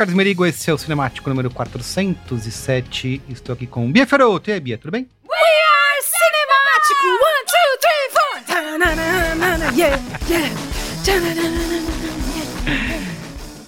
Carlos 0.00 0.16
Merigo, 0.16 0.46
esse 0.46 0.70
é 0.70 0.72
o 0.72 0.78
Cinemático 0.78 1.28
número 1.28 1.50
407. 1.50 3.20
Estou 3.28 3.52
aqui 3.52 3.66
com 3.66 3.92
Bia 3.92 4.06
Feroto. 4.06 4.48
E 4.48 4.54
aí, 4.54 4.58
Bia, 4.58 4.78
tudo 4.78 4.92
bem? 4.92 5.06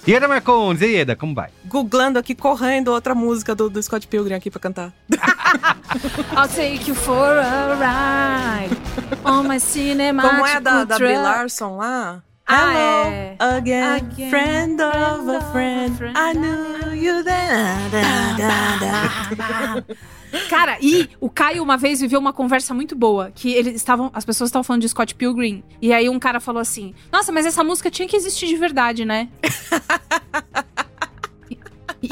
Ieda 0.07 0.27
Marcondes, 0.27 0.81
e 0.81 0.95
Ieda, 0.95 1.15
como 1.15 1.35
vai? 1.35 1.51
Googlando 1.65 2.17
aqui, 2.17 2.33
correndo 2.33 2.87
outra 2.87 3.13
música 3.13 3.53
do, 3.53 3.69
do 3.69 3.83
Scott 3.83 4.07
Pilgrim 4.07 4.33
aqui 4.33 4.49
pra 4.49 4.59
cantar. 4.59 4.91
I'll 6.35 6.47
take 6.47 6.89
you 6.89 6.95
for 6.95 7.37
a 7.37 7.75
ride 7.75 8.75
on 9.23 9.43
my 9.43 9.59
cinematic 9.59 10.31
Como 10.31 10.47
é 10.47 10.59
da, 10.59 10.83
da 10.83 10.95
truck. 10.95 11.13
Larson 11.13 11.77
lá? 11.77 12.23
Ah, 12.45 12.73
Hello 12.73 13.09
é. 13.13 13.35
again, 13.39 13.95
Again, 13.95 14.29
friend 14.29 14.81
of 14.81 15.29
a 15.29 15.41
friend. 15.53 15.95
friend. 15.97 16.17
I 16.17 16.33
knew 16.33 16.93
you 16.93 17.23
then. 17.23 17.89
Da, 17.89 18.37
da, 18.37 19.35
da. 19.79 19.83
Cara, 20.49 20.77
e 20.81 21.09
o 21.21 21.29
Caio 21.29 21.63
uma 21.63 21.77
vez 21.77 22.01
viveu 22.01 22.19
uma 22.19 22.33
conversa 22.33 22.73
muito 22.73 22.95
boa, 22.95 23.31
que 23.33 23.53
eles 23.53 23.75
estavam, 23.75 24.11
as 24.13 24.25
pessoas 24.25 24.49
estavam 24.49 24.63
falando 24.63 24.81
de 24.81 24.89
Scott 24.89 25.15
Pilgrim, 25.15 25.63
e 25.81 25.93
aí 25.93 26.09
um 26.09 26.19
cara 26.19 26.39
falou 26.39 26.59
assim: 26.61 26.93
"Nossa, 27.11 27.31
mas 27.31 27.45
essa 27.45 27.63
música 27.63 27.89
tinha 27.89 28.07
que 28.07 28.15
existir 28.15 28.47
de 28.47 28.57
verdade, 28.57 29.05
né?" 29.05 29.29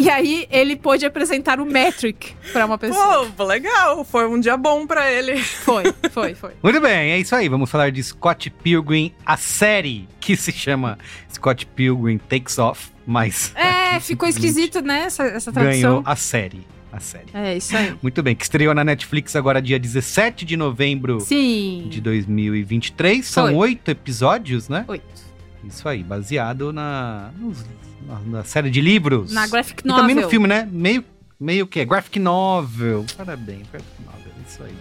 E 0.02 0.10
aí 0.10 0.48
ele 0.50 0.76
pôde 0.76 1.06
apresentar 1.06 1.60
o 1.60 1.66
Metric 1.66 2.34
pra 2.52 2.66
uma 2.66 2.78
pessoa. 2.78 3.28
Pô, 3.38 3.44
legal. 3.44 4.04
Foi 4.04 4.28
um 4.28 4.40
dia 4.40 4.58
bom 4.58 4.88
pra 4.88 5.12
ele. 5.12 5.38
Foi, 5.42 5.84
foi, 6.12 6.34
foi. 6.34 6.52
Muito 6.64 6.80
bem, 6.82 7.12
é 7.12 7.20
isso 7.20 7.36
aí. 7.36 7.48
Vamos 7.48 7.70
falar 7.70 7.92
de 7.92 8.02
Scott 8.02 8.50
Pilgrim, 8.50 9.14
a 9.26 9.38
série 9.38 10.08
que 10.20 10.36
se 10.36 10.52
chama 10.52 10.98
Scott 11.32 11.66
Pilgrim 11.68 12.18
Takes 12.18 12.58
Off, 12.58 12.90
mas 13.06 13.54
É, 13.56 14.00
ficou 14.00 14.28
esquisito, 14.28 14.82
né, 14.82 15.04
essa, 15.04 15.24
essa 15.24 15.52
Ganhou 15.52 15.70
tradução. 15.72 16.04
a 16.06 16.16
série. 16.16 16.66
A 16.92 17.00
série. 17.00 17.26
É, 17.34 17.56
isso 17.56 17.76
aí. 17.78 17.96
Muito 18.02 18.22
bem, 18.22 18.36
que 18.36 18.44
estreou 18.44 18.74
na 18.74 18.84
Netflix 18.84 19.36
agora 19.36 19.62
dia 19.62 19.80
17 19.80 20.44
de 20.44 20.58
novembro 20.58 21.20
Sim. 21.22 21.88
de 21.90 22.02
2023. 22.02 23.26
São 23.26 23.56
oito 23.56 23.90
episódios, 23.92 24.68
né? 24.68 24.84
Oito. 24.88 25.06
Isso 25.64 25.88
aí, 25.88 26.04
baseado 26.04 26.74
na, 26.74 27.30
nos- 27.40 27.64
na, 28.08 28.20
na 28.40 28.44
série 28.44 28.70
de 28.70 28.82
livros. 28.82 29.32
Na 29.32 29.48
graphic 29.48 29.82
E 29.84 29.88
novel. 29.88 30.02
também 30.04 30.16
no 30.24 30.30
filme, 30.30 30.48
né? 30.48 30.68
Meio, 30.72 31.04
meio 31.40 31.66
que 31.68 31.80
é 31.80 31.86
graphic 31.86 32.20
novel. 32.20 33.06
Parabéns, 33.18 33.68
graphic 33.72 33.92
novel, 34.04 34.32
isso 34.48 34.64
aí. 34.64 34.76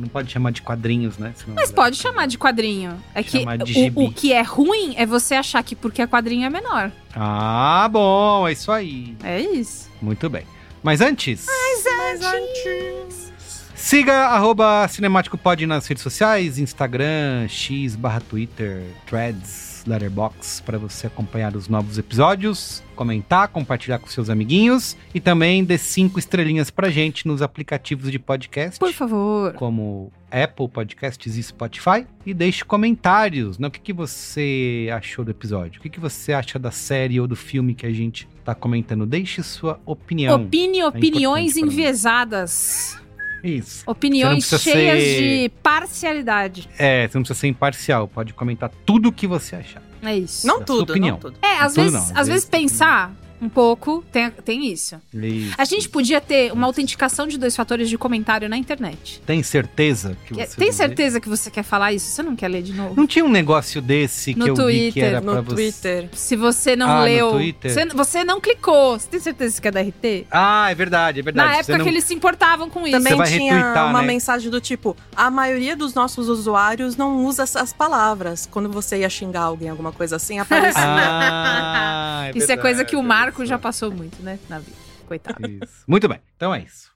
Não 0.00 0.08
pode 0.08 0.32
chamar 0.32 0.52
de 0.52 0.62
quadrinhos, 0.62 1.18
né? 1.18 1.34
Senão 1.36 1.54
Mas 1.54 1.70
vai- 1.70 1.76
pode 1.84 1.96
chamar 1.98 2.26
de 2.26 2.38
quadrinho. 2.38 2.98
É 3.14 3.22
que 3.22 3.40
Chamar 3.40 3.58
de 3.58 3.92
o, 3.94 4.04
o 4.04 4.12
que 4.12 4.32
é 4.32 4.40
ruim 4.40 4.94
é 4.96 5.04
você 5.04 5.34
achar 5.34 5.62
que 5.62 5.76
porque 5.76 6.00
é 6.00 6.06
quadrinho 6.06 6.46
é 6.46 6.50
menor. 6.50 6.90
Ah, 7.14 7.86
bom, 7.92 8.48
é 8.48 8.52
isso 8.52 8.72
aí. 8.72 9.14
É 9.22 9.38
isso. 9.38 9.90
Muito 10.00 10.30
bem. 10.30 10.44
Mas 10.82 11.02
antes, 11.02 11.44
Mas 11.46 12.22
antes. 12.24 13.32
siga 13.74 14.28
arroba 14.28 14.86
Cinemático 14.88 15.36
Pod 15.36 15.66
nas 15.66 15.86
redes 15.86 16.02
sociais, 16.02 16.58
Instagram, 16.58 17.46
X 17.48 17.94
barra 17.94 18.20
Twitter, 18.20 18.82
Threads, 19.06 19.71
Letterbox, 19.86 20.62
para 20.64 20.78
você 20.78 21.06
acompanhar 21.06 21.54
os 21.56 21.68
novos 21.68 21.98
episódios, 21.98 22.82
comentar, 22.94 23.48
compartilhar 23.48 23.98
com 23.98 24.06
seus 24.06 24.30
amiguinhos 24.30 24.96
e 25.14 25.20
também 25.20 25.64
dê 25.64 25.78
cinco 25.78 26.18
estrelinhas 26.18 26.70
pra 26.70 26.90
gente 26.90 27.26
nos 27.26 27.42
aplicativos 27.42 28.10
de 28.10 28.18
podcast. 28.18 28.78
Por 28.78 28.92
favor. 28.92 29.54
como 29.54 30.12
Apple 30.30 30.68
Podcasts 30.68 31.36
e 31.36 31.42
Spotify 31.42 32.06
e 32.24 32.32
deixe 32.32 32.64
comentários, 32.64 33.58
né? 33.58 33.68
O 33.68 33.70
que, 33.70 33.80
que 33.80 33.92
você 33.92 34.88
achou 34.94 35.24
do 35.24 35.30
episódio? 35.30 35.78
O 35.78 35.82
que, 35.82 35.90
que 35.90 36.00
você 36.00 36.32
acha 36.32 36.58
da 36.58 36.70
série 36.70 37.20
ou 37.20 37.26
do 37.26 37.36
filme 37.36 37.74
que 37.74 37.84
a 37.84 37.92
gente 37.92 38.26
tá 38.42 38.54
comentando? 38.54 39.04
Deixe 39.04 39.42
sua 39.42 39.78
opinião. 39.84 40.42
Opine, 40.42 40.82
opiniões 40.84 41.52
importante 41.52 41.60
pra 41.60 41.66
mim. 41.66 41.72
enviesadas. 41.72 43.02
Isso. 43.42 43.82
Opiniões 43.86 44.44
cheias 44.44 45.02
ser- 45.02 45.18
de 45.46 45.48
parcialidade. 45.62 46.68
É, 46.78 47.08
você 47.08 47.18
não 47.18 47.22
precisa 47.22 47.40
ser 47.40 47.48
imparcial, 47.48 48.06
pode 48.08 48.32
comentar 48.32 48.70
tudo 48.86 49.08
o 49.08 49.12
que 49.12 49.26
você 49.26 49.56
achar. 49.56 49.82
É 50.02 50.16
isso. 50.16 50.46
Não 50.46 50.60
Da 50.60 50.66
sua 50.66 50.76
tudo, 50.78 50.90
opinião. 50.90 51.12
não 51.14 51.20
tudo. 51.20 51.38
É, 51.42 51.58
às 51.58 51.74
Tudo 51.74 51.82
vezes, 51.84 51.92
não, 51.92 52.00
às 52.00 52.10
às 52.10 52.16
vezes 52.28 52.28
vezes- 52.28 52.44
pensar 52.48 53.12
um 53.42 53.48
pouco. 53.48 54.04
Tem, 54.12 54.30
tem 54.30 54.66
isso. 54.72 55.00
Isso. 55.12 55.54
A 55.58 55.64
gente 55.64 55.88
podia 55.88 56.20
ter 56.20 56.52
uma 56.52 56.66
autenticação 56.66 57.26
de 57.26 57.36
dois 57.36 57.56
fatores 57.56 57.88
de 57.90 57.98
comentário 57.98 58.48
na 58.48 58.56
internet. 58.56 59.20
Tem 59.26 59.42
certeza 59.42 60.16
que 60.26 60.34
Que- 60.34 60.46
você 60.46 60.56
Tem 60.56 60.70
certeza 60.72 61.20
que 61.20 61.28
você 61.28 61.50
quer 61.50 61.62
falar 61.64 61.92
isso? 61.92 62.06
Você 62.06 62.22
não 62.22 62.36
quer 62.36 62.48
ler 62.48 62.62
de 62.62 62.72
novo? 62.72 62.94
Não 62.96 63.06
tinha 63.06 63.24
um 63.24 63.28
negócio 63.30 63.82
desse 63.82 64.34
No 64.34 64.44
que 64.44 64.50
eu 64.50 64.54
vi 64.54 64.62
que 64.62 64.92
Twitter, 64.92 65.04
era 65.04 65.20
pra 65.22 65.34
No 65.34 65.42
você. 65.42 65.54
Twitter. 65.54 66.08
Se 66.12 66.36
você 66.36 66.76
não 66.76 66.88
Ah, 66.88 66.98
no 66.98 67.04
leu. 67.04 67.30
Twitter? 67.32 67.70
Você, 67.72 67.86
você 67.86 68.24
não 68.24 68.40
clicou. 68.40 68.98
Você 68.98 69.08
tem 69.08 69.20
certeza 69.20 69.60
que 69.60 69.66
é 69.68 69.70
da 69.70 69.80
RT? 69.80 70.26
Ah, 70.30 70.70
é 70.70 70.74
verdade, 70.74 71.20
é 71.20 71.22
verdade. 71.22 71.48
Na 71.48 71.54
Você 71.54 71.60
época 71.60 71.78
não- 71.78 71.84
que 71.84 71.90
eles 71.90 72.04
se 72.04 72.14
importavam 72.14 72.70
com 72.70 72.82
isso. 72.86 72.92
Também 72.96 73.16
vai 73.16 73.26
tinha 73.28 73.72
uma 73.90 74.00
né? 74.00 74.06
mensagem 74.06 74.50
do 74.50 74.60
tipo: 74.60 74.96
a 75.16 75.30
maioria 75.30 75.74
dos 75.76 75.94
nossos 75.94 76.28
usuários 76.28 76.96
não 76.96 77.24
usa 77.24 77.42
essas 77.42 77.72
palavras. 77.72 78.48
Quando 78.50 78.70
você 78.70 78.98
ia 78.98 79.10
xingar 79.10 79.42
alguém, 79.42 79.68
alguma 79.68 79.90
coisa 79.92 80.16
assim, 80.16 80.38
aparecia. 80.40 80.82
Ah, 80.84 82.30
Isso 82.34 82.50
é 82.50 82.56
coisa 82.56 82.84
que 82.84 82.94
o 82.96 83.00
verdade, 83.00 83.18
Marco 83.32 83.46
já 83.46 83.58
passou 83.58 83.90
muito, 83.90 84.22
né? 84.22 84.38
Na 84.46 84.58
vida. 84.58 84.76
Coitado. 85.06 85.40
Isso. 85.48 85.84
Muito 85.88 86.06
bem, 86.06 86.20
então 86.36 86.54
é 86.54 86.62
isso. 86.62 86.90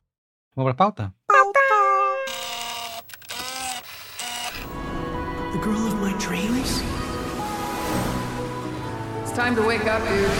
Vamos 0.54 0.74
pra 0.74 0.84
pauta? 0.84 1.14
The 5.52 5.58
girl 5.62 5.86
of 5.86 5.94
my 5.94 6.12
dreams? 6.18 6.82
It's 9.22 9.32
time 9.32 9.54
to 9.56 9.62
wake 9.62 9.86
up, 9.88 10.02
dude. 10.02 10.30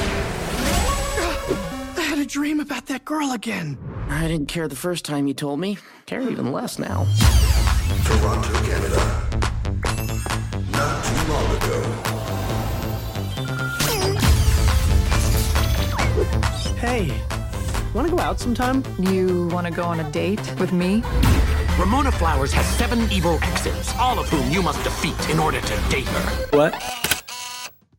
I 1.99 2.03
had 2.03 2.19
a 2.19 2.27
dream 2.27 2.61
about 2.61 2.85
that 2.89 3.07
girl 3.07 3.33
again. 3.33 3.79
I 4.11 4.29
didn't 4.29 4.49
care 4.49 4.69
the 4.69 4.77
first 4.77 5.07
time 5.07 5.27
you 5.27 5.33
told 5.33 5.61
me. 5.61 5.79
Care 6.05 6.21
even 6.21 6.53
less 6.53 6.79
now. 6.79 7.07
Toronto, 8.05 8.53
Canada. 8.67 9.01
Not 10.73 11.05
too 11.05 11.33
long 11.33 11.57
ago. 11.57 12.26
Hey, 16.77 17.11
wanna 17.95 18.11
go 18.11 18.19
out 18.19 18.39
sometime? 18.39 18.83
You 18.99 19.49
want 19.49 19.67
to 19.67 19.73
go 19.73 19.83
on 19.85 20.01
a 20.01 20.11
date 20.11 20.41
with 20.61 20.73
me? 20.73 21.03
Ramona 21.79 22.13
Flowers 22.13 22.53
has 22.53 22.67
seven 22.77 23.11
evil 23.11 23.39
exes, 23.43 23.93
all 23.99 24.19
of 24.19 24.29
whom 24.29 24.51
you 24.51 24.63
must 24.63 24.83
defeat 24.85 25.19
in 25.31 25.39
order 25.39 25.61
to 25.61 25.75
date 25.91 26.07
her. 26.09 26.47
What? 26.57 26.75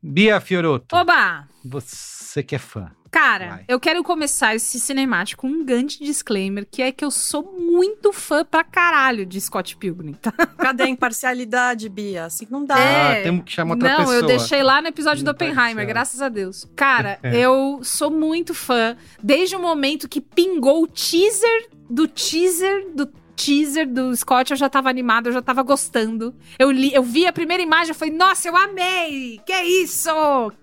Bia 0.03 0.39
Fioroto, 0.39 0.95
Oba! 0.95 1.47
você 1.65 2.16
que 2.43 2.55
é 2.55 2.59
fã. 2.59 2.91
Cara, 3.09 3.47
Vai. 3.47 3.65
eu 3.69 3.79
quero 3.79 4.03
começar 4.03 4.53
esse 4.53 4.79
cinemático 4.79 5.41
com 5.41 5.47
um 5.47 5.63
grande 5.65 5.97
disclaimer, 5.99 6.67
que 6.69 6.81
é 6.81 6.91
que 6.91 7.05
eu 7.05 7.09
sou 7.09 7.41
muito 7.57 8.11
fã 8.11 8.43
pra 8.43 8.65
caralho 8.65 9.25
de 9.25 9.39
Scott 9.39 9.77
Pilgrim, 9.77 10.11
tá? 10.11 10.31
Cadê 10.59 10.83
a 10.83 10.89
imparcialidade, 10.89 11.87
Bia? 11.87 12.25
Assim 12.25 12.45
não 12.49 12.65
dá. 12.65 12.75
Ah, 12.75 13.21
temos 13.23 13.45
que 13.45 13.51
chamar 13.53 13.75
outra 13.75 13.89
Não, 13.89 13.97
pessoa. 13.99 14.15
eu 14.15 14.25
deixei 14.25 14.61
lá 14.61 14.81
no 14.81 14.89
episódio 14.89 15.23
do 15.23 15.27
do 15.27 15.31
Oppenheimer, 15.31 15.87
graças 15.87 16.21
a 16.21 16.27
Deus. 16.29 16.69
Cara, 16.75 17.17
eu 17.23 17.79
sou 17.81 18.11
muito 18.11 18.53
fã. 18.53 18.95
Desde 19.23 19.55
o 19.55 19.59
momento 19.59 20.07
que 20.09 20.19
pingou 20.21 20.83
o 20.83 20.87
teaser 20.87 21.69
do 21.89 22.07
teaser 22.07 22.89
do 22.93 23.09
teaser 23.37 23.87
do 23.87 24.13
Scott, 24.15 24.51
eu 24.51 24.57
já 24.57 24.67
tava 24.67 24.89
animada, 24.89 25.29
eu 25.29 25.33
já 25.33 25.41
tava 25.41 25.61
gostando. 25.61 26.35
Eu, 26.57 26.71
li, 26.71 26.93
eu 26.93 27.03
vi 27.03 27.27
a 27.27 27.31
primeira 27.31 27.61
imagem, 27.61 27.89
eu 27.89 27.95
falei, 27.95 28.13
nossa, 28.13 28.47
eu 28.47 28.57
amei! 28.57 29.39
Que 29.45 29.53
isso? 29.61 30.09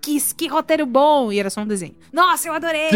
Que, 0.01 0.19
que 0.35 0.47
roteiro 0.47 0.85
bom! 0.85 1.31
E 1.31 1.39
era 1.39 1.49
só 1.49 1.61
um 1.61 1.67
desenho. 1.67 1.95
Nossa, 2.11 2.49
eu 2.49 2.53
adorei! 2.53 2.89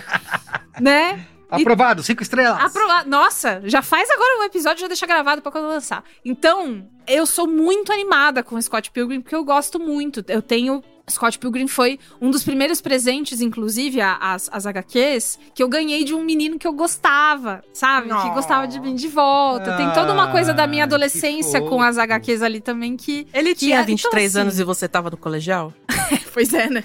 né? 0.80 1.26
Aprovado, 1.50 2.02
cinco 2.02 2.22
estrelas. 2.22 2.58
Aprovado. 2.58 3.10
Nossa, 3.10 3.60
já 3.64 3.82
faz 3.82 4.08
agora 4.10 4.40
um 4.40 4.44
episódio, 4.44 4.80
já 4.80 4.88
deixa 4.88 5.06
gravado 5.06 5.42
pra 5.42 5.52
quando 5.52 5.68
lançar. 5.68 6.02
Então, 6.24 6.88
eu 7.06 7.26
sou 7.26 7.46
muito 7.46 7.92
animada 7.92 8.42
com 8.42 8.56
o 8.56 8.62
Scott 8.62 8.90
Pilgrim, 8.90 9.20
porque 9.20 9.34
eu 9.34 9.44
gosto 9.44 9.78
muito. 9.78 10.24
Eu 10.28 10.40
tenho. 10.40 10.82
Scott 11.10 11.38
Pilgrim 11.38 11.66
foi 11.66 11.98
um 12.20 12.30
dos 12.30 12.42
primeiros 12.44 12.80
presentes, 12.80 13.40
inclusive, 13.40 14.00
as, 14.00 14.48
as 14.52 14.66
HQs, 14.66 15.38
que 15.54 15.62
eu 15.62 15.68
ganhei 15.68 16.04
de 16.04 16.14
um 16.14 16.22
menino 16.22 16.58
que 16.58 16.66
eu 16.66 16.72
gostava, 16.72 17.62
sabe? 17.72 18.08
Que 18.08 18.14
Oh. 18.14 18.34
gostava 18.34 18.66
de 18.68 18.78
mim 18.80 18.94
de 18.94 19.08
volta. 19.08 19.76
Tem 19.76 19.90
toda 19.92 20.12
uma 20.12 20.30
coisa 20.30 20.54
da 20.54 20.66
minha 20.66 20.84
Ah, 20.84 20.86
que 20.88 20.94
adolescência 20.94 21.60
com 21.60 21.82
as 21.82 21.98
HQs 21.98 22.42
ali 22.42 22.60
também 22.60 22.96
que. 22.96 23.26
Ele 23.34 23.50
que 23.54 23.60
tinha 23.66 23.80
é- 23.80 23.82
23 23.84 24.30
então, 24.32 24.42
anos 24.42 24.54
assim, 24.54 24.62
e 24.62 24.64
você 24.64 24.88
tava 24.88 25.10
no 25.10 25.16
colegial? 25.16 25.72
Pois 26.32 26.52
é, 26.54 26.68
né? 26.70 26.82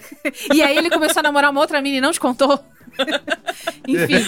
E 0.53 0.61
aí 0.61 0.77
ele 0.77 0.89
começou 0.89 1.21
a 1.21 1.23
namorar 1.23 1.51
uma 1.51 1.61
outra 1.61 1.81
menina 1.81 1.99
e 1.99 2.01
não 2.01 2.11
te 2.11 2.19
contou? 2.19 2.59
Enfim. 3.87 4.25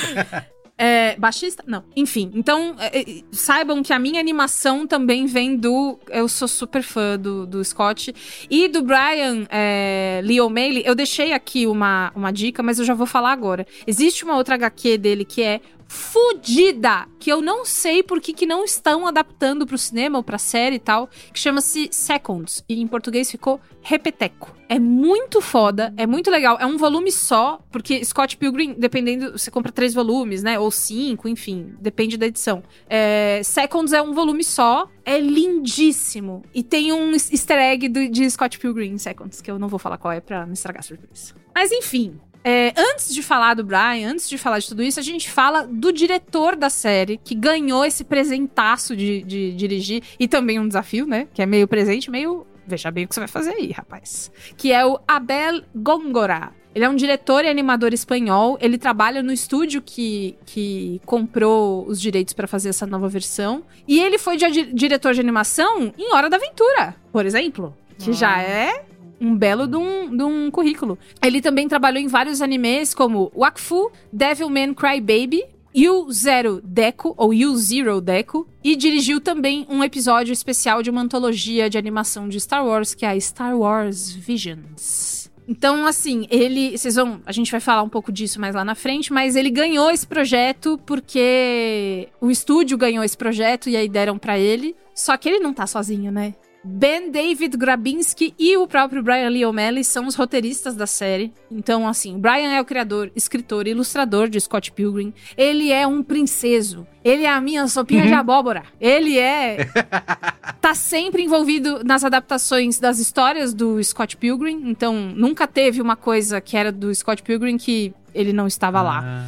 É, 0.82 1.18
baixista? 1.18 1.62
Não. 1.68 1.84
Enfim, 1.94 2.32
então 2.34 2.74
é, 2.80 3.02
é, 3.02 3.22
saibam 3.34 3.84
que 3.84 3.92
a 3.92 4.00
minha 4.00 4.18
animação 4.18 4.88
também 4.88 5.26
vem 5.26 5.58
do. 5.58 6.00
Eu 6.08 6.30
sou 6.30 6.48
super 6.48 6.82
fã 6.82 7.20
do, 7.20 7.46
do 7.46 7.62
Scott. 7.66 8.16
E 8.50 8.70
do 8.70 8.82
Brian 8.82 9.46
é, 9.50 10.22
Lee 10.24 10.40
O'Malley. 10.40 10.84
Eu 10.86 10.96
deixei 10.96 11.34
aqui 11.34 11.68
uma, 11.68 12.14
uma 12.16 12.32
dica, 12.32 12.64
mas 12.64 12.80
eu 12.80 12.86
já 12.86 12.94
vou 12.94 13.06
falar 13.06 13.34
agora. 13.34 13.68
Existe 13.86 14.24
uma 14.24 14.38
outra 14.38 14.56
HQ 14.56 14.98
dele 14.98 15.26
que 15.26 15.42
é 15.42 15.60
fudida, 15.92 17.08
que 17.20 17.32
eu 17.32 17.42
não 17.42 17.66
sei 17.66 18.04
por 18.04 18.22
que, 18.22 18.32
que 18.32 18.46
não 18.46 18.64
estão 18.64 19.08
adaptando 19.08 19.66
pro 19.66 19.78
cinema 19.78 20.20
ou 20.20 20.24
pra 20.24 20.38
série 20.38 20.76
e 20.76 20.80
tal, 20.80 21.10
que 21.34 21.40
chama-se 21.40 21.90
Seconds, 21.92 22.64
e 22.70 22.80
em 22.80 22.88
português 22.88 23.30
ficou 23.32 23.60
Repeteco. 23.82 24.56
É 24.70 24.78
muito 24.78 25.42
foda, 25.42 25.92
é 25.98 26.06
muito 26.06 26.30
legal, 26.30 26.58
é 26.60 26.66
um 26.66 26.78
volume 26.78 27.12
só, 27.12 27.60
porque 27.72 28.06
Scott 28.06 28.38
Pilgrim, 28.38 28.76
dependendo, 28.78 29.32
você 29.32 29.50
compra 29.50 29.72
três 29.72 29.94
volumes, 29.94 30.44
né, 30.44 30.60
ou 30.60 30.70
cinco, 30.70 31.28
enfim, 31.28 31.74
depende 31.80 32.18
da 32.18 32.28
edição. 32.28 32.62
É, 32.88 33.42
Seconds 33.44 33.92
é 33.92 34.02
um 34.02 34.14
volume 34.14 34.44
só, 34.44 34.88
é 35.04 35.20
lindíssimo, 35.20 36.44
e 36.54 36.62
tem 36.62 36.94
um 36.94 37.12
easter 37.14 37.58
egg 37.58 37.90
do- 37.90 38.10
de 38.10 38.30
Scott 38.30 38.60
Pilgrim 38.60 38.92
em 38.92 38.98
Seconds, 39.00 39.42
que 39.42 39.50
eu 39.50 39.58
não 39.58 39.68
vou 39.68 39.80
falar 39.80 39.98
qual 39.98 40.12
é 40.12 40.20
pra 40.22 40.46
não 40.46 40.54
estragar 40.54 40.82
a 40.82 40.84
surpresa. 40.84 41.34
Mas 41.56 41.72
enfim, 41.72 42.20
é, 42.44 42.74
antes 42.78 43.14
de 43.14 43.22
falar 43.22 43.54
do 43.54 43.64
Brian, 43.64 44.12
antes 44.12 44.30
de 44.30 44.38
falar 44.38 44.60
de 44.60 44.68
tudo 44.68 44.82
isso, 44.84 45.00
a 45.00 45.04
gente 45.04 45.30
fala 45.30 45.68
do 45.68 45.92
diretor 45.92 46.56
da 46.56 46.70
série, 46.70 47.20
que 47.24 47.36
ganhou 47.36 47.84
esse 47.86 48.04
presentaço 48.04 48.96
de, 48.96 49.22
de 49.24 49.52
dirigir, 49.54 50.04
e 50.20 50.28
também 50.28 50.60
um 50.60 50.68
desafio, 50.68 51.06
né? 51.06 51.28
Que 51.34 51.42
é 51.42 51.46
meio 51.46 51.68
presente, 51.68 52.10
meio. 52.10 52.46
Veja 52.66 52.92
bem 52.92 53.06
o 53.06 53.08
que 53.08 53.16
você 53.16 53.22
vai 53.22 53.28
fazer 53.28 53.52
aí, 53.52 53.72
rapaz. 53.72 54.32
Que 54.56 54.72
é 54.72 54.86
o 54.86 55.00
Abel 55.08 55.64
Góngora. 55.76 56.52
Ele 56.76 56.86
é 56.86 56.90
um 56.90 56.96
diretor 56.96 57.44
e 57.44 57.48
animador 57.50 57.94
espanhol. 57.96 58.56
Ele 58.62 58.78
trabalha 58.78 59.24
no 59.24 59.34
estúdio 59.34 59.82
que, 59.82 60.38
que 60.46 61.02
comprou 61.04 61.84
os 61.88 62.00
direitos 62.00 62.32
para 62.32 62.48
fazer 62.48 62.70
essa 62.70 62.86
nova 62.86 63.08
versão. 63.10 63.64
E 63.88 64.00
ele 64.00 64.20
foi 64.20 64.38
di- 64.38 64.72
diretor 64.72 65.16
de 65.16 65.20
animação 65.20 65.92
em 65.98 66.14
Hora 66.14 66.30
da 66.30 66.38
Aventura, 66.38 66.96
por 67.12 67.26
exemplo. 67.26 67.76
Que 67.98 68.14
já 68.14 68.40
é 68.40 68.86
um 69.20 69.36
belo 69.36 69.68
de 69.68 69.78
um, 69.78 70.16
de 70.16 70.24
um 70.24 70.52
currículo. 70.52 70.98
Ele 71.24 71.42
também 71.42 71.68
trabalhou 71.68 72.02
em 72.02 72.08
vários 72.08 72.42
animes 72.42 72.94
como 72.94 73.32
Wakfu, 73.36 73.92
Devilman 74.12 74.74
Crybaby, 74.74 75.44
Yu 75.76 76.12
Zero 76.12 76.62
Deku, 76.64 77.14
ou 77.16 77.34
Yu 77.34 77.56
Zero 77.56 78.02
Deku, 78.02 78.48
e 78.64 78.76
dirigiu 78.76 79.22
também 79.22 79.66
um 79.70 79.84
episódio 79.84 80.34
especial 80.34 80.82
de 80.82 80.90
uma 80.90 81.02
antologia 81.02 81.70
de 81.70 81.78
animação 81.78 82.28
de 82.28 82.40
Star 82.40 82.66
Wars, 82.66 82.96
que 82.96 83.06
é 83.06 83.10
a 83.10 83.20
Star 83.20 83.58
Wars 83.58 84.12
Visions. 84.12 85.30
Então, 85.48 85.88
assim, 85.88 86.28
ele. 86.30 86.78
Vocês 86.78 86.94
vão. 86.94 87.22
A 87.26 87.32
gente 87.32 87.52
vai 87.52 87.60
falar 87.60 87.82
um 87.82 87.90
pouco 87.90 88.12
disso 88.12 88.40
mais 88.40 88.54
lá 88.54 88.64
na 88.64 88.76
frente, 88.76 89.12
mas 89.12 89.36
ele 89.36 89.50
ganhou 89.50 89.90
esse 89.90 90.06
projeto 90.06 90.80
porque 90.86 92.08
o 92.22 92.30
estúdio 92.30 92.78
ganhou 92.78 93.04
esse 93.04 93.18
projeto 93.18 93.68
e 93.68 93.76
aí 93.76 93.90
deram 93.90 94.18
pra 94.20 94.38
ele. 94.38 94.76
Só 94.94 95.18
que 95.18 95.28
ele 95.28 95.40
não 95.40 95.52
tá 95.52 95.66
sozinho, 95.66 96.12
né? 96.12 96.36
Ben 96.64 97.10
David 97.10 97.56
Grabinski 97.56 98.34
e 98.38 98.58
o 98.58 98.68
próprio 98.68 99.02
Brian 99.02 99.30
Lee 99.30 99.46
O'Malley 99.46 99.84
são 99.84 100.08
os 100.08 100.16
roteiristas 100.16 100.76
da 100.76 100.86
série. 100.86 101.32
Então, 101.50 101.88
assim, 101.88 102.20
Brian 102.20 102.52
é 102.52 102.60
o 102.60 102.66
criador, 102.66 103.12
escritor 103.16 103.66
e 103.66 103.72
ilustrador 103.72 104.28
de 104.28 104.40
Scott 104.42 104.72
Pilgrim. 104.74 105.14
Ele 105.38 105.72
é 105.72 105.88
um 105.88 106.04
princeso. 106.04 106.86
Ele 107.04 107.24
é 107.24 107.30
a 107.30 107.40
minha 107.40 107.66
sopinha 107.68 108.06
de 108.06 108.14
abóbora. 108.14 108.64
Ele 108.80 109.18
é. 109.18 109.70
tá 110.60 110.76
sempre 110.76 111.24
envolvido 111.24 111.82
nas 111.84 112.04
adaptações 112.04 112.78
das 112.78 113.00
histórias 113.00 113.54
do 113.54 113.82
Scott 113.82 114.18
Pilgrim. 114.18 114.70
Então, 114.70 114.94
nunca 115.16 115.48
teve 115.48 115.82
uma 115.82 115.96
coisa 115.96 116.42
que 116.42 116.58
era 116.58 116.74
do 116.74 116.94
Scott 116.94 117.24
Pilgrim 117.24 117.58
que 117.58 117.94
ele 118.14 118.34
não 118.34 118.48
estava 118.48 118.82
lá. 118.82 119.24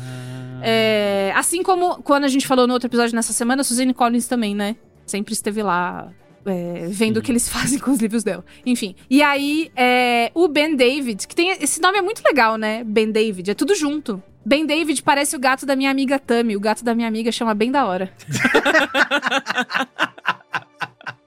É, 0.62 1.32
assim 1.36 1.64
como 1.64 2.04
quando 2.04 2.26
a 2.26 2.28
gente 2.28 2.46
falou 2.46 2.68
no 2.68 2.74
outro 2.74 2.88
episódio 2.88 3.16
nessa 3.16 3.32
semana, 3.32 3.62
a 3.62 3.64
Suzanne 3.64 3.94
Collins 3.94 4.28
também, 4.28 4.54
né? 4.54 4.76
Sempre 5.06 5.34
esteve 5.34 5.64
lá 5.64 6.12
é, 6.46 6.88
vendo 6.90 7.18
o 7.18 7.22
que 7.22 7.32
eles 7.32 7.48
fazem 7.50 7.80
com 7.80 7.92
os 7.92 8.00
livros 8.00 8.24
dela. 8.24 8.44
Enfim. 8.66 8.96
E 9.10 9.22
aí, 9.22 9.72
é, 9.76 10.32
o 10.34 10.48
Ben 10.48 10.76
David, 10.76 11.28
que 11.28 11.36
tem. 11.36 11.52
Esse 11.62 11.82
nome 11.82 11.98
é 11.98 12.02
muito 12.02 12.22
legal, 12.24 12.58
né? 12.58 12.84
Ben 12.84 13.12
David, 13.12 13.52
é 13.52 13.54
tudo 13.54 13.76
junto. 13.76 14.22
Ben 14.44 14.66
David 14.66 15.04
parece 15.04 15.36
o 15.36 15.40
gato 15.40 15.66
da 15.66 15.76
minha 15.76 15.92
amiga 15.92 16.18
Tami. 16.18 16.56
O 16.56 16.60
gato 16.60 16.84
da 16.84 16.96
minha 16.96 17.08
amiga 17.08 17.32
chama 17.32 17.54
bem 17.54 17.72
da 17.72 17.86
hora. 17.86 18.12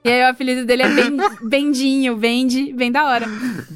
E 0.05 0.07
aí 0.07 0.21
o 0.21 0.27
apelido 0.27 0.65
dele 0.65 0.83
é 0.83 0.89
ben, 0.89 1.17
Bendinho, 1.41 2.15
Bendi, 2.15 2.71
bem 2.73 2.91
da 2.91 3.05
hora. 3.05 3.25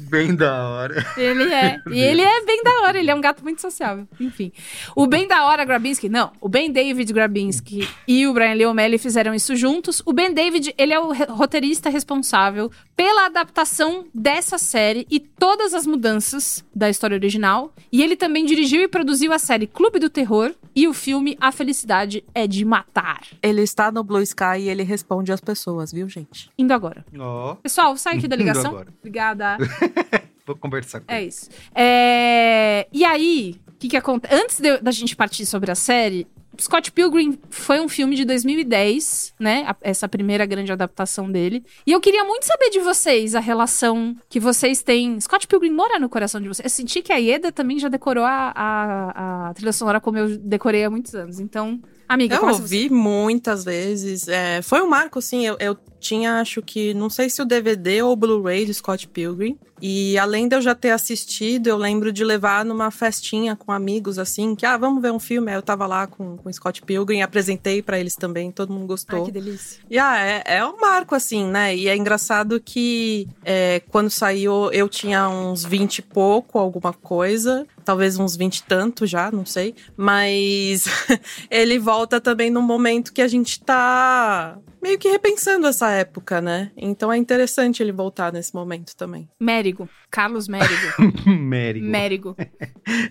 Bem 0.08 0.32
da 0.32 0.68
hora. 0.68 1.04
Ele 1.16 1.52
é. 1.52 1.80
E 1.90 1.98
ele 1.98 2.22
é 2.22 2.44
bem 2.44 2.62
da 2.62 2.70
hora, 2.82 3.00
ele 3.00 3.10
é 3.10 3.14
um 3.14 3.20
gato 3.20 3.42
muito 3.42 3.60
sociável. 3.60 4.06
Enfim. 4.20 4.52
O 4.94 5.08
bem 5.08 5.26
da 5.26 5.44
hora 5.46 5.64
Grabinski, 5.64 6.08
não. 6.08 6.30
O 6.40 6.48
Ben 6.48 6.70
David 6.70 7.12
Grabinski 7.12 7.88
e 8.06 8.28
o 8.28 8.32
Brian 8.32 8.54
Lee 8.54 8.66
O'Malley 8.66 8.96
fizeram 8.98 9.34
isso 9.34 9.56
juntos. 9.56 10.00
O 10.06 10.12
Ben 10.12 10.32
David, 10.32 10.72
ele 10.78 10.92
é 10.92 11.00
o 11.00 11.12
roteirista 11.12 11.90
responsável 11.90 12.70
pela 12.96 13.26
adaptação 13.26 14.06
dessa 14.14 14.56
série 14.56 15.08
e 15.10 15.18
todas 15.18 15.74
as 15.74 15.84
mudanças 15.84 16.64
da 16.72 16.88
história 16.88 17.16
original. 17.16 17.74
E 17.90 18.04
ele 18.04 18.14
também 18.14 18.44
dirigiu 18.44 18.82
e 18.82 18.88
produziu 18.88 19.32
a 19.32 19.38
série 19.38 19.66
Clube 19.66 19.98
do 19.98 20.08
Terror 20.08 20.54
e 20.74 20.86
o 20.88 20.92
filme 20.94 21.36
A 21.40 21.50
Felicidade 21.52 22.24
é 22.34 22.46
de 22.46 22.64
Matar. 22.64 23.22
Ele 23.42 23.62
está 23.62 23.90
no 23.90 24.02
Blue 24.04 24.20
Sky 24.22 24.58
e 24.60 24.68
ele 24.68 24.82
responde 24.82 25.32
às 25.32 25.40
pessoas, 25.40 25.92
viu, 25.92 26.08
gente? 26.08 26.50
Indo 26.58 26.72
agora. 26.72 27.04
Ó, 27.18 27.54
Pessoal, 27.56 27.96
sai 27.96 28.16
aqui 28.18 28.28
da 28.28 28.36
Indo 28.36 28.42
ligação. 28.44 28.70
agora. 28.72 28.88
Obrigada. 28.98 29.56
vou 30.46 30.56
conversar 30.56 31.00
com 31.00 31.12
É 31.12 31.18
ele. 31.20 31.28
isso. 31.28 31.48
É, 31.74 32.86
E 32.92 33.04
aí, 33.04 33.60
o 33.68 33.72
que, 33.78 33.88
que 33.88 33.96
acontece? 33.96 34.34
Antes 34.34 34.60
de- 34.60 34.78
da 34.78 34.90
gente 34.90 35.14
partir 35.16 35.46
sobre 35.46 35.70
a 35.70 35.74
série, 35.74 36.26
Scott 36.60 36.92
Pilgrim 36.92 37.38
foi 37.50 37.80
um 37.80 37.88
filme 37.88 38.14
de 38.14 38.24
2010, 38.24 39.34
né? 39.38 39.64
A- 39.66 39.76
Essa 39.82 40.08
primeira 40.08 40.44
grande 40.46 40.70
adaptação 40.72 41.30
dele. 41.30 41.64
E 41.86 41.92
eu 41.92 42.00
queria 42.00 42.24
muito 42.24 42.44
saber 42.46 42.70
de 42.70 42.80
vocês 42.80 43.34
a 43.34 43.40
relação 43.40 44.14
que 44.28 44.38
vocês 44.38 44.82
têm. 44.82 45.18
Scott 45.20 45.46
Pilgrim 45.46 45.70
mora 45.70 45.98
no 45.98 46.08
coração 46.08 46.40
de 46.40 46.48
vocês. 46.48 46.64
Eu 46.64 46.70
senti 46.70 47.02
que 47.02 47.12
a 47.12 47.16
Ieda 47.16 47.50
também 47.50 47.78
já 47.78 47.88
decorou 47.88 48.24
a, 48.24 48.52
a, 48.54 49.48
a 49.50 49.54
trilha 49.54 49.72
sonora 49.72 50.00
como 50.00 50.18
eu 50.18 50.36
decorei 50.38 50.84
há 50.84 50.90
muitos 50.90 51.14
anos. 51.14 51.40
Então, 51.40 51.80
amiga, 52.08 52.36
Eu 52.36 52.46
ouvi 52.46 52.90
muitas 52.90 53.64
vezes. 53.64 54.28
é, 54.28 54.62
foi 54.62 54.80
um 54.82 54.88
marco, 54.88 55.20
sim. 55.22 55.46
Eu, 55.46 55.56
eu 55.58 55.76
tinha, 56.00 56.40
acho 56.40 56.62
que, 56.62 56.94
não 56.94 57.10
sei 57.10 57.30
se 57.30 57.40
o 57.40 57.44
DVD 57.44 58.02
ou 58.02 58.12
o 58.12 58.16
Blu-ray 58.16 58.64
de 58.64 58.74
Scott 58.74 59.06
Pilgrim. 59.06 59.58
E 59.82 60.18
além 60.18 60.46
de 60.46 60.54
eu 60.54 60.60
já 60.60 60.74
ter 60.74 60.90
assistido, 60.90 61.66
eu 61.66 61.76
lembro 61.76 62.12
de 62.12 62.22
levar 62.22 62.64
numa 62.64 62.90
festinha 62.90 63.56
com 63.56 63.72
amigos, 63.72 64.18
assim, 64.18 64.54
que, 64.54 64.66
ah, 64.66 64.76
vamos 64.76 65.00
ver 65.00 65.10
um 65.10 65.18
filme. 65.18 65.50
Aí 65.50 65.56
eu 65.56 65.62
tava 65.62 65.86
lá 65.86 66.06
com, 66.06 66.36
com 66.36 66.52
Scott 66.52 66.82
Pilgrim, 66.82 67.22
apresentei 67.22 67.80
pra 67.80 67.98
eles 67.98 68.14
também, 68.14 68.52
todo 68.52 68.72
mundo 68.72 68.86
gostou. 68.86 69.20
Ai, 69.20 69.24
que 69.26 69.32
delícia. 69.32 69.80
E 69.88 69.98
ah, 69.98 70.18
é, 70.18 70.42
é 70.44 70.66
um 70.66 70.78
marco, 70.78 71.14
assim, 71.14 71.46
né? 71.46 71.74
E 71.74 71.88
é 71.88 71.96
engraçado 71.96 72.60
que 72.60 73.26
é, 73.42 73.80
quando 73.88 74.10
saiu, 74.10 74.70
eu 74.72 74.88
tinha 74.88 75.28
uns 75.28 75.64
20 75.64 75.98
e 75.98 76.02
pouco, 76.02 76.58
alguma 76.58 76.92
coisa. 76.92 77.66
Talvez 77.82 78.18
uns 78.18 78.36
20 78.36 78.58
e 78.58 78.62
tanto 78.64 79.06
já, 79.06 79.32
não 79.32 79.46
sei. 79.46 79.74
Mas 79.96 80.84
ele 81.50 81.78
volta 81.78 82.20
também 82.20 82.50
num 82.50 82.62
momento 82.62 83.12
que 83.12 83.22
a 83.22 83.28
gente 83.28 83.60
tá 83.60 84.58
meio 84.82 84.98
que 84.98 85.08
repensando 85.08 85.66
essa 85.66 85.90
época, 85.90 86.40
né? 86.40 86.70
Então 86.76 87.12
é 87.12 87.16
interessante 87.16 87.82
ele 87.82 87.92
voltar 87.92 88.32
nesse 88.32 88.54
momento 88.54 88.94
também. 88.96 89.28
Mérigo. 89.38 89.88
Carlos 90.10 90.48
Mérigo. 90.48 90.72
Mérigo. 91.26 91.86
Mérigo. 91.86 92.36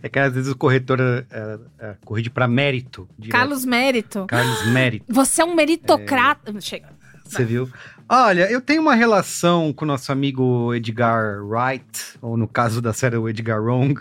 É 0.03 0.09
que 0.09 0.19
às 0.19 0.33
vezes 0.33 0.51
o 0.51 0.57
corretor 0.57 0.99
é, 0.99 1.25
é, 1.79 1.95
corrige 2.03 2.29
pra 2.29 2.47
mérito. 2.47 3.07
direto. 3.17 3.31
Carlos 3.37 3.63
Mérito. 3.65 4.25
Carlos 4.27 4.65
Mérito. 4.67 5.05
Você 5.07 5.41
é 5.41 5.45
um 5.45 5.55
meritocrata. 5.55 6.53
Chega. 6.59 6.89
Você 7.23 7.45
viu? 7.45 7.69
Olha, 8.09 8.49
eu 8.51 8.59
tenho 8.59 8.81
uma 8.81 8.95
relação 8.95 9.71
com 9.71 9.85
o 9.85 9.87
nosso 9.87 10.11
amigo 10.11 10.73
Edgar 10.73 11.41
Wright, 11.45 12.17
ou 12.21 12.35
no 12.35 12.47
caso 12.47 12.81
da 12.81 12.91
série, 12.91 13.15
o 13.17 13.29
Edgar 13.29 13.61
Wrong, 13.61 13.93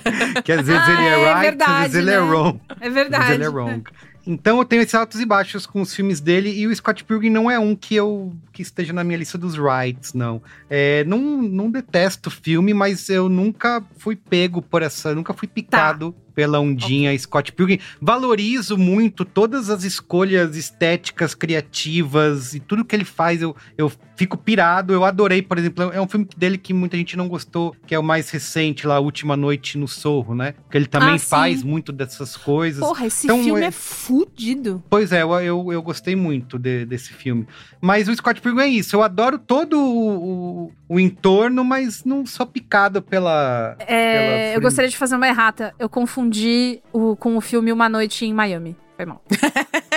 que 0.44 0.52
às 0.52 0.64
vezes 0.66 0.82
Ah, 0.86 0.92
ele 0.92 1.02
é, 1.02 1.10
é 1.10 1.16
right, 1.34 1.40
verdade, 1.40 1.72
às 1.72 1.80
vezes 1.92 1.96
ele 1.96 2.10
é 2.10 2.20
né? 2.20 2.26
wrong. 2.26 2.60
É 2.68 2.72
Às 2.72 2.78
vezes 2.78 2.94
verdade. 2.94 3.32
ele 3.32 3.44
é 3.44 3.48
wrong. 3.48 3.82
Então 4.26 4.58
eu 4.58 4.64
tenho 4.64 4.82
esses 4.82 4.94
altos 4.94 5.20
e 5.20 5.24
baixos 5.24 5.66
com 5.66 5.80
os 5.80 5.94
filmes 5.94 6.20
dele, 6.20 6.50
e 6.50 6.66
o 6.66 6.74
Scott 6.74 7.04
Pilgrim 7.04 7.30
não 7.30 7.50
é 7.50 7.58
um 7.58 7.76
que 7.76 7.94
eu 7.94 8.34
que 8.52 8.60
esteja 8.60 8.92
na 8.92 9.04
minha 9.04 9.18
lista 9.18 9.38
dos 9.38 9.56
rights, 9.56 10.12
não. 10.12 10.42
É, 10.68 11.04
não. 11.04 11.36
Não 11.46 11.70
detesto 11.70 12.28
o 12.28 12.32
filme, 12.32 12.74
mas 12.74 13.08
eu 13.08 13.28
nunca 13.28 13.82
fui 13.98 14.16
pego 14.16 14.60
por 14.60 14.82
essa. 14.82 15.14
Nunca 15.14 15.32
fui 15.32 15.46
picado 15.46 16.14
pela 16.34 16.60
ondinha 16.60 17.16
Scott 17.18 17.52
Pilgrim. 17.52 17.78
Valorizo 18.00 18.76
muito 18.76 19.24
todas 19.24 19.70
as 19.70 19.84
escolhas 19.84 20.56
estéticas, 20.56 21.34
criativas 21.34 22.54
e 22.54 22.60
tudo 22.60 22.84
que 22.84 22.94
ele 22.96 23.04
faz. 23.04 23.40
Eu, 23.40 23.54
eu 23.78 23.90
fico 24.16 24.36
pirado. 24.36 24.92
Eu 24.92 25.04
adorei, 25.04 25.42
por 25.42 25.58
exemplo, 25.58 25.90
é 25.92 26.00
um 26.00 26.08
filme 26.08 26.26
dele 26.36 26.58
que 26.58 26.72
muita 26.72 26.96
gente 26.96 27.16
não 27.16 27.28
gostou, 27.28 27.74
que 27.86 27.94
é 27.94 27.98
o 27.98 28.02
mais 28.02 28.30
recente 28.30 28.86
lá, 28.86 28.98
Última 28.98 29.36
Noite 29.36 29.76
no 29.78 29.86
Sorro, 29.86 30.34
né? 30.34 30.54
Que 30.70 30.76
ele 30.78 30.86
também 30.86 31.14
Ah, 31.14 31.18
faz 31.18 31.62
muito 31.62 31.92
dessas 31.92 32.36
coisas. 32.36 32.80
Porra, 32.80 33.06
esse 33.06 33.26
Então, 33.26 33.42
filme 33.42 33.60
é- 33.60 33.66
é 33.66 33.70
fudido. 33.70 34.82
Pois 34.88 35.12
é, 35.12 35.22
eu, 35.22 35.32
eu, 35.40 35.72
eu 35.72 35.82
gostei 35.82 36.16
muito 36.16 36.58
de- 36.58 36.84
desse 36.86 37.12
filme. 37.12 37.46
Mas 37.80 38.08
o 38.08 38.14
Scott 38.16 38.40
Pilgrim 38.40 38.62
é 38.64 38.68
isso. 38.68 38.96
Eu 38.96 39.02
adoro 39.02 39.38
todo 39.38 39.78
o, 39.78 40.66
o, 40.66 40.72
o 40.88 41.00
entorno, 41.00 41.62
mas 41.64 42.04
não 42.04 42.24
sou 42.26 42.46
picado 42.46 43.02
pela. 43.02 43.76
É, 43.80 43.86
pela 44.48 44.54
eu 44.56 44.60
gostaria 44.60 44.88
de 44.90 44.96
fazer 44.96 45.16
uma 45.16 45.28
errata. 45.28 45.74
Eu 45.78 45.88
confundi 45.88 46.80
o, 46.92 47.14
com 47.16 47.36
o 47.36 47.40
filme 47.40 47.72
Uma 47.72 47.88
Noite 47.88 48.24
em 48.24 48.32
Miami. 48.32 48.76
Foi 48.96 49.04
mal. 49.04 49.22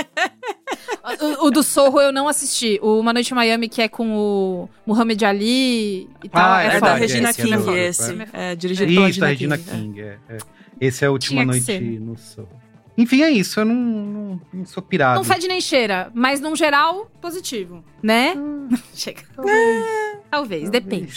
o, 1.20 1.48
o 1.48 1.52
do 1.52 1.62
Sorro 1.64 2.00
eu 2.02 2.12
não 2.12 2.28
assisti. 2.28 2.80
O 2.82 3.00
Uma 3.00 3.14
Noite 3.14 3.32
em 3.32 3.36
Miami, 3.36 3.70
que 3.70 3.82
é 3.82 3.88
com 3.88 4.08
o 4.16 4.70
Muhammad 4.86 5.22
Ali 5.24 6.10
e 6.24 6.30
tal. 6.30 6.52
Ah, 6.52 6.64
é, 6.64 6.68
é 6.68 6.76
É, 6.76 6.80
da 6.80 6.94
Regina 6.96 7.30
esse 7.30 7.42
é 7.42 7.44
King, 7.46 7.58
hora, 7.70 7.80
esse. 7.80 8.12
é. 8.34 8.52
É, 8.52 8.56
dirigido 8.56 8.94
pela 8.94 9.06
Regina 9.08 9.28
Regina 9.28 9.58
King. 9.58 9.72
King. 9.78 10.02
é, 10.02 10.18
é. 10.30 10.38
Esse 10.80 11.04
é 11.04 11.08
a 11.08 11.12
última 11.12 11.44
noite 11.44 11.66
ser. 11.66 11.82
no 11.82 12.18
Sorro. 12.18 12.50
Enfim, 12.98 13.22
é 13.22 13.32
isso. 13.32 13.60
Eu 13.62 13.66
não, 13.66 13.76
não, 13.76 14.42
não 14.54 14.66
sou 14.66 14.84
pirado. 14.84 15.16
Não 15.16 15.24
fede 15.24 15.48
nem 15.48 15.62
cheira, 15.62 16.12
mas 16.14 16.42
num 16.42 16.54
geral, 16.56 17.10
positivo, 17.22 17.84
né? 18.04 18.34
Chega. 18.94 19.24
Talvez, 20.30 20.70
depende. 20.70 21.14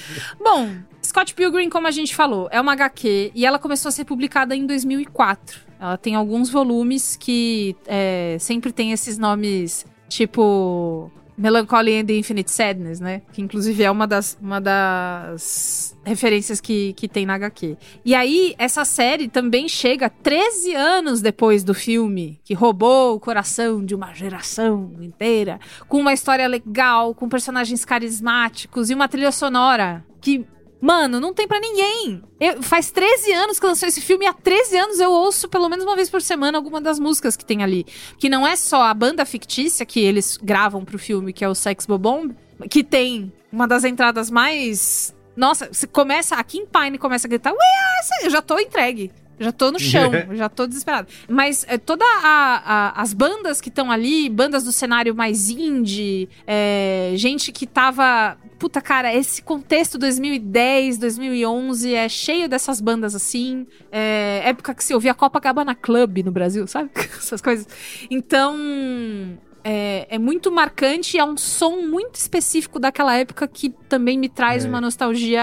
Bom, 0.42 0.70
Scott 1.04 1.34
Pilgrim, 1.34 1.68
como 1.68 1.86
a 1.86 1.90
gente 1.90 2.14
falou, 2.14 2.48
é 2.50 2.60
uma 2.60 2.72
HQ 2.72 3.32
e 3.34 3.44
ela 3.44 3.58
começou 3.58 3.88
a 3.90 3.92
ser 3.92 4.04
publicada 4.04 4.56
em 4.56 4.66
2004. 4.66 5.67
Ela 5.80 5.96
tem 5.96 6.14
alguns 6.14 6.50
volumes 6.50 7.16
que 7.16 7.76
é, 7.86 8.36
sempre 8.40 8.72
tem 8.72 8.92
esses 8.92 9.16
nomes, 9.18 9.86
tipo 10.08 11.10
Melancholy 11.38 12.00
and 12.00 12.06
the 12.06 12.16
Infinite 12.16 12.50
Sadness, 12.50 12.98
né? 12.98 13.22
Que 13.32 13.40
inclusive 13.40 13.84
é 13.84 13.90
uma 13.90 14.08
das, 14.08 14.36
uma 14.42 14.60
das 14.60 15.96
referências 16.04 16.60
que, 16.60 16.92
que 16.94 17.06
tem 17.06 17.24
na 17.24 17.34
HQ. 17.34 17.76
E 18.04 18.12
aí, 18.12 18.56
essa 18.58 18.84
série 18.84 19.28
também 19.28 19.68
chega 19.68 20.10
13 20.10 20.74
anos 20.74 21.22
depois 21.22 21.62
do 21.62 21.72
filme, 21.72 22.40
que 22.42 22.54
roubou 22.54 23.14
o 23.14 23.20
coração 23.20 23.84
de 23.84 23.94
uma 23.94 24.12
geração 24.12 24.90
inteira, 25.00 25.60
com 25.88 25.98
uma 25.98 26.12
história 26.12 26.46
legal, 26.48 27.14
com 27.14 27.28
personagens 27.28 27.84
carismáticos 27.84 28.90
e 28.90 28.94
uma 28.94 29.08
trilha 29.08 29.30
sonora 29.30 30.04
que 30.20 30.44
Mano, 30.80 31.18
não 31.18 31.34
tem 31.34 31.48
pra 31.48 31.58
ninguém. 31.58 32.22
Eu- 32.38 32.62
faz 32.62 32.90
13 32.90 33.32
anos 33.32 33.58
que 33.58 33.66
lançou 33.66 33.88
esse 33.88 34.00
filme 34.00 34.24
e 34.24 34.28
há 34.28 34.32
13 34.32 34.76
anos 34.76 35.00
eu 35.00 35.10
ouço 35.10 35.48
pelo 35.48 35.68
menos 35.68 35.84
uma 35.84 35.96
vez 35.96 36.08
por 36.08 36.22
semana 36.22 36.56
alguma 36.56 36.80
das 36.80 37.00
músicas 37.00 37.36
que 37.36 37.44
tem 37.44 37.62
ali. 37.62 37.84
Que 38.18 38.28
não 38.28 38.46
é 38.46 38.54
só 38.54 38.82
a 38.82 38.94
banda 38.94 39.24
fictícia 39.24 39.84
que 39.84 39.98
eles 40.00 40.36
gravam 40.40 40.84
pro 40.84 40.98
filme, 40.98 41.32
que 41.32 41.44
é 41.44 41.48
o 41.48 41.54
Sex 41.54 41.84
Bomb, 41.86 42.32
que 42.70 42.84
tem 42.84 43.32
uma 43.52 43.66
das 43.66 43.84
entradas 43.84 44.30
mais. 44.30 45.14
Nossa, 45.36 45.68
se 45.72 45.86
começa. 45.86 46.36
A 46.36 46.44
Kim 46.44 46.64
Pine 46.66 46.98
começa 46.98 47.26
a 47.26 47.30
gritar, 47.30 47.52
eu 48.22 48.30
já 48.30 48.40
tô 48.42 48.58
entregue. 48.58 49.10
Já 49.40 49.52
tô 49.52 49.70
no 49.70 49.78
chão, 49.78 50.10
já 50.34 50.48
tô 50.48 50.66
desesperado. 50.66 51.08
Mas 51.28 51.64
é, 51.68 51.78
toda 51.78 52.04
a, 52.04 52.62
a- 52.96 53.00
as 53.02 53.12
bandas 53.12 53.60
que 53.60 53.68
estão 53.68 53.90
ali, 53.90 54.28
bandas 54.28 54.64
do 54.64 54.72
cenário 54.72 55.14
mais 55.14 55.48
indie, 55.50 56.28
é, 56.46 57.12
gente 57.16 57.52
que 57.52 57.66
tava. 57.66 58.36
Puta, 58.58 58.80
cara, 58.80 59.14
esse 59.14 59.40
contexto 59.40 59.96
2010, 59.98 60.98
2011 60.98 61.94
é 61.94 62.08
cheio 62.08 62.48
dessas 62.48 62.80
bandas 62.80 63.14
assim. 63.14 63.66
É, 63.92 64.42
época 64.44 64.74
que 64.74 64.82
se 64.82 64.92
ouvia 64.92 65.14
Copacabana 65.14 65.76
Club 65.76 66.18
no 66.24 66.32
Brasil, 66.32 66.66
sabe? 66.66 66.90
Essas 67.16 67.40
coisas. 67.40 67.66
Então. 68.10 68.56
É, 69.64 70.06
é 70.14 70.18
muito 70.18 70.50
marcante 70.52 71.16
e 71.16 71.20
é 71.20 71.24
um 71.24 71.36
som 71.36 71.82
muito 71.82 72.14
específico 72.14 72.78
daquela 72.78 73.14
época 73.16 73.46
que 73.46 73.68
também 73.88 74.16
me 74.16 74.28
traz 74.28 74.64
É. 74.64 74.68
uma 74.68 74.80
nostalgia 74.80 75.42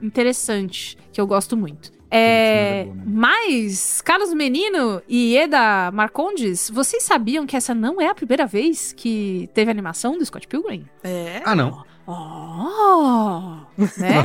interessante, 0.00 0.96
que 1.12 1.20
eu 1.20 1.26
gosto 1.26 1.56
muito. 1.56 1.90
É, 2.10 2.84
né? 2.84 3.02
mas, 3.06 4.00
Carlos 4.00 4.32
Menino 4.32 5.02
e 5.08 5.36
Eda 5.36 5.90
Marcondes, 5.92 6.70
vocês 6.70 7.02
sabiam 7.02 7.46
que 7.46 7.56
essa 7.56 7.74
não 7.74 8.00
é 8.00 8.08
a 8.08 8.14
primeira 8.14 8.46
vez 8.46 8.92
que 8.92 9.48
teve 9.52 9.70
animação 9.70 10.16
do 10.16 10.24
Scott 10.24 10.46
Pilgrim? 10.46 10.86
É. 11.02 11.42
Ah, 11.44 11.54
não. 11.54 11.84
Oh! 12.06 13.58
Né? 13.98 14.22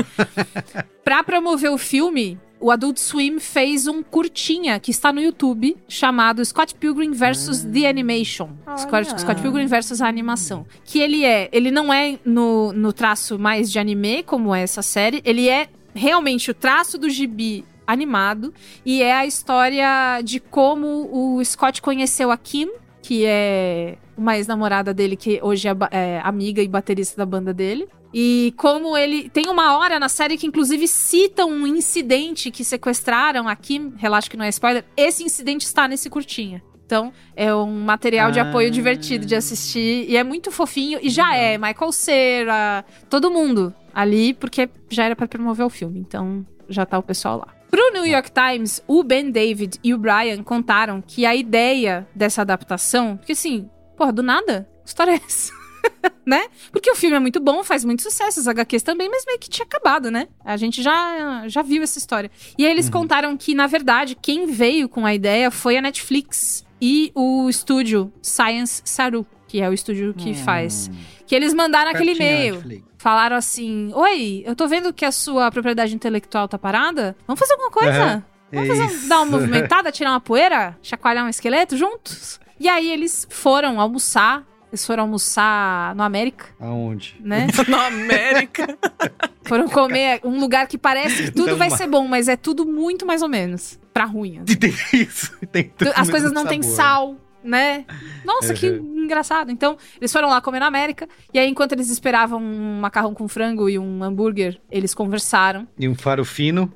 pra 1.04 1.22
promover 1.22 1.70
o 1.70 1.78
filme, 1.78 2.40
o 2.64 2.72
Adult 2.72 2.98
Swim 2.98 3.40
fez 3.40 3.88
um 3.88 4.02
curtinha 4.02 4.80
que 4.80 4.90
está 4.90 5.12
no 5.12 5.20
YouTube 5.20 5.76
chamado 5.90 6.44
Scott 6.46 6.74
Pilgrim 6.76 7.12
vs. 7.12 7.66
The 7.66 7.90
Animation. 7.90 8.52
Scott, 8.78 9.20
Scott 9.20 9.42
Pilgrim 9.42 9.66
vs. 9.66 10.00
a 10.00 10.08
animação. 10.08 10.66
Que 10.86 11.00
ele 11.00 11.26
é, 11.26 11.50
ele 11.52 11.72
não 11.72 11.94
é 11.94 12.18
no, 12.24 12.72
no 12.72 12.94
traço 12.94 13.38
mais 13.38 13.70
de 13.70 13.80
anime, 13.80 14.24
como 14.24 14.56
é 14.56 14.62
essa 14.62 14.82
série, 14.82 15.22
ele 15.26 15.50
é 15.50 15.68
realmente 15.94 16.50
o 16.50 16.54
traço 16.54 16.98
do 16.98 17.10
gibi 17.10 17.66
animado 17.86 18.54
e 18.86 19.02
é 19.02 19.14
a 19.14 19.26
história 19.26 20.22
de 20.24 20.40
como 20.40 21.10
o 21.12 21.44
Scott 21.44 21.82
conheceu 21.82 22.32
a 22.32 22.38
Kim 22.38 22.70
que 23.04 23.26
é 23.26 23.98
uma 24.18 24.38
ex-namorada 24.38 24.94
dele, 24.94 25.18
que 25.18 25.38
hoje 25.44 25.68
é, 25.68 25.76
é 25.92 26.22
amiga 26.24 26.62
e 26.62 26.68
baterista 26.70 27.18
da 27.18 27.26
banda 27.26 27.54
dele. 27.54 27.86
E 28.14 28.54
como 28.56 28.96
ele. 28.96 29.28
Tem 29.30 29.50
uma 29.50 29.78
hora 29.78 30.00
na 30.00 30.08
série 30.08 30.38
que, 30.38 30.48
inclusive, 30.48 30.88
cita 30.88 31.46
um 31.46 31.68
incidente 31.68 32.50
que 32.50 32.64
sequestraram 32.64 33.48
aqui. 33.48 33.92
Relaxa 33.98 34.30
que 34.30 34.38
não 34.38 34.46
é 34.46 34.50
spoiler. 34.50 34.86
Esse 34.96 35.22
incidente 35.24 35.66
está 35.66 35.86
nesse 35.88 36.10
curtinha. 36.10 36.64
Então, 36.86 37.12
é 37.36 37.54
um 37.54 37.84
material 37.84 38.32
de 38.32 38.40
Ah. 38.40 38.44
apoio 38.44 38.72
divertido 38.72 39.26
de 39.26 39.36
assistir. 39.36 40.06
E 40.08 40.16
é 40.16 40.24
muito 40.24 40.50
fofinho. 40.52 41.00
E 41.02 41.10
já 41.10 41.36
é 41.36 41.58
Michael 41.58 41.92
Cera, 41.92 42.86
todo 43.10 43.32
mundo 43.32 43.74
ali, 43.94 44.34
porque 44.34 44.70
já 44.90 45.04
era 45.06 45.16
pra 45.16 45.28
promover 45.28 45.66
o 45.66 45.70
filme. 45.70 46.00
Então, 46.00 46.46
já 46.70 46.86
tá 46.86 46.98
o 46.98 47.04
pessoal 47.04 47.40
lá. 47.40 47.63
Pro 47.74 47.92
New 47.92 48.06
York 48.06 48.30
Times, 48.32 48.84
o 48.86 49.02
Ben 49.02 49.32
David 49.32 49.80
e 49.84 49.96
o 49.96 49.98
Brian 49.98 50.44
contaram 50.44 51.02
que 51.02 51.26
a 51.26 51.36
ideia 51.36 52.08
dessa 52.14 52.44
adaptação. 52.44 53.18
Porque 53.18 53.32
assim, 53.32 53.68
porra, 53.98 54.14
do 54.14 54.22
nada, 54.22 54.70
que 54.84 54.90
história 54.90 55.14
é 55.14 55.16
essa? 55.16 55.52
né? 56.24 56.46
Porque 56.72 56.92
o 56.92 56.96
filme 56.96 57.16
é 57.16 57.20
muito 57.20 57.40
bom, 57.40 57.64
faz 57.64 57.84
muito 57.84 58.04
sucesso, 58.04 58.40
as 58.40 58.48
HQs 58.48 58.84
também, 58.84 59.10
mas 59.10 59.26
meio 59.26 59.40
que 59.40 59.50
tinha 59.50 59.66
acabado, 59.66 60.12
né? 60.12 60.28
A 60.46 60.56
gente 60.56 60.84
já, 60.84 61.48
já 61.48 61.64
viu 61.64 61.82
essa 61.82 61.98
história. 61.98 62.30
E 62.60 62.64
aí 62.64 62.70
eles 62.70 62.92
contaram 62.92 63.36
que, 63.36 63.56
na 63.56 63.66
verdade, 63.66 64.16
quem 64.22 64.46
veio 64.46 64.88
com 64.88 65.04
a 65.04 65.16
ideia 65.16 65.50
foi 65.50 65.76
a 65.76 65.82
Netflix 65.82 66.64
e 66.80 67.12
o 67.16 67.50
estúdio 67.50 68.14
Science 68.22 68.84
Saru, 68.86 69.26
que 69.54 69.62
é 69.62 69.70
o 69.70 69.74
estúdio 69.74 70.16
que 70.16 70.34
faz. 70.34 70.90
Que 71.28 71.36
eles 71.36 71.54
mandaram 71.54 71.92
aquele 71.92 72.16
Pertinho, 72.16 72.28
e-mail. 72.38 72.54
Netflix. 72.56 72.84
Falaram 72.98 73.36
assim: 73.36 73.92
Oi, 73.94 74.42
eu 74.48 74.56
tô 74.56 74.68
vendo 74.68 74.92
que 74.92 75.06
a 75.06 75.12
sua 75.12 75.52
propriedade 75.52 75.94
intelectual 75.94 76.48
tá 76.48 76.58
parada. 76.58 77.16
Vamos 77.28 77.40
fazer 77.40 77.54
alguma 77.54 77.70
coisa? 77.70 77.92
Aham. 78.04 78.24
Vamos 78.52 78.68
fazer 78.68 78.84
um- 78.84 79.08
dar 79.08 79.18
uma 79.22 79.26
movimentada, 79.38 79.92
tirar 79.92 80.10
uma 80.10 80.20
poeira, 80.20 80.76
chacoalhar 80.82 81.24
um 81.24 81.30
esqueleto 81.30 81.78
juntos? 81.78 82.40
E 82.60 82.68
aí 82.68 82.92
eles 82.92 83.28
foram 83.30 83.80
almoçar. 83.80 84.44
Eles 84.72 84.88
foram 84.88 85.04
almoçar 85.04 85.94
no 85.96 86.02
América, 86.02 86.46
Aonde? 86.60 87.16
né? 87.20 87.46
Na 87.70 87.86
América. 87.86 88.76
foram 89.46 89.68
comer 89.68 90.20
um 90.24 90.40
lugar 90.40 90.66
que 90.66 90.80
parece 90.80 91.26
que 91.26 91.32
tudo 91.32 91.44
Então, 91.50 91.58
vai 91.60 91.70
ma- 91.70 91.78
ser 91.78 91.86
bom, 91.86 92.08
mas 92.08 92.28
é 92.28 92.36
tudo 92.36 92.66
muito 92.66 93.06
mais 93.06 93.22
ou 93.22 93.30
menos. 93.30 93.80
Pra 93.94 94.06
ruim. 94.06 94.38
assim. 94.40 94.46
E 94.54 94.56
tem 94.56 94.74
isso. 94.94 95.32
Tem 95.52 95.72
tudo 95.78 95.92
As 95.96 96.10
coisas 96.10 96.32
não 96.32 96.48
têm 96.48 96.64
sabor. 96.64 96.76
sal, 96.76 97.16
né? 97.44 97.86
Nossa, 98.26 98.54
que 98.54 98.68
engraçado. 98.68 99.52
Então, 99.52 99.78
eles 100.00 100.12
foram 100.12 100.30
lá 100.30 100.42
comer 100.42 100.60
na 100.60 100.68
América. 100.68 101.08
E 101.34 101.40
aí, 101.40 101.48
enquanto 101.48 101.74
eles 101.74 101.90
esperavam 101.90 102.42
um 102.42 102.80
macarrão 102.80 103.14
com 103.14 103.28
frango 103.28 103.70
e 103.70 103.78
um 103.78 104.04
hambúrguer, 104.04 104.60
eles 104.72 104.94
conversaram. 104.94 105.68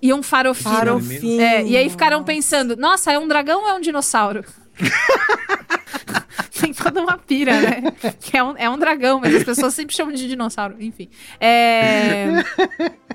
E 0.01 0.13
um 0.13 0.21
faro 0.21 0.53
fino. 0.53 0.69
E 0.69 0.74
um. 0.74 0.77
Farofinho. 1.01 1.41
É, 1.41 1.65
e 1.65 1.77
aí 1.77 1.89
ficaram 1.89 2.24
pensando, 2.24 2.75
nossa, 2.75 3.12
é 3.12 3.19
um 3.19 3.27
dragão 3.27 3.62
ou 3.62 3.69
é 3.69 3.74
um 3.74 3.81
dinossauro? 3.81 4.43
Tem 6.59 6.74
toda 6.74 7.01
uma 7.01 7.17
pira, 7.17 7.59
né? 7.59 7.83
Que 8.19 8.38
é 8.38 8.43
um, 8.43 8.57
é 8.57 8.69
um 8.69 8.77
dragão, 8.77 9.19
mas 9.19 9.36
as 9.36 9.43
pessoas 9.43 9.74
sempre 9.74 9.95
chamam 9.95 10.13
de 10.13 10.27
dinossauro. 10.27 10.75
Enfim. 10.79 11.09
É... 11.39 12.43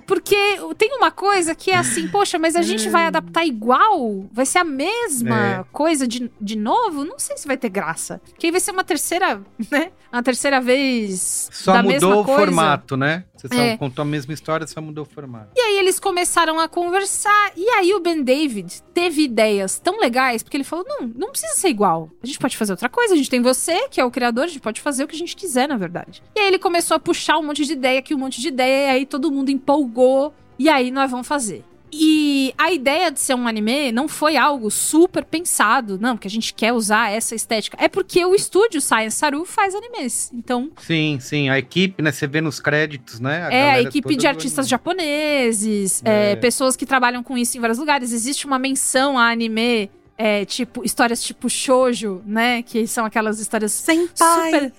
Porque 0.07 0.37
tem 0.77 0.97
uma 0.97 1.11
coisa 1.11 1.55
que 1.55 1.71
é 1.71 1.77
assim, 1.77 2.09
poxa, 2.09 2.39
mas 2.39 2.57
a 2.57 2.63
gente 2.63 2.89
vai 2.89 3.07
adaptar 3.07 3.45
igual? 3.47 4.25
Vai 4.33 4.45
ser 4.47 4.59
a 4.59 4.65
mesma 4.65 5.61
É. 5.61 5.65
coisa 5.73 6.07
de, 6.07 6.31
de 6.41 6.57
novo? 6.57 7.05
Não 7.05 7.19
sei 7.19 7.37
se 7.37 7.47
vai 7.47 7.57
ter 7.57 7.69
graça. 7.69 8.21
Porque 8.31 8.47
aí 8.47 8.51
vai 8.53 8.61
ser 8.61 8.71
uma 8.73 8.85
terceira, 8.85 9.41
né? 9.71 9.91
Uma 10.13 10.23
terceira 10.23 10.61
vez 10.61 11.49
Só 11.53 11.73
da 11.73 11.83
mesma 11.83 12.09
mudou 12.09 12.23
o 12.23 12.25
coisa. 12.25 12.41
formato, 12.41 12.97
né? 12.97 13.25
Você 13.49 13.55
É. 13.55 13.77
contou 13.77 14.03
a 14.03 14.05
mesma 14.07 14.33
história, 14.33 14.67
só 14.67 14.81
mudou 14.81 15.05
o 15.05 15.09
formato. 15.09 15.49
E 15.57 15.61
aí 15.61 15.79
eles 15.79 15.99
começaram 15.99 16.59
a 16.61 16.69
conversar. 16.69 17.53
E 17.57 17.69
aí 17.71 17.93
o 17.95 18.01
Ben 18.01 18.23
David 18.23 18.83
teve 18.95 19.23
ideias 19.23 19.79
tão 19.79 19.99
legais, 19.99 20.43
porque 20.43 20.57
ele 20.57 20.65
falou: 20.65 20.85
não, 20.89 21.09
não 21.15 21.31
precisa 21.31 21.55
ser 21.55 21.69
igual. 21.69 22.11
A 22.23 22.27
gente 22.27 22.39
pode 22.39 22.57
fazer 22.57 22.73
outra 22.73 22.89
coisa. 22.89 23.15
A 23.15 23.17
gente 23.17 23.31
tem 23.31 23.41
você, 23.43 23.89
que 23.89 24.01
é 24.01 24.05
o 24.05 24.11
criador, 24.11 24.45
a 24.45 24.49
gente 24.49 24.61
pode 24.61 24.81
fazer 24.81 25.05
o 25.05 25.09
que 25.09 25.15
a 25.15 25.19
gente 25.19 25.35
quiser, 25.37 25.69
na 25.69 25.77
verdade. 25.77 26.23
E 26.37 26.41
aí 26.41 26.47
ele 26.49 26.59
começou 26.59 26.97
a 26.97 27.01
puxar 27.01 27.39
um 27.39 27.43
monte 27.43 27.65
de 27.65 27.73
ideia 27.73 27.99
aqui, 27.99 28.15
um 28.15 28.19
monte 28.19 28.41
de 28.41 28.49
ideia, 28.49 28.87
e 28.87 28.97
aí 28.97 29.07
todo 29.07 29.31
mundo 29.31 29.51
empolgou. 29.51 30.33
E 30.59 30.69
aí 30.69 30.91
nós 30.91 31.11
vamos 31.11 31.27
fazer. 31.27 31.65
E 31.93 32.55
a 32.57 32.73
ideia 32.73 33.11
de 33.11 33.21
ser 33.21 33.35
um 33.35 33.47
anime 33.47 33.93
não 33.93 34.09
foi 34.09 34.37
algo 34.37 34.71
super 34.71 35.25
pensado, 35.25 35.99
não, 36.01 36.17
que 36.17 36.27
a 36.27 36.31
gente 36.31 36.55
quer 36.55 36.73
usar 36.73 37.11
essa 37.11 37.35
estética. 37.35 37.77
É 37.79 37.87
porque 37.87 38.25
o 38.25 38.35
estúdio 38.35 38.81
Science 38.81 39.17
Saru 39.17 39.45
faz 39.45 39.75
animes. 39.75 40.31
Então, 40.33 40.71
Sim, 40.81 41.19
sim. 41.21 41.49
A 41.51 41.59
equipe, 41.59 42.03
né? 42.03 42.11
Você 42.11 42.27
vê 42.27 42.41
nos 42.41 42.59
créditos, 42.61 43.21
né? 43.21 43.49
é, 43.51 43.71
a 43.73 43.81
equipe 43.83 44.17
de 44.17 44.27
artistas 44.27 44.61
anime. 44.65 44.71
japoneses, 44.71 46.03
é, 46.05 46.33
É. 46.33 46.37
pessoas 46.37 46.77
que 46.77 46.87
trabalham 46.87 47.23
com 47.23 47.37
isso 47.37 47.59
em 47.59 47.61
vários 47.61 47.79
lugares. 47.79 48.13
Existe 48.13 48.47
uma 48.47 48.59
menção 48.59 49.19
a 49.19 49.31
anime, 49.31 49.91
é, 50.17 50.45
tipo, 50.45 50.85
histórias 50.85 51.23
tipo 51.23 51.51
shoujo, 51.51 52.23
né? 52.25 52.63
Que 52.63 52.87
são 52.87 53.05
aquelas 53.05 53.39
histórias 53.39 53.73
Senpai. 53.73 54.51
super... 54.51 54.73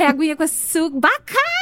É 0.00 0.06
aguinha 0.06 0.36
com 0.36 0.42
açúcar. 0.42 0.98
Bacana! 1.00 1.53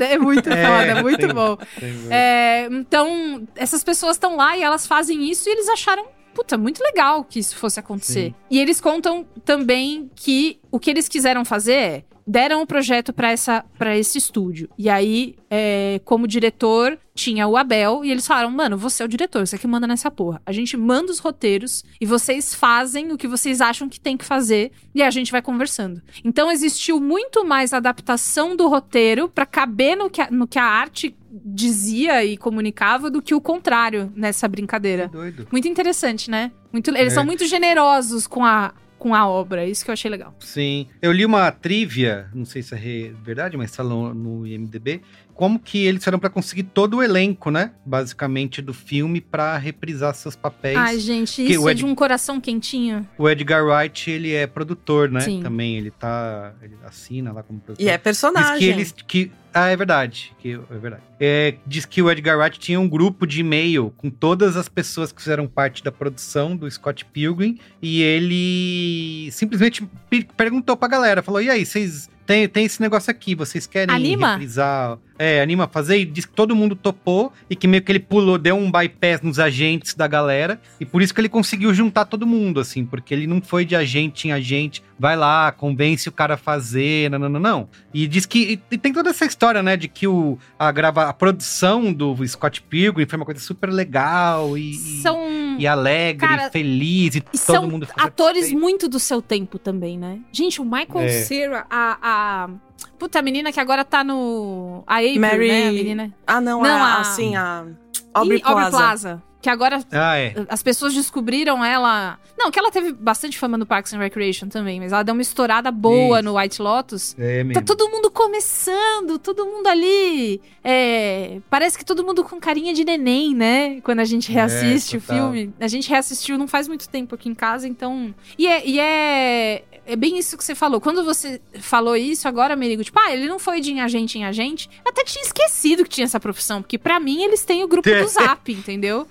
É 0.00 0.18
muito 0.18 0.48
É, 0.50 0.66
foda, 0.66 0.86
é 0.98 1.02
muito 1.02 1.18
tem- 1.26 1.34
bom. 1.34 1.56
tem 1.56 1.92
mesmo. 1.92 2.12
É, 2.12 2.66
então, 2.70 3.46
essas 3.56 3.82
pessoas 3.84 4.16
estão 4.16 4.36
lá 4.36 4.56
e 4.56 4.62
elas 4.62 4.86
fazem 4.86 5.28
isso 5.30 5.48
e 5.48 5.52
eles 5.52 5.68
acharam. 5.68 6.06
Puta, 6.34 6.56
muito 6.56 6.82
legal 6.82 7.24
que 7.24 7.38
isso 7.38 7.54
fosse 7.56 7.78
acontecer. 7.78 8.28
Sim. 8.28 8.34
E 8.50 8.58
eles 8.58 8.80
contam 8.80 9.26
também 9.44 10.10
que 10.16 10.58
o 10.70 10.78
que 10.80 10.90
eles 10.90 11.06
quiseram 11.08 11.44
fazer 11.44 11.72
é. 11.74 12.04
Deram 12.26 12.62
o 12.62 12.66
projeto 12.66 13.12
para 13.12 13.96
esse 13.96 14.18
estúdio. 14.18 14.68
E 14.78 14.88
aí, 14.88 15.34
é, 15.50 16.00
como 16.04 16.26
diretor, 16.28 16.98
tinha 17.14 17.46
o 17.48 17.56
Abel. 17.56 18.04
E 18.04 18.10
eles 18.10 18.26
falaram: 18.26 18.50
Mano, 18.50 18.78
você 18.78 19.02
é 19.02 19.06
o 19.06 19.08
diretor, 19.08 19.46
você 19.46 19.58
que 19.58 19.66
manda 19.66 19.86
nessa 19.86 20.10
porra. 20.10 20.40
A 20.46 20.52
gente 20.52 20.76
manda 20.76 21.10
os 21.10 21.18
roteiros 21.18 21.84
e 22.00 22.06
vocês 22.06 22.54
fazem 22.54 23.10
o 23.12 23.18
que 23.18 23.26
vocês 23.26 23.60
acham 23.60 23.88
que 23.88 23.98
tem 24.00 24.16
que 24.16 24.24
fazer. 24.24 24.70
E 24.94 25.02
a 25.02 25.10
gente 25.10 25.32
vai 25.32 25.42
conversando. 25.42 26.00
Então, 26.24 26.50
existiu 26.50 27.00
muito 27.00 27.44
mais 27.44 27.72
adaptação 27.72 28.54
do 28.56 28.68
roteiro 28.68 29.28
pra 29.28 29.44
caber 29.44 29.96
no 29.96 30.08
que, 30.08 30.20
a, 30.20 30.30
no 30.30 30.46
que 30.46 30.58
a 30.58 30.64
arte 30.64 31.16
dizia 31.44 32.24
e 32.24 32.36
comunicava 32.36 33.10
do 33.10 33.22
que 33.22 33.34
o 33.34 33.40
contrário 33.40 34.12
nessa 34.14 34.46
brincadeira. 34.46 35.08
Doido. 35.08 35.46
Muito 35.50 35.66
interessante, 35.66 36.30
né? 36.30 36.52
Muito, 36.72 36.90
eles 36.90 37.12
É. 37.12 37.16
são 37.16 37.24
muito 37.24 37.46
generosos 37.46 38.26
com 38.26 38.44
a, 38.44 38.72
com 39.02 39.16
a 39.16 39.26
obra. 39.26 39.66
Isso 39.66 39.84
que 39.84 39.90
eu 39.90 39.94
achei 39.94 40.08
legal. 40.08 40.32
Sim. 40.38 40.86
Eu 41.02 41.10
li 41.10 41.26
uma 41.26 41.50
trivia, 41.50 42.28
não 42.32 42.44
sei 42.44 42.62
se 42.62 42.72
é 42.72 43.12
verdade, 43.24 43.56
mas 43.56 43.72
tá 43.72 43.82
no, 43.82 44.46
IMDB, 44.46 45.02
como 45.34 45.58
que 45.58 45.84
eles 45.84 46.04
foram 46.04 46.20
pra 46.20 46.30
conseguir 46.30 46.62
todo 46.62 46.98
o 46.98 47.02
elenco, 47.02 47.50
né? 47.50 47.72
Basicamente, 47.84 48.62
do 48.62 48.72
filme 48.72 49.20
pra 49.20 49.58
reprisar 49.58 50.14
seus 50.14 50.36
papéis. 50.36 50.76
Ai, 50.76 51.00
gente, 51.00 51.42
isso 51.44 51.68
é 51.68 51.72
Ed- 51.72 51.78
de 51.78 51.84
um 51.84 51.96
coração 51.96 52.40
quentinho. 52.40 53.04
O 53.18 53.28
Edgar 53.28 53.64
Wright, 53.66 54.08
ele 54.08 54.32
é 54.32 54.46
produtor, 54.46 55.10
né? 55.10 55.18
Sim. 55.18 55.42
Também, 55.42 55.76
ele 55.76 55.90
tá... 55.90 56.54
Ele 56.62 56.76
assina 56.84 57.32
lá 57.32 57.42
como 57.42 57.58
produtor. 57.58 57.84
E 57.84 57.88
é 57.88 57.96
Diz 57.96 58.04
personagem. 58.04 58.58
que 58.58 58.64
eles... 58.66 58.92
Que, 58.92 59.32
ah, 59.54 59.68
é 59.68 59.76
verdade. 59.76 60.32
Que, 60.38 60.52
é 60.52 60.78
verdade. 60.78 61.02
É, 61.20 61.54
diz 61.66 61.84
que 61.84 62.02
o 62.02 62.10
Edgar 62.10 62.38
Wright 62.38 62.58
tinha 62.58 62.80
um 62.80 62.88
grupo 62.88 63.26
de 63.26 63.40
e-mail 63.40 63.92
com 63.96 64.10
todas 64.10 64.56
as 64.56 64.68
pessoas 64.68 65.12
que 65.12 65.20
fizeram 65.22 65.46
parte 65.46 65.82
da 65.84 65.92
produção 65.92 66.56
do 66.56 66.70
Scott 66.70 67.04
Pilgrim. 67.04 67.58
E 67.80 68.02
ele 68.02 69.30
simplesmente 69.30 69.88
pe- 70.08 70.26
perguntou 70.36 70.76
pra 70.76 70.88
galera. 70.88 71.22
Falou, 71.22 71.40
e 71.40 71.50
aí, 71.50 71.64
vocês... 71.64 72.10
Tem, 72.24 72.48
tem 72.48 72.64
esse 72.64 72.80
negócio 72.80 73.10
aqui, 73.10 73.34
vocês 73.34 73.66
querem 73.66 73.92
Anima? 73.92 74.30
reprisar? 74.34 74.96
É, 75.18 75.42
anima 75.42 75.64
a 75.64 75.68
fazer? 75.68 75.98
E 75.98 76.04
diz 76.04 76.24
que 76.24 76.32
todo 76.32 76.54
mundo 76.54 76.76
topou 76.76 77.32
e 77.50 77.56
que 77.56 77.66
meio 77.66 77.82
que 77.82 77.90
ele 77.90 77.98
pulou, 77.98 78.38
deu 78.38 78.54
um 78.56 78.70
bypass 78.70 79.20
nos 79.22 79.40
agentes 79.40 79.94
da 79.94 80.06
galera. 80.06 80.60
E 80.78 80.86
por 80.86 81.02
isso 81.02 81.12
que 81.12 81.20
ele 81.20 81.28
conseguiu 81.28 81.74
juntar 81.74 82.04
todo 82.04 82.24
mundo, 82.24 82.60
assim, 82.60 82.86
porque 82.86 83.12
ele 83.12 83.26
não 83.26 83.42
foi 83.42 83.64
de 83.64 83.74
agente 83.74 84.28
em 84.28 84.32
agente, 84.32 84.84
vai 85.02 85.16
lá, 85.16 85.50
convence 85.50 86.08
o 86.08 86.12
cara 86.12 86.34
a 86.34 86.36
fazer, 86.36 87.10
não, 87.10 87.18
não, 87.18 87.28
não, 87.28 87.40
não. 87.40 87.68
E 87.92 88.06
diz 88.06 88.24
que. 88.24 88.60
E 88.70 88.78
tem 88.78 88.92
toda 88.92 89.10
essa 89.10 89.24
história, 89.26 89.60
né, 89.60 89.76
de 89.76 89.88
que 89.88 90.06
o, 90.06 90.38
a, 90.56 90.70
grava, 90.70 91.08
a 91.08 91.12
produção 91.12 91.92
do 91.92 92.24
Scott 92.24 92.62
Pilgrim 92.62 93.04
foi 93.04 93.16
uma 93.16 93.24
coisa 93.24 93.40
super 93.40 93.68
legal 93.68 94.56
e, 94.56 94.74
São. 95.02 95.51
E 95.62 95.66
alegre, 95.66 96.26
Cara, 96.26 96.50
feliz, 96.50 97.14
e, 97.14 97.18
E 97.18 97.20
todo 97.22 97.36
são 97.38 97.66
mundo 97.68 97.88
atores 97.96 98.52
muito 98.52 98.88
do 98.88 98.98
seu 98.98 99.20
tempo 99.22 99.58
também, 99.58 99.98
né? 99.98 100.18
Gente, 100.32 100.60
o 100.60 100.64
Michael 100.64 101.00
É. 101.00 101.08
Cera, 101.22 101.66
a, 101.70 101.98
a. 102.02 102.50
Puta, 102.98 103.18
a 103.18 103.22
menina 103.22 103.52
que 103.52 103.60
agora 103.60 103.84
tá 103.84 104.02
no. 104.04 104.82
A 104.86 104.96
April, 104.98 105.20
Mary- 105.20 105.48
né? 105.48 105.68
A 105.68 105.72
menina. 105.72 106.14
Ah, 106.26 106.40
não, 106.40 106.62
Não, 106.62 106.82
a, 106.82 106.86
a- 106.96 107.00
assim, 107.00 107.34
a 107.36 107.64
Ih, 107.66 107.74
Aubrey 108.14 108.40
Plaza. 108.40 109.22
Que 109.40 109.50
agora 109.50 109.82
Ah, 109.90 110.16
é. 110.16 110.34
as 110.48 110.62
pessoas 110.62 110.94
descobriram 110.94 111.64
ela. 111.64 112.16
Não, 112.38 112.48
que 112.48 112.60
ela 112.60 112.70
teve 112.70 112.92
bastante 112.92 113.36
fama 113.36 113.58
no 113.58 113.66
Parks 113.66 113.92
and 113.92 113.98
Recreation 113.98 114.46
também, 114.46 114.78
mas 114.78 114.92
ela 114.92 115.02
deu 115.02 115.12
uma 115.14 115.20
estourada 115.22 115.68
boa 115.72 116.18
Isso. 116.20 116.24
no 116.28 116.38
White 116.38 116.62
Lotus. 116.62 117.16
É 117.18 117.42
mesmo. 117.42 117.54
Tá 117.54 117.60
todo 117.60 117.88
mundo 117.90 118.08
começando, 118.08 119.18
todo 119.18 119.44
mundo 119.44 119.66
ali. 119.66 120.40
é, 120.62 121.40
parece 121.50 121.76
que 121.76 121.84
todo 121.84 122.04
mundo 122.04 122.22
com 122.22 122.38
carinha 122.38 122.72
de 122.72 122.84
neném, 122.84 123.34
né? 123.34 123.80
Quando 123.80 123.98
a 123.98 124.04
gente 124.04 124.30
reassiste 124.30 124.96
o 124.96 125.00
total. 125.00 125.16
filme. 125.16 125.51
A 125.60 125.68
gente 125.68 125.88
reassistiu 125.88 126.38
não 126.38 126.48
faz 126.48 126.68
muito 126.68 126.88
tempo 126.88 127.14
aqui 127.14 127.28
em 127.28 127.34
casa, 127.34 127.68
então. 127.68 128.14
E 128.38 128.46
é, 128.46 128.66
e 128.66 128.80
é 128.80 129.62
é 129.84 129.96
bem 129.96 130.18
isso 130.18 130.36
que 130.36 130.44
você 130.44 130.54
falou. 130.54 130.80
Quando 130.80 131.04
você 131.04 131.40
falou 131.60 131.96
isso 131.96 132.28
agora, 132.28 132.54
Merigo, 132.54 132.84
tipo, 132.84 132.98
ah, 133.00 133.12
ele 133.12 133.26
não 133.26 133.38
foi 133.38 133.60
de 133.60 133.72
em 133.72 133.80
agente 133.80 134.16
em 134.18 134.24
agente. 134.24 134.70
Eu 134.84 134.90
até 134.90 135.02
tinha 135.04 135.22
esquecido 135.24 135.82
que 135.82 135.90
tinha 135.90 136.04
essa 136.04 136.20
profissão, 136.20 136.62
porque 136.62 136.78
pra 136.78 137.00
mim 137.00 137.22
eles 137.22 137.44
têm 137.44 137.64
o 137.64 137.68
grupo 137.68 137.88
do 137.90 138.06
Zap, 138.08 138.52
entendeu? 138.52 139.06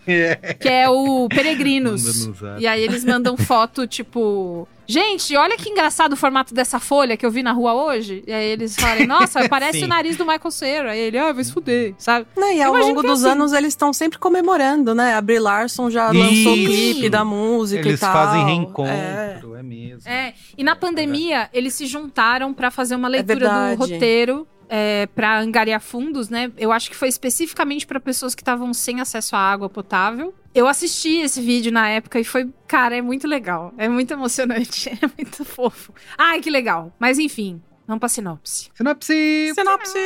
Que 0.60 0.70
é 0.70 0.90
o 0.90 1.28
Peregrinos. 1.30 2.30
E 2.60 2.68
aí 2.68 2.82
eles 2.82 3.04
mandam 3.04 3.36
foto, 3.36 3.86
tipo. 3.86 4.68
Gente, 4.92 5.38
olha 5.38 5.56
que 5.56 5.70
engraçado 5.70 6.12
o 6.14 6.18
formato 6.18 6.54
dessa 6.54 6.78
folha 6.78 7.16
que 7.16 7.26
eu 7.26 7.32
vi 7.32 7.42
na 7.42 7.54
rua 7.54 7.74
hoje. 7.74 8.24
E 8.28 8.34
aí 8.34 8.46
eles 8.52 8.76
falam, 8.76 9.08
nossa, 9.08 9.48
parece 9.48 9.86
o 9.86 9.88
nariz 9.88 10.18
do 10.18 10.26
Michael 10.26 10.52
Cera. 10.52 10.92
Aí 10.92 11.00
ele, 11.00 11.18
ah, 11.18 11.32
vai 11.32 11.44
se 11.46 11.54
fuder, 11.54 11.94
sabe? 11.98 12.28
Não, 12.36 12.52
e 12.52 12.62
ao 12.62 12.74
longo 12.74 13.00
é 13.00 13.04
dos 13.04 13.24
assim. 13.24 13.32
anos 13.32 13.54
eles 13.54 13.70
estão 13.70 13.94
sempre 13.94 14.20
comemorando, 14.20 14.94
né? 14.94 15.14
A 15.16 15.22
Brie 15.22 15.40
Larson 15.40 15.90
já 15.90 16.08
lançou 16.08 16.52
o 16.52 16.58
Isso. 16.58 16.72
clipe 16.72 17.10
da 17.10 17.24
música 17.24 17.88
Eles 17.88 18.00
e 18.00 18.02
tal. 18.02 18.12
fazem 18.12 18.44
reencontro, 18.44 18.92
É. 19.56 19.60
é, 19.60 19.64
mesmo. 19.64 20.10
É, 20.12 20.34
e 20.58 20.64
na 20.64 20.76
pandemia 20.76 21.50
eles 21.54 21.74
se 21.74 21.86
juntaram 21.86 22.54
pra 22.54 22.70
fazer 22.70 22.96
uma 22.96 23.08
leitura 23.08 23.36
do 23.36 23.40
verdade. 23.40 23.76
roteiro. 23.80 24.46
É, 24.74 25.06
para 25.08 25.38
angariar 25.38 25.82
fundos, 25.82 26.30
né? 26.30 26.50
Eu 26.58 26.72
acho 26.72 26.90
que 26.90 26.96
foi 26.96 27.10
especificamente 27.10 27.86
pra 27.86 28.00
pessoas 28.00 28.34
que 28.34 28.42
estavam 28.42 28.74
sem 28.74 29.02
acesso 29.02 29.36
à 29.36 29.40
água 29.40 29.70
potável. 29.70 30.34
Eu 30.56 30.66
assisti 30.66 31.18
esse 31.18 31.42
vídeo 31.42 31.74
na 31.74 31.90
época 31.90 32.18
e 32.22 32.24
foi, 32.24 32.50
cara, 32.68 32.96
é 32.96 33.02
muito 33.02 33.28
legal. 33.28 33.74
É 33.78 33.90
muito 33.90 34.12
emocionante. 34.12 34.90
É 35.02 35.08
muito 35.18 35.44
fofo. 35.44 35.94
Ai, 36.18 36.40
que 36.40 36.50
legal. 36.50 36.96
Mas 36.98 37.20
enfim, 37.20 37.62
vamos 37.86 38.00
pra 38.00 38.08
sinopse. 38.08 38.70
Sinopse! 38.74 39.52
Sinopse. 39.54 40.00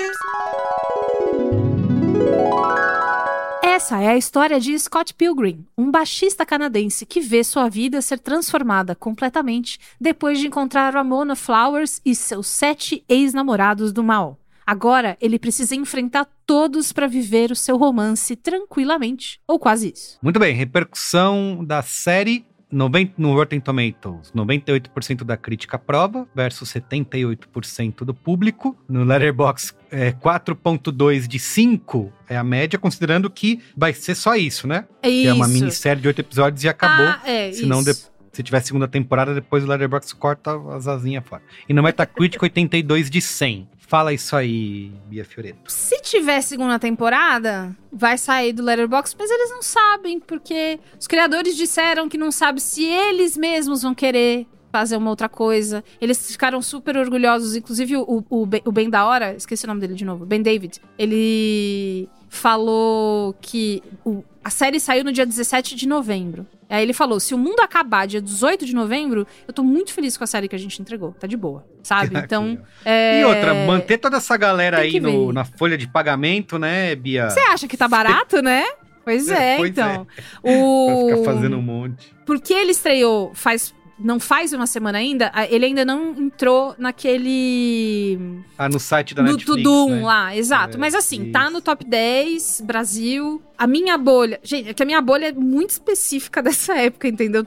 Essa 3.62 4.02
é 4.02 4.08
a 4.08 4.18
história 4.18 4.60
de 4.60 4.78
Scott 4.80 5.14
Pilgrim, 5.14 5.66
um 5.78 5.92
baixista 5.92 6.46
canadense 6.46 7.06
que 7.06 7.20
vê 7.20 7.44
sua 7.44 7.68
vida 7.68 8.02
ser 8.02 8.20
transformada 8.20 8.96
completamente 8.96 9.78
depois 10.00 10.40
de 10.40 10.48
encontrar 10.48 10.94
Ramona 10.94 11.36
Flowers 11.36 12.02
e 12.06 12.16
seus 12.16 12.48
sete 12.48 13.04
ex-namorados 13.10 13.92
do 13.92 14.04
mal. 14.04 14.40
Agora 14.66 15.18
ele 15.22 15.38
precisa 15.38 15.76
enfrentar 15.76 16.28
todos 16.46 16.92
para 16.92 17.08
viver 17.08 17.52
o 17.52 17.56
seu 17.56 17.78
romance 17.78 18.36
tranquilamente, 18.36 19.40
ou 19.48 19.60
quase 19.60 19.92
isso. 19.94 20.18
Muito 20.22 20.40
bem, 20.40 20.56
repercussão 20.56 21.64
da 21.64 21.82
série 21.82 22.46
90, 22.72 23.14
no 23.18 23.34
Rotten 23.34 23.60
Tomatoes, 23.60 24.32
98% 24.36 25.24
da 25.24 25.38
crítica 25.38 25.76
aprova 25.78 26.28
versus 26.36 26.74
78% 26.74 28.04
do 28.04 28.14
público. 28.14 28.76
No 28.90 29.04
Letterboxd, 29.04 29.74
é 29.92 30.12
4.2 30.12 31.28
de 31.28 31.40
5 31.40 32.12
é 32.28 32.36
a 32.36 32.44
média, 32.44 32.78
considerando 32.80 33.30
que 33.30 33.62
vai 33.78 33.94
ser 33.94 34.16
só 34.16 34.36
isso, 34.36 34.68
né? 34.68 34.86
É 35.02 35.08
Que 35.10 35.28
é 35.28 35.34
uma 35.34 35.46
isso. 35.46 35.54
minissérie 35.54 36.02
de 36.02 36.08
8 36.08 36.20
episódios 36.20 36.64
e 36.64 36.68
acabou. 36.68 37.06
Ah, 37.06 37.22
é, 37.26 37.52
Senão, 37.54 37.82
isso. 37.82 37.94
de- 38.12 38.16
se 38.36 38.44
tiver 38.44 38.60
segunda 38.60 38.86
temporada, 38.86 39.34
depois 39.34 39.64
o 39.64 39.68
Letterboxd 39.68 40.14
corta 40.16 40.60
as 40.76 40.90
asinhas 40.90 41.24
fora. 41.26 41.42
E 41.70 41.74
no 41.74 41.82
Metacritic, 41.82 42.42
82 42.44 43.10
de 43.10 43.22
100. 43.22 43.70
Fala 43.88 44.12
isso 44.14 44.36
aí, 44.36 44.92
Bia 45.08 45.24
Fioreto. 45.24 45.72
Se 45.72 46.02
tiver 46.02 46.42
segunda 46.42 46.80
temporada, 46.80 47.76
vai 47.92 48.18
sair 48.18 48.52
do 48.52 48.64
Letterboxd, 48.64 49.16
mas 49.20 49.30
eles 49.30 49.52
não 49.52 49.62
sabem, 49.62 50.20
porque 50.20 50.80
os 51.00 51.06
criadores 51.06 51.56
disseram 51.56 52.10
que 52.10 52.18
não 52.18 52.32
sabem 52.32 52.60
se 52.60 52.84
eles 52.84 53.38
mesmos 53.38 53.84
vão 53.84 53.94
querer 53.94 54.48
fazer 54.72 54.98
uma 54.98 55.10
outra 55.12 55.30
coisa. 55.30 55.84
Eles 56.02 56.32
ficaram 56.32 56.62
super 56.62 56.98
orgulhosos, 56.98 57.56
inclusive 57.56 57.96
o, 57.98 58.26
o, 58.30 58.46
Ben- 58.46 58.62
o 58.66 58.72
Ben 58.72 58.90
da 58.90 59.06
Hora, 59.06 59.36
esqueci 59.36 59.66
o 59.66 59.68
nome 59.68 59.82
dele 59.82 59.94
de 59.94 60.04
novo, 60.04 60.26
Ben 60.26 60.42
David, 60.42 60.82
ele 60.98 62.10
falou 62.28 63.34
que 63.40 63.82
o- 64.04 64.24
a 64.46 64.50
série 64.52 64.80
saiu 64.80 65.04
no 65.04 65.12
dia 65.12 65.26
17 65.26 65.76
de 65.76 65.88
novembro. 65.88 66.46
Aí 66.70 66.84
ele 66.84 66.94
falou: 66.94 67.20
se 67.20 67.34
o 67.34 67.38
mundo 67.38 67.60
acabar 67.62 68.06
dia 68.06 68.22
18 68.22 68.64
de 68.64 68.76
novembro, 68.76 69.26
eu 69.48 69.52
tô 69.54 69.64
muito 69.64 69.92
feliz 69.92 70.16
com 70.16 70.24
a 70.24 70.28
série 70.28 70.48
que 70.48 70.56
a 70.56 70.60
gente 70.60 70.80
entregou. 70.80 71.14
Tá 71.14 71.26
de 71.26 71.36
boa, 71.36 71.66
sabe? 71.82 72.16
Então. 72.24 72.60
é, 72.86 73.22
E 73.22 73.26
outra, 73.26 73.54
manter 73.66 73.98
toda 73.98 74.18
essa 74.18 74.38
galera 74.38 74.78
aí 74.78 75.00
no- 75.00 75.34
na 75.34 75.44
folha 75.44 75.76
de 75.76 75.88
pagamento, 75.88 76.60
né, 76.60 76.94
Bia? 76.96 77.28
Você 77.32 77.40
acha 77.40 77.68
que 77.68 77.76
tá 77.76 77.88
barato, 77.88 78.40
né? 78.44 78.64
Pois 79.04 79.28
é, 79.30 79.58
Pois 79.58 79.72
então. 79.72 80.06
Pra 80.42 80.52
O... 80.52 81.10
ficar 81.10 81.24
fazendo 81.34 81.58
um 81.58 81.62
monte. 81.64 82.14
Porque 82.26 82.54
ele 82.54 82.72
estreou 82.72 83.32
faz. 83.34 83.74
Não 83.98 84.20
faz 84.20 84.52
uma 84.52 84.68
semana 84.68 84.98
ainda, 84.98 85.32
ele 85.50 85.68
ainda 85.68 85.86
não 85.86 86.10
entrou 86.18 86.76
naquele. 86.78 88.20
Ah, 88.58 88.68
no 88.68 88.80
site 88.80 89.14
da 89.16 89.22
do 89.24 89.32
Netflix, 89.32 89.46
Tudum 89.64 89.90
né? 89.90 90.02
lá, 90.04 90.36
exato. 90.36 90.76
É, 90.76 90.80
Mas 90.80 90.94
assim, 90.96 91.32
tá 91.32 91.44
isso. 91.44 91.52
no 91.52 91.62
top 91.62 91.86
10, 91.86 92.62
Brasil. 92.66 93.42
A 93.58 93.66
minha 93.68 93.98
bolha. 93.98 94.40
Gente, 94.44 94.70
é 94.70 94.74
que 94.74 94.84
a 94.84 94.86
minha 94.86 95.02
bolha 95.02 95.28
é 95.30 95.32
muito 95.32 95.72
específica 95.72 96.42
dessa 96.44 96.76
época, 96.78 97.08
entendeu? 97.08 97.46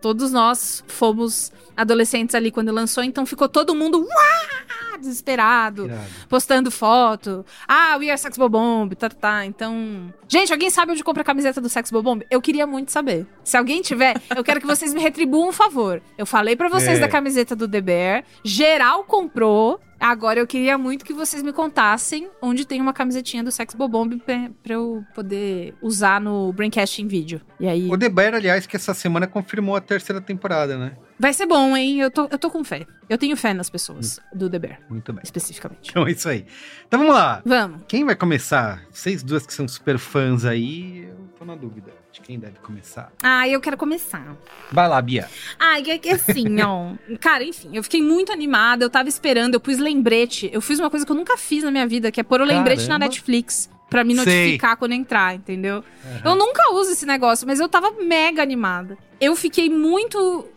Todos 0.00 0.32
nós 0.32 0.82
fomos 0.86 1.52
adolescentes 1.76 2.34
ali 2.34 2.50
quando 2.50 2.70
lançou, 2.72 3.02
então 3.02 3.26
ficou 3.26 3.48
todo 3.48 3.74
mundo 3.74 4.00
uá, 4.00 4.98
desesperado 4.98 5.86
Irado. 5.86 6.04
postando 6.28 6.70
foto. 6.70 7.44
Ah, 7.66 7.96
We 7.98 8.10
Are 8.10 8.18
Sex 8.18 8.36
Bomb, 8.38 8.94
tá, 8.94 9.08
tá, 9.08 9.16
tá. 9.16 9.46
Então. 9.46 10.12
Gente, 10.28 10.52
alguém 10.52 10.70
sabe 10.70 10.92
onde 10.92 11.02
compra 11.04 11.22
a 11.22 11.24
camiseta 11.24 11.60
do 11.60 11.68
Sex 11.68 11.90
Bomb? 11.90 12.22
Eu 12.30 12.40
queria 12.40 12.66
muito 12.66 12.90
saber. 12.92 13.26
Se 13.42 13.56
alguém 13.56 13.82
tiver, 13.82 14.14
eu 14.36 14.42
quero 14.44 14.60
que 14.60 14.66
vocês 14.66 14.94
me 14.94 15.00
retribuam 15.00 15.48
um 15.48 15.52
favor. 15.52 16.00
Eu 16.16 16.26
falei 16.26 16.56
pra 16.56 16.68
vocês 16.68 16.98
É. 16.98 17.00
da 17.00 17.08
camiseta 17.08 17.54
do 17.56 17.68
The 17.68 17.80
Bear, 17.80 18.24
geral 18.44 19.04
comprou. 19.04 19.80
Agora 20.04 20.38
eu 20.38 20.46
queria 20.46 20.76
muito 20.76 21.02
que 21.02 21.14
vocês 21.14 21.42
me 21.42 21.50
contassem 21.50 22.28
onde 22.42 22.66
tem 22.66 22.78
uma 22.78 22.92
camisetinha 22.92 23.42
do 23.42 23.50
Sex 23.50 23.72
Bomb 23.72 24.18
pra, 24.18 24.50
pra 24.62 24.74
eu 24.74 25.02
poder 25.14 25.74
usar 25.80 26.20
no 26.20 26.52
Braincast 26.52 27.00
em 27.00 27.08
vídeo. 27.08 27.40
E 27.58 27.66
aí. 27.66 27.90
O 27.90 27.96
The 27.96 28.10
Bear, 28.10 28.34
aliás, 28.34 28.66
que 28.66 28.76
essa 28.76 28.92
semana 28.92 29.26
confirmou 29.26 29.74
a 29.74 29.80
terceira 29.80 30.20
temporada, 30.20 30.76
né? 30.76 30.92
Vai 31.18 31.32
ser 31.32 31.46
bom, 31.46 31.76
hein? 31.76 32.00
Eu 32.00 32.10
tô, 32.10 32.26
eu 32.30 32.38
tô 32.38 32.50
com 32.50 32.64
fé. 32.64 32.86
Eu 33.08 33.16
tenho 33.18 33.36
fé 33.36 33.52
nas 33.54 33.68
pessoas 33.70 34.18
do 34.34 34.48
The 34.48 34.58
Bear, 34.58 34.80
Muito 34.88 35.12
bem. 35.12 35.20
especificamente. 35.22 35.90
Então 35.90 36.06
é 36.06 36.10
isso 36.10 36.28
aí. 36.28 36.46
Então 36.86 36.98
vamos 36.98 37.14
lá. 37.14 37.42
Vamos. 37.44 37.82
Quem 37.86 38.04
vai 38.04 38.16
começar? 38.16 38.82
Vocês 38.90 39.22
duas 39.22 39.46
que 39.46 39.52
são 39.52 39.68
super 39.68 39.98
fãs 39.98 40.44
aí, 40.44 41.04
eu 41.08 41.28
tô 41.38 41.44
na 41.44 41.54
dúvida 41.54 41.92
de 42.10 42.20
quem 42.20 42.38
deve 42.38 42.58
começar. 42.60 43.12
Ah, 43.22 43.46
eu 43.48 43.60
quero 43.60 43.76
começar. 43.76 44.36
Vai 44.72 44.88
lá, 44.88 45.00
Bia. 45.02 45.28
Ah, 45.58 45.78
é 45.78 45.98
que 45.98 46.08
assim, 46.08 46.60
ó. 46.62 46.94
Cara, 47.20 47.44
enfim, 47.44 47.70
eu 47.74 47.82
fiquei 47.82 48.02
muito 48.02 48.32
animada, 48.32 48.84
eu 48.84 48.90
tava 48.90 49.08
esperando, 49.08 49.54
eu 49.54 49.60
pus 49.60 49.78
lembrete. 49.78 50.48
Eu 50.52 50.60
fiz 50.60 50.78
uma 50.78 50.88
coisa 50.90 51.04
que 51.04 51.12
eu 51.12 51.16
nunca 51.16 51.36
fiz 51.36 51.62
na 51.62 51.70
minha 51.70 51.86
vida, 51.86 52.10
que 52.10 52.20
é 52.20 52.24
pôr 52.24 52.40
o 52.40 52.44
lembrete 52.44 52.82
na 52.82 52.98
Caramba. 52.98 53.04
Netflix. 53.06 53.70
Pra 53.90 54.02
me 54.02 54.16
Sei. 54.16 54.24
notificar 54.24 54.76
quando 54.76 54.92
entrar, 54.92 55.36
entendeu? 55.36 55.84
Eu 56.24 56.34
nunca 56.34 56.72
uso 56.72 56.90
esse 56.90 57.06
negócio, 57.06 57.46
mas 57.46 57.60
eu 57.60 57.68
tava 57.68 57.92
mega 58.02 58.42
animada. 58.42 58.98
Eu 59.20 59.36
fiquei 59.36 59.68
muito. 59.70 60.48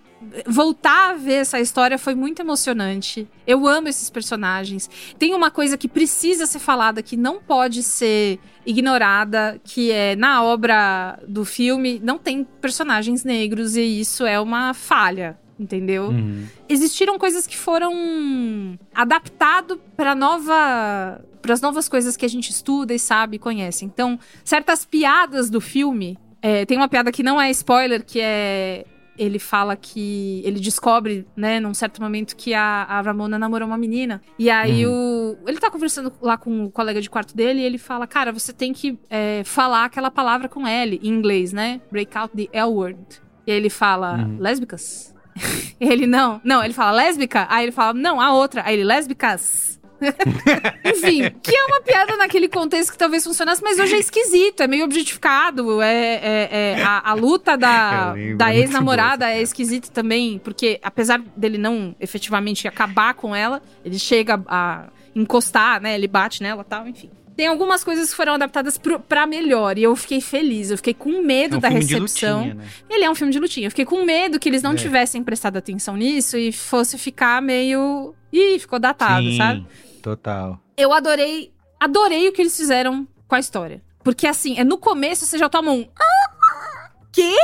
Voltar 0.45 1.11
a 1.11 1.13
ver 1.13 1.35
essa 1.35 1.59
história 1.59 1.97
foi 1.97 2.15
muito 2.15 2.41
emocionante. 2.41 3.27
Eu 3.45 3.67
amo 3.67 3.87
esses 3.87 4.09
personagens. 4.09 4.89
Tem 5.17 5.33
uma 5.33 5.51
coisa 5.51 5.77
que 5.77 5.87
precisa 5.87 6.45
ser 6.45 6.59
falada, 6.59 7.03
que 7.03 7.15
não 7.15 7.39
pode 7.39 7.83
ser 7.83 8.39
ignorada, 8.65 9.61
que 9.63 9.91
é 9.91 10.15
na 10.15 10.43
obra 10.43 11.19
do 11.27 11.45
filme 11.45 12.01
não 12.03 12.17
tem 12.17 12.45
personagens 12.59 13.23
negros 13.23 13.77
e 13.77 13.99
isso 13.99 14.25
é 14.25 14.39
uma 14.39 14.73
falha, 14.73 15.39
entendeu? 15.57 16.09
Uhum. 16.09 16.45
existiram 16.67 17.17
coisas 17.17 17.47
que 17.47 17.55
foram 17.55 18.77
adaptado 18.93 19.79
para 19.95 20.13
nova 20.13 21.21
para 21.41 21.53
as 21.53 21.61
novas 21.61 21.87
coisas 21.87 22.17
que 22.17 22.25
a 22.25 22.29
gente 22.29 22.49
estuda 22.49 22.93
e 22.93 22.99
sabe 22.99 23.37
e 23.37 23.39
conhece. 23.39 23.85
Então, 23.85 24.19
certas 24.43 24.83
piadas 24.83 25.49
do 25.49 25.61
filme, 25.61 26.17
é, 26.41 26.65
tem 26.65 26.77
uma 26.77 26.89
piada 26.89 27.09
que 27.09 27.23
não 27.23 27.39
é 27.39 27.49
spoiler, 27.51 28.03
que 28.03 28.19
é 28.19 28.85
ele 29.17 29.39
fala 29.39 29.75
que 29.75 30.41
ele 30.45 30.59
descobre, 30.59 31.25
né, 31.35 31.59
num 31.59 31.73
certo 31.73 32.01
momento 32.01 32.35
que 32.35 32.53
a, 32.53 32.83
a 32.83 33.01
Ramona 33.01 33.39
namorou 33.39 33.67
uma 33.67 33.77
menina. 33.77 34.21
E 34.37 34.49
aí 34.49 34.85
o 34.85 35.37
ele 35.47 35.59
tá 35.59 35.69
conversando 35.69 36.11
lá 36.21 36.37
com 36.37 36.65
o 36.65 36.71
colega 36.71 37.01
de 37.01 37.09
quarto 37.09 37.35
dele 37.35 37.61
e 37.61 37.63
ele 37.63 37.77
fala: 37.77 38.07
"Cara, 38.07 38.31
você 38.31 38.53
tem 38.53 38.73
que 38.73 38.97
é, 39.09 39.43
falar 39.45 39.85
aquela 39.85 40.11
palavra 40.11 40.47
com 40.47 40.67
L 40.67 40.99
em 41.01 41.07
inglês, 41.07 41.51
né? 41.53 41.81
Break 41.91 42.17
out 42.17 42.35
the 42.35 42.47
L 42.51 42.71
word." 42.71 43.21
E 43.45 43.51
aí 43.51 43.57
ele 43.57 43.69
fala: 43.69 44.29
"Lésbicas?" 44.39 45.15
Ele 45.79 46.07
não, 46.07 46.41
não, 46.43 46.63
ele 46.63 46.73
fala 46.73 46.91
lésbica, 46.91 47.45
aí 47.49 47.65
ele 47.65 47.71
fala, 47.71 47.93
não, 47.93 48.19
a 48.19 48.33
outra, 48.33 48.63
aí 48.65 48.73
ele 48.73 48.83
lésbicas. 48.83 49.76
Enfim, 50.85 51.31
que 51.41 51.55
é 51.55 51.65
uma 51.65 51.81
piada 51.81 52.15
naquele 52.17 52.47
contexto 52.47 52.91
que 52.91 52.97
talvez 52.97 53.23
funcionasse, 53.23 53.61
mas 53.63 53.79
hoje 53.79 53.95
é 53.95 53.99
esquisito, 53.99 54.61
é 54.61 54.67
meio 54.67 54.83
objetificado. 54.85 55.81
É, 55.81 55.93
é- 55.93 56.49
é- 56.51 56.83
a, 56.83 57.11
a 57.11 57.13
luta 57.13 57.57
da, 57.57 58.13
da 58.37 58.53
é 58.53 58.57
ex-namorada 58.59 59.29
é 59.29 59.41
esquisita 59.41 59.89
também, 59.91 60.39
porque 60.43 60.79
apesar 60.83 61.19
dele 61.35 61.57
não 61.57 61.95
efetivamente 61.99 62.67
acabar 62.67 63.13
com 63.13 63.35
ela, 63.35 63.61
ele 63.83 63.99
chega 63.99 64.41
a 64.47 64.85
encostar, 65.15 65.81
né? 65.81 65.95
Ele 65.95 66.07
bate 66.07 66.41
nela 66.43 66.61
e 66.61 66.65
tal, 66.65 66.87
enfim. 66.87 67.09
Tem 67.35 67.45
algumas 67.45 67.83
coisas 67.83 68.09
que 68.09 68.15
foram 68.15 68.33
adaptadas 68.33 68.79
pro, 68.79 68.99
pra 68.99 69.27
melhor, 69.27 69.77
e 69.77 69.83
eu 69.83 69.95
fiquei 69.95 70.19
feliz, 70.19 70.71
eu 70.71 70.77
fiquei 70.77 70.95
com 70.95 71.21
medo 71.21 71.55
É 71.55 71.57
um 71.59 71.61
da 71.61 71.69
recepção. 71.69 72.37
lutinha, 72.39 72.55
né? 72.55 72.63
Ele 72.89 73.03
é 73.03 73.09
um 73.11 73.13
filme 73.13 73.31
de 73.31 73.37
lutinha. 73.39 73.67
Eu 73.67 73.71
fiquei 73.71 73.85
com 73.85 74.03
medo 74.03 74.39
que 74.39 74.49
eles 74.49 74.63
não 74.63 74.71
É. 74.71 74.75
tivessem 74.75 75.23
prestado 75.23 75.55
atenção 75.55 75.95
nisso 75.95 76.35
e 76.35 76.51
fosse 76.51 76.97
ficar 76.97 77.39
meio. 77.39 78.15
Ih, 78.33 78.57
ficou 78.57 78.79
datado, 78.79 79.23
Sim, 79.29 79.37
sabe? 79.37 79.65
Total. 80.07 80.59
Eu 80.77 80.93
adorei. 80.93 81.53
Adorei 81.79 82.29
o 82.29 82.31
que 82.31 82.41
eles 82.41 82.55
fizeram 82.55 83.07
com 83.27 83.35
a 83.35 83.39
história. 83.39 83.83
Porque 84.03 84.25
assim, 84.25 84.57
é 84.57 84.63
no 84.63 84.77
começo 84.77 85.25
você 85.25 85.37
já 85.37 85.49
toma 85.49 85.71
um. 85.71 85.87
"Ah, 85.99 86.91
Quê? 87.11 87.35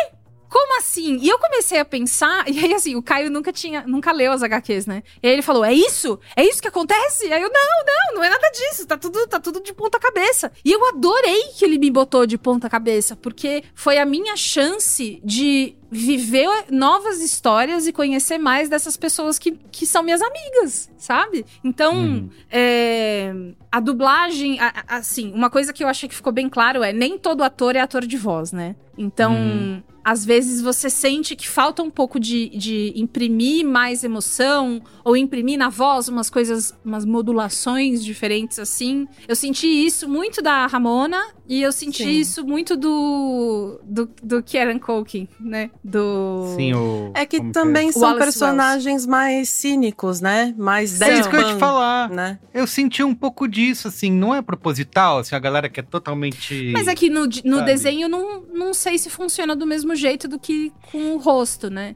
como 0.50 0.78
assim? 0.78 1.18
E 1.20 1.28
eu 1.28 1.40
comecei 1.40 1.80
a 1.80 1.84
pensar, 1.86 2.46
e 2.48 2.60
aí 2.64 2.76
assim, 2.76 2.96
o 2.96 3.02
Caio 3.02 3.32
nunca 3.32 3.52
tinha, 3.52 3.84
nunca 3.88 4.12
leu 4.12 4.32
as 4.32 4.44
HQs, 4.44 4.86
né? 4.86 5.02
E 5.22 5.28
aí 5.28 5.34
ele 5.34 5.42
falou: 5.42 5.66
"É 5.66 5.74
isso? 5.74 6.20
É 6.36 6.44
isso 6.46 6.62
que 6.62 6.68
acontece?" 6.68 7.34
Aí 7.34 7.42
eu: 7.42 7.50
"Não, 7.52 7.86
não, 7.86 8.16
não 8.16 8.24
é 8.24 8.30
nada 8.30 8.50
disso. 8.52 8.86
Tá 8.86 8.96
tudo, 8.96 9.28
tá 9.28 9.40
tudo 9.40 9.62
de 9.62 9.74
ponta 9.74 10.00
cabeça". 10.00 10.52
E 10.64 10.72
eu 10.72 10.88
adorei 10.90 11.46
que 11.58 11.66
ele 11.66 11.80
me 11.80 11.90
botou 11.90 12.28
de 12.28 12.38
ponta 12.38 12.70
cabeça, 12.70 13.16
porque 13.16 13.64
foi 13.74 13.98
a 13.98 14.06
minha 14.06 14.38
chance 14.38 15.20
de 15.26 15.76
viver 15.94 16.50
novas 16.72 17.22
histórias 17.22 17.86
e 17.88 17.94
conhecer 17.94 18.38
mais 18.38 18.68
dessas 18.70 18.98
pessoas 18.98 19.38
que, 19.38 19.52
que 19.72 19.86
são 19.86 20.02
minhas 20.04 20.22
amigas, 20.22 20.90
sabe? 20.98 21.46
Então, 21.64 21.96
Uhum. 21.96 22.30
é, 22.52 23.34
a 23.72 23.80
dublagem, 23.80 24.60
a- 24.60 24.74
a- 24.88 24.98
assim, 24.98 25.32
uma 25.34 25.50
coisa 25.50 25.72
que 25.72 25.84
eu 25.84 25.88
achei 25.88 26.10
que 26.10 26.16
ficou 26.16 26.34
bem 26.34 26.50
claro 26.50 26.84
é 26.84 26.92
nem 26.92 27.18
todo 27.18 27.44
ator 27.44 27.76
é 27.76 27.80
ator 27.80 28.06
de 28.06 28.18
voz, 28.18 28.52
né? 28.52 28.76
Então, 28.98 29.34
Uhum. 29.34 29.84
às 30.06 30.24
vezes 30.24 30.62
você 30.62 30.88
sente 30.88 31.36
que 31.36 31.48
falta 31.50 31.82
um 31.82 31.90
pouco 31.90 32.20
de, 32.20 32.50
de 32.50 32.94
imprimir 32.96 33.66
mais 33.66 34.04
emoção 34.04 34.82
ou 35.04 35.18
imprimir 35.18 35.58
na 35.58 35.70
voz 35.70 36.08
umas 36.08 36.30
coisas, 36.30 36.76
umas 36.86 37.04
modulações 37.04 38.04
diferentes 38.04 38.60
assim. 38.60 39.08
Eu 39.28 39.36
senti 39.36 39.66
isso 39.66 40.08
muito 40.08 40.42
da 40.44 40.68
Ramona 40.68 41.20
e 41.50 41.60
eu 41.62 41.72
senti 41.72 42.04
Sim. 42.04 42.10
isso 42.20 42.46
muito 42.46 42.76
do 42.78 43.80
do, 43.84 44.10
do 44.22 44.44
Kieran 44.44 44.78
Culkin, 44.78 45.28
né? 45.40 45.72
Do 45.84 46.54
Sim, 46.56 46.74
o. 46.74 47.12
É 47.14 47.26
que 47.26 47.40
como 47.40 47.52
também 47.52 47.90
é? 47.90 47.92
são 47.92 48.04
Wallace 48.04 48.20
personagens 48.24 49.06
mais 49.06 49.50
cínicos, 49.50 50.22
né? 50.22 50.54
Mais 50.58 51.02
É 51.02 51.20
isso 51.20 51.30
que 51.30 51.36
eu 51.36 51.42
ia 51.42 51.54
te 51.54 51.60
falar. 51.60 52.10
né? 52.10 52.40
Eu 52.54 52.66
senti 52.66 53.04
um 53.04 53.14
pouco 53.14 53.48
disso, 53.48 53.90
assim, 53.90 54.10
não 54.10 54.34
é 54.34 54.42
proposital, 54.42 55.18
assim, 55.18 55.36
a 55.36 55.40
galera 55.40 55.68
que 55.68 55.82
é 55.82 55.84
totalmente. 55.84 56.72
Mas 56.74 56.88
é 56.88 56.96
que 56.96 57.10
no, 57.10 57.26
no 57.26 57.30
Sabe? 57.58 57.66
desenho 57.66 58.08
não, 58.08 58.44
não 58.54 58.74
sei 58.74 58.98
se 58.98 59.10
funciona 59.10 59.56
do 59.58 59.68
mesmo 59.68 59.94
jeito 59.94 60.26
do 60.28 60.40
que 60.40 60.72
com 60.90 61.16
o 61.16 61.18
rosto, 61.18 61.70
né? 61.70 61.96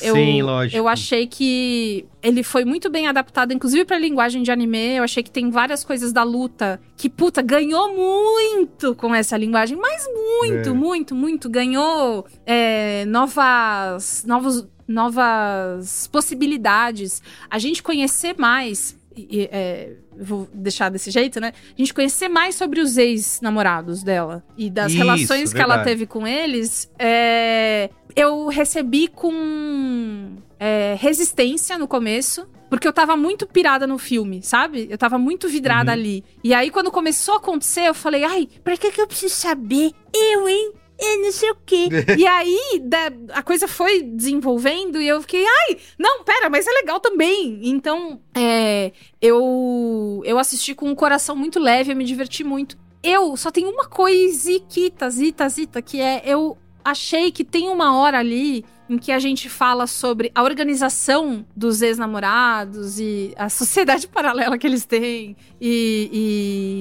Eu, 0.00 0.14
Sim, 0.14 0.42
lógico. 0.42 0.76
Eu 0.76 0.86
achei 0.86 1.26
que 1.26 2.06
ele 2.24 2.42
foi 2.42 2.64
muito 2.64 2.88
bem 2.90 3.06
adaptado, 3.06 3.52
inclusive 3.52 3.84
pra 3.84 3.98
linguagem 3.98 4.42
de 4.42 4.50
anime. 4.50 4.96
Eu 4.96 5.04
achei 5.04 5.22
que 5.22 5.30
tem 5.30 5.50
várias 5.50 5.84
coisas 5.84 6.10
da 6.10 6.22
luta 6.22 6.80
que, 6.96 7.10
puta, 7.10 7.42
ganhou 7.42 7.94
muito 7.94 8.94
com 8.94 9.14
essa 9.14 9.36
linguagem. 9.36 9.76
Mas 9.76 10.06
muito, 10.06 10.70
É. 10.70 10.72
muito, 10.72 11.14
muito. 11.14 11.50
Ganhou 11.50 12.26
é, 12.46 13.04
novas, 13.04 14.24
novos, 14.26 14.66
novas 14.88 16.08
possibilidades. 16.10 17.22
A 17.50 17.58
gente 17.58 17.82
conhecer 17.82 18.34
mais. 18.38 18.96
E- 19.16 19.48
é, 19.52 19.92
vou 20.18 20.48
deixar 20.52 20.88
desse 20.90 21.10
jeito, 21.10 21.40
né? 21.40 21.52
A 21.72 21.76
gente 21.80 21.92
conhecer 21.94 22.28
mais 22.28 22.54
sobre 22.54 22.80
os 22.80 22.96
ex-namorados 22.96 24.02
dela 24.02 24.44
e 24.56 24.68
das 24.70 24.90
Isso, 24.92 24.98
relações 24.98 25.52
que 25.52 25.60
ela 25.60 25.76
verdade. 25.76 25.90
teve 25.90 26.06
com 26.06 26.26
eles. 26.26 26.90
é, 26.98 27.90
eu 28.16 28.46
recebi 28.48 29.08
com 29.08 30.36
é, 30.58 30.96
resistência 30.98 31.76
no 31.78 31.86
começo. 31.88 32.46
Porque 32.70 32.88
eu 32.88 32.92
tava 32.92 33.16
muito 33.16 33.46
pirada 33.46 33.86
no 33.86 33.98
filme, 33.98 34.42
sabe? 34.42 34.88
Eu 34.90 34.98
tava 34.98 35.16
muito 35.16 35.48
vidrada 35.48 35.92
Uhum. 35.92 35.98
ali. 35.98 36.24
E 36.42 36.52
aí, 36.52 36.70
quando 36.72 36.90
começou 36.90 37.34
a 37.34 37.36
acontecer, 37.36 37.82
eu 37.86 37.94
falei, 37.94 38.24
ai, 38.24 38.48
pra 38.64 38.76
que, 38.76 38.90
que 38.90 39.00
eu 39.00 39.06
preciso 39.06 39.34
saber? 39.34 39.92
Eu, 40.12 40.48
hein? 40.48 40.72
Eu 40.98 41.22
não 41.22 41.32
sei 41.32 41.50
o 41.50 41.56
quê. 41.66 41.88
e 42.16 42.26
aí, 42.26 42.80
da- 42.84 43.12
a 43.32 43.42
coisa 43.42 43.66
foi 43.66 44.02
desenvolvendo 44.02 45.00
e 45.00 45.08
eu 45.08 45.20
fiquei, 45.20 45.44
ai, 45.44 45.76
não, 45.98 46.22
pera, 46.24 46.48
mas 46.48 46.66
é 46.66 46.70
legal 46.70 47.00
também. 47.00 47.60
Então, 47.64 48.20
é, 48.34 48.92
eu, 49.20 50.22
eu 50.24 50.38
assisti 50.38 50.74
com 50.74 50.88
um 50.88 50.94
coração 50.94 51.34
muito 51.34 51.58
leve, 51.58 51.92
eu 51.92 51.96
me 51.96 52.04
diverti 52.04 52.44
muito. 52.44 52.78
Eu 53.02 53.36
só 53.36 53.50
tenho 53.50 53.68
uma 53.70 53.86
coisiquita, 53.86 55.10
zita, 55.10 55.48
zita, 55.48 55.82
que 55.82 56.00
é, 56.00 56.22
eu 56.24 56.56
achei 56.84 57.30
que 57.32 57.44
tem 57.44 57.68
uma 57.68 57.96
hora 57.98 58.18
ali 58.18 58.64
em 58.88 58.98
que 58.98 59.10
a 59.10 59.18
gente 59.18 59.48
fala 59.48 59.86
sobre 59.86 60.30
a 60.34 60.42
organização 60.42 61.44
dos 61.56 61.80
ex-namorados 61.80 62.98
e 62.98 63.32
a 63.36 63.48
sociedade 63.48 64.06
paralela 64.08 64.58
que 64.58 64.66
eles 64.66 64.84
têm 64.84 65.36
e, 65.60 66.10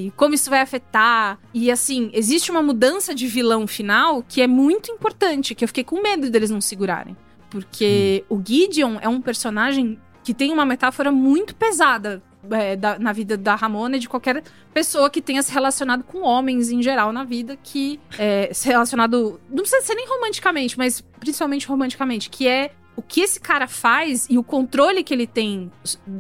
e 0.10 0.12
como 0.16 0.36
isso 0.36 0.50
vai 0.50 0.62
afetar. 0.62 1.39
E 1.54 1.72
assim, 1.72 2.10
existe 2.13 2.52
uma 2.52 2.62
mudança 2.62 3.16
de 3.16 3.28
vilão 3.28 3.66
final 3.66 4.24
que 4.24 4.42
é 4.42 4.48
muito 4.48 4.92
importante, 4.92 5.56
que 5.56 5.63
eu 5.63 5.68
fiquei 5.68 5.84
com 5.84 6.02
medo 6.02 6.30
deles 6.30 6.50
não 6.50 6.62
segurarem. 6.62 7.16
Porque 7.50 8.26
o 8.30 8.42
Gideon 8.44 8.98
é 9.02 9.08
um 9.08 9.22
personagem 9.22 10.00
que 10.24 10.34
tem 10.34 10.52
uma 10.52 10.66
metáfora 10.66 11.12
muito 11.12 11.56
pesada 11.56 12.22
é, 12.51 12.75
da- 12.75 12.97
na 12.99 13.12
vida 13.13 13.38
da 13.38 13.56
Ramona 13.56 13.97
e 13.97 13.99
de 13.99 14.10
qualquer 14.10 14.43
pessoa 14.73 15.10
que 15.10 15.21
tenha 15.21 15.41
se 15.43 15.51
relacionado 15.51 16.03
com 16.03 16.21
homens 16.21 16.69
em 16.71 16.82
geral 16.82 17.12
na 17.13 17.23
vida, 17.23 17.58
que 17.62 17.99
é 18.17 18.49
se 18.53 18.67
relacionado. 18.67 19.39
Não 19.49 19.63
precisa 19.63 19.82
ser 19.82 19.95
nem 19.95 20.08
romanticamente, 20.08 20.77
mas 20.77 21.01
principalmente 21.19 21.67
romanticamente, 21.67 22.29
que 22.29 22.47
é. 22.47 22.71
O 22.95 23.01
que 23.01 23.21
esse 23.21 23.39
cara 23.39 23.67
faz 23.67 24.27
e 24.29 24.38
o 24.38 24.43
controle 24.43 25.03
que 25.03 25.12
ele 25.12 25.25
tem 25.25 25.71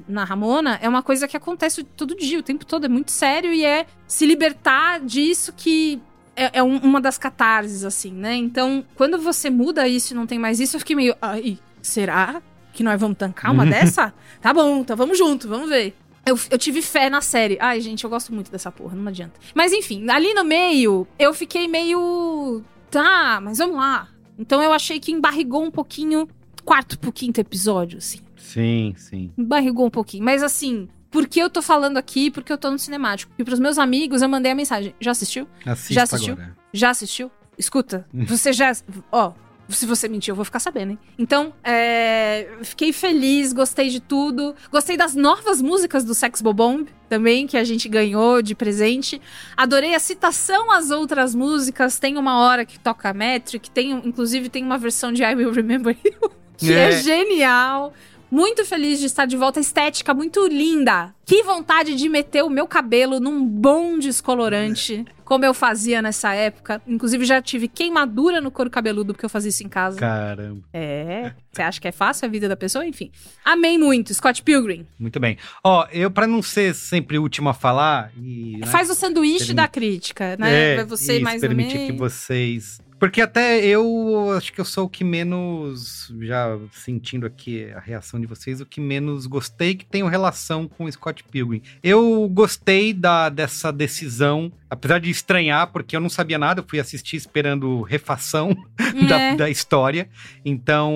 na 0.07 0.23
Ramona 0.23 0.79
é 0.81 0.89
uma 0.89 1.03
coisa 1.03 1.27
que 1.27 1.37
acontece 1.37 1.83
todo 1.83 2.15
dia, 2.15 2.39
o 2.39 2.41
tempo 2.41 2.65
todo. 2.65 2.85
É 2.85 2.89
muito 2.89 3.11
sério 3.11 3.53
e 3.53 3.63
é 3.63 3.85
se 4.07 4.25
libertar 4.25 4.99
disso 4.99 5.53
que 5.55 6.01
é, 6.35 6.49
é 6.59 6.63
um- 6.63 6.77
uma 6.79 6.99
das 6.99 7.15
catarses, 7.19 7.83
assim, 7.83 8.11
né? 8.11 8.33
Então, 8.33 8.83
quando 8.95 9.19
você 9.19 9.51
muda 9.51 9.87
isso 9.87 10.13
e 10.13 10.15
não 10.15 10.25
tem 10.25 10.39
mais 10.39 10.59
isso, 10.59 10.75
eu 10.75 10.79
fiquei 10.79 10.95
meio. 10.95 11.15
Ai, 11.21 11.59
será 11.79 12.41
que 12.73 12.81
nós 12.81 12.99
vamos 12.99 13.19
tancar 13.19 13.51
uma 13.51 13.67
dessa? 13.67 14.11
Tá 14.41 14.51
bom, 14.51 14.79
então 14.79 14.97
vamos 14.97 15.15
junto, 15.15 15.47
vamos 15.47 15.69
ver. 15.69 15.95
Eu, 16.25 16.39
eu 16.49 16.57
tive 16.57 16.81
fé 16.81 17.09
na 17.09 17.19
série. 17.21 17.57
Ai, 17.59 17.81
gente, 17.81 18.03
eu 18.03 18.09
gosto 18.09 18.33
muito 18.33 18.51
dessa 18.51 18.71
porra, 18.71 18.95
não 18.95 19.07
adianta. 19.07 19.39
Mas 19.53 19.73
enfim, 19.73 20.09
ali 20.09 20.33
no 20.33 20.43
meio, 20.43 21.05
eu 21.19 21.33
fiquei 21.33 21.67
meio. 21.67 22.63
Tá, 22.89 23.39
mas 23.41 23.57
vamos 23.57 23.75
lá. 23.75 24.07
Então 24.37 24.61
eu 24.61 24.71
achei 24.71 24.99
que 24.99 25.11
embarrigou 25.11 25.63
um 25.63 25.71
pouquinho. 25.71 26.27
Quarto 26.63 26.97
pro 26.97 27.11
quinto 27.11 27.41
episódio, 27.41 27.97
assim. 27.97 28.19
Sim, 28.37 28.93
sim. 28.95 29.33
Embarrigou 29.37 29.85
um 29.85 29.89
pouquinho. 29.89 30.23
Mas 30.23 30.41
assim, 30.41 30.87
por 31.11 31.27
que 31.27 31.39
eu 31.41 31.49
tô 31.49 31.61
falando 31.61 31.97
aqui? 31.97 32.31
Porque 32.31 32.53
eu 32.53 32.57
tô 32.57 32.71
no 32.71 32.79
cinemático. 32.79 33.31
E 33.37 33.43
pros 33.43 33.59
meus 33.59 33.77
amigos 33.77 34.21
eu 34.21 34.29
mandei 34.29 34.51
a 34.51 34.55
mensagem. 34.55 34.95
Já 34.99 35.11
assistiu? 35.11 35.45
Assista 35.65 35.93
Já 35.93 36.03
assistiu? 36.03 36.33
agora. 36.33 36.57
Já 36.71 36.89
assistiu? 36.89 37.31
Escuta, 37.57 38.07
você 38.13 38.51
já. 38.53 38.71
Ó, 39.11 39.33
se 39.73 39.85
você 39.85 40.07
mentir, 40.07 40.31
eu 40.31 40.35
vou 40.35 40.45
ficar 40.45 40.59
sabendo, 40.59 40.91
hein? 40.91 40.99
Então, 41.17 41.53
é, 41.63 42.47
fiquei 42.63 42.91
feliz, 42.93 43.53
gostei 43.53 43.89
de 43.89 43.99
tudo. 43.99 44.55
Gostei 44.71 44.95
das 44.97 45.15
novas 45.15 45.61
músicas 45.61 46.03
do 46.03 46.13
Sex 46.13 46.41
Bobomb 46.41 46.87
também, 47.09 47.45
que 47.47 47.57
a 47.57 47.63
gente 47.63 47.87
ganhou 47.89 48.41
de 48.41 48.55
presente. 48.55 49.21
Adorei 49.55 49.93
a 49.95 49.99
citação 49.99 50.71
às 50.71 50.91
outras 50.91 51.35
músicas. 51.35 51.99
Tem 51.99 52.17
uma 52.17 52.39
hora 52.39 52.65
que 52.65 52.79
toca 52.79 53.13
Metric, 53.13 53.69
tem, 53.69 53.91
inclusive 53.91 54.49
tem 54.49 54.63
uma 54.63 54.77
versão 54.77 55.11
de 55.11 55.23
I 55.23 55.35
Will 55.35 55.51
Remember 55.51 55.95
You, 56.03 56.31
que 56.57 56.73
é, 56.73 56.89
É. 56.89 56.91
genial. 56.91 57.93
Muito 58.33 58.65
feliz 58.65 58.99
de 58.99 59.05
estar 59.05 59.27
de 59.27 59.37
volta. 59.37 59.59
Estética 59.59 60.11
muito 60.11 60.47
linda. 60.47 61.13
Que 61.23 61.43
vontade 61.43 61.93
de 61.95 62.09
meter 62.09 62.41
o 62.43 62.49
meu 62.49 62.65
cabelo 62.67 63.19
num 63.19 63.45
bom 63.45 63.99
descolorante, 63.99 65.05
como 65.23 65.45
eu 65.45 65.53
fazia 65.53 66.01
nessa 66.01 66.33
época. 66.33 66.81
Inclusive, 66.87 67.25
já 67.25 67.39
tive 67.43 67.67
queimadura 67.67 68.41
no 68.41 68.49
couro 68.49 68.71
cabeludo 68.71 69.13
porque 69.13 69.23
eu 69.23 69.29
fazia 69.29 69.49
isso 69.49 69.63
em 69.63 69.69
casa. 69.69 69.99
Caramba. 69.99 70.63
É. 70.73 71.31
Você 71.51 71.61
acha 71.61 71.79
que 71.79 71.87
é 71.87 71.91
fácil 71.91 72.25
a 72.25 72.29
vida 72.31 72.49
da 72.49 72.55
pessoa? 72.57 72.83
Enfim. 72.83 73.11
Amei 73.45 73.77
muito. 73.77 74.11
Scott 74.15 74.41
Pilgrim. 74.41 74.87
Muito 74.97 75.19
bem. 75.19 75.37
Ó, 75.63 75.85
eu, 75.91 76.09
pra 76.09 76.25
não 76.25 76.41
ser 76.41 76.73
sempre 76.73 77.19
o 77.19 77.21
último 77.21 77.49
a 77.49 77.53
falar. 77.53 78.11
E, 78.17 78.57
né, 78.57 78.65
Faz 78.65 78.89
o 78.89 78.95
sanduíche 78.95 79.37
Permite- 79.37 79.53
da 79.53 79.67
crítica, 79.67 80.35
né? 80.39 80.71
É, 80.73 80.75
Vai 80.77 80.85
você 80.85 81.19
mais 81.19 81.39
permitir 81.39 81.85
que 81.85 81.91
vocês. 81.91 82.81
Porque 83.03 83.19
até 83.19 83.65
eu 83.65 84.31
acho 84.31 84.53
que 84.53 84.61
eu 84.61 84.63
sou 84.63 84.85
o 84.85 84.89
que 84.89 85.03
menos, 85.03 86.09
já 86.21 86.57
sentindo 86.71 87.25
aqui 87.25 87.69
a 87.73 87.81
reação 87.81 88.17
de 88.17 88.25
vocês, 88.25 88.61
o 88.61 88.65
que 88.65 88.79
menos 88.79 89.25
gostei 89.25 89.75
que 89.75 89.85
tenho 89.85 90.07
relação 90.07 90.69
com 90.69 90.85
o 90.85 90.89
Scott 90.91 91.21
Pilgrim. 91.25 91.61
Eu 91.83 92.29
gostei 92.31 92.93
da, 92.93 93.27
dessa 93.27 93.73
decisão, 93.73 94.49
apesar 94.69 94.99
de 94.99 95.09
estranhar, 95.09 95.67
porque 95.67 95.97
eu 95.97 95.99
não 95.99 96.07
sabia 96.07 96.37
nada, 96.37 96.61
eu 96.61 96.65
fui 96.65 96.79
assistir 96.79 97.17
esperando 97.17 97.81
refação 97.81 98.55
da, 99.09 99.19
É. 99.19 99.35
da 99.35 99.49
história. 99.49 100.07
Então. 100.45 100.93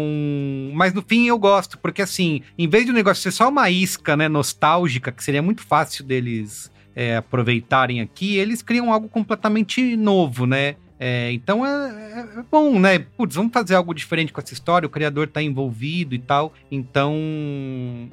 Mas 0.74 0.94
no 0.94 1.02
fim 1.02 1.28
eu 1.28 1.38
gosto, 1.38 1.78
porque 1.78 2.02
assim, 2.02 2.42
em 2.58 2.70
vez 2.70 2.86
de 2.86 2.92
o 2.92 2.94
negócio 2.94 3.22
ser 3.22 3.32
só 3.32 3.50
uma 3.50 3.70
isca, 3.70 4.16
né, 4.16 4.30
nostálgica, 4.30 5.12
que 5.12 5.22
seria 5.22 5.42
muito 5.42 5.62
fácil 5.62 6.06
deles 6.06 6.72
é, 6.96 7.18
aproveitarem 7.18 8.00
aqui, 8.00 8.38
eles 8.38 8.62
criam 8.62 8.94
algo 8.94 9.10
completamente 9.10 9.98
novo, 9.98 10.46
né? 10.46 10.78
É, 11.00 11.32
então 11.32 11.64
é, 11.66 11.70
é- 12.36 12.40
é 12.40 12.44
bom, 12.52 12.80
né? 12.80 12.98
Putz, 13.00 13.36
vamos 13.36 13.54
fazer 13.54 13.76
algo 13.76 13.94
diferente 13.94 14.34
com 14.34 14.42
essa 14.42 14.54
história, 14.54 14.88
o 14.88 14.90
criador 14.90 15.28
tá 15.28 15.42
envolvido 15.42 16.16
e 16.16 16.20
tal. 16.20 16.54
Então, 16.72 17.14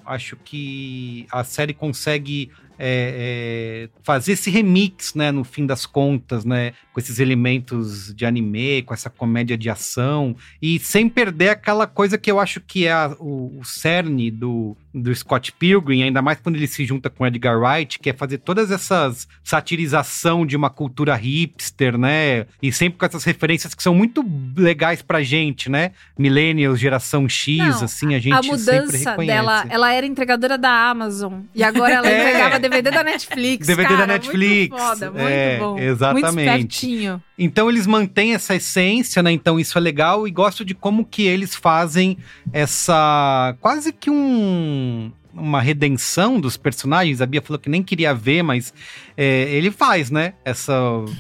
acho 0.05 0.37
que 0.45 1.27
a 1.31 1.43
série 1.45 1.73
consegue 1.75 2.51
é, 2.77 3.87
é, 3.87 3.99
fazer 4.03 4.33
esse 4.33 4.51
remix, 4.51 5.15
né? 5.15 5.31
No 5.31 5.45
fim 5.45 5.65
das 5.65 5.87
contas, 5.87 6.45
né? 6.45 6.73
Com 6.93 6.99
esses 7.01 7.19
elementos 7.21 8.13
de 8.15 8.27
anime, 8.27 8.83
com 8.83 8.93
essa 8.93 9.09
comédia 9.09 9.57
de 9.57 9.71
ação, 9.71 10.35
e 10.61 10.79
sem 10.81 11.09
perder 11.09 11.51
aquela 11.51 11.87
coisa 11.87 12.19
que 12.19 12.31
eu 12.31 12.41
acho 12.41 12.61
que 12.61 12.85
é 12.87 12.93
a- 12.93 13.17
o, 13.21 13.61
o 13.61 13.65
cerne 13.65 14.29
do, 14.31 14.77
do 14.95 15.13
Scott 15.15 15.51
Pilgrim, 15.53 16.03
ainda 16.05 16.23
mais 16.23 16.39
quando 16.41 16.55
ele 16.55 16.69
se 16.69 16.85
junta 16.87 17.11
com 17.11 17.27
Edgar 17.27 17.59
Wright, 17.59 17.99
que 17.99 18.11
é 18.11 18.13
fazer 18.13 18.39
todas 18.39 18.71
essas 18.71 19.27
satirização 19.43 20.47
de 20.47 20.57
uma 20.57 20.71
cultura 20.71 21.15
hipster, 21.17 21.99
né? 21.99 22.47
E 22.63 22.73
sempre 22.73 22.99
com 22.99 23.05
essas 23.05 23.25
referências 23.25 23.75
que 23.75 23.83
são 23.83 23.95
muito 23.95 24.25
legais 24.57 25.03
pra 25.03 25.23
gente, 25.23 25.69
né? 25.69 25.91
Millennials, 26.19 26.79
geração 26.79 27.29
X, 27.29 27.59
Não, 27.59 27.85
assim, 27.85 28.15
a 28.15 28.19
gente 28.21 28.33
a 28.35 28.43
mudança 28.43 29.17
dela, 29.17 29.65
ela 29.69 29.93
era 29.93 30.07
entregadora 30.07 30.57
da 30.57 30.71
Amazon. 30.91 31.41
E 31.55 31.63
agora 31.65 31.95
ela 31.95 32.07
É. 32.15 32.21
entregava 32.21 32.59
DVD 32.61 32.91
da 32.91 33.03
Netflix. 33.03 33.67
DVD 33.67 33.89
cara, 33.89 34.07
da 34.07 34.07
Netflix. 34.07 34.71
Muito 34.71 34.83
foda, 34.83 35.11
muito 35.11 35.27
É, 35.29 35.59
bom. 35.59 35.79
exatamente. 35.79 36.25
Muito 36.25 36.39
espertinho. 36.41 37.23
Então 37.39 37.69
eles 37.69 37.87
mantêm 37.87 38.35
essa 38.35 38.55
essência, 38.55 39.23
né? 39.23 39.33
Então 39.33 39.59
isso 39.59 39.77
é 39.77 39.81
legal 39.81 40.27
e 40.27 40.31
gosto 40.31 40.65
de 40.65 40.75
como 40.75 41.05
que 41.05 41.23
eles 41.23 41.55
fazem 41.55 42.17
essa 42.53 43.57
quase 43.61 43.93
que 43.93 44.11
um 44.11 45.13
uma 45.33 45.61
redenção 45.61 46.41
dos 46.41 46.57
personagens. 46.57 47.21
A 47.21 47.27
Bia 47.27 47.43
falou 47.43 47.59
que 47.59 47.69
nem 47.69 47.83
queria 47.83 48.15
ver, 48.15 48.43
mas 48.43 48.73
é, 49.17 49.43
ele 49.51 49.71
faz, 49.71 50.11
né? 50.11 50.35
Essa 50.45 50.73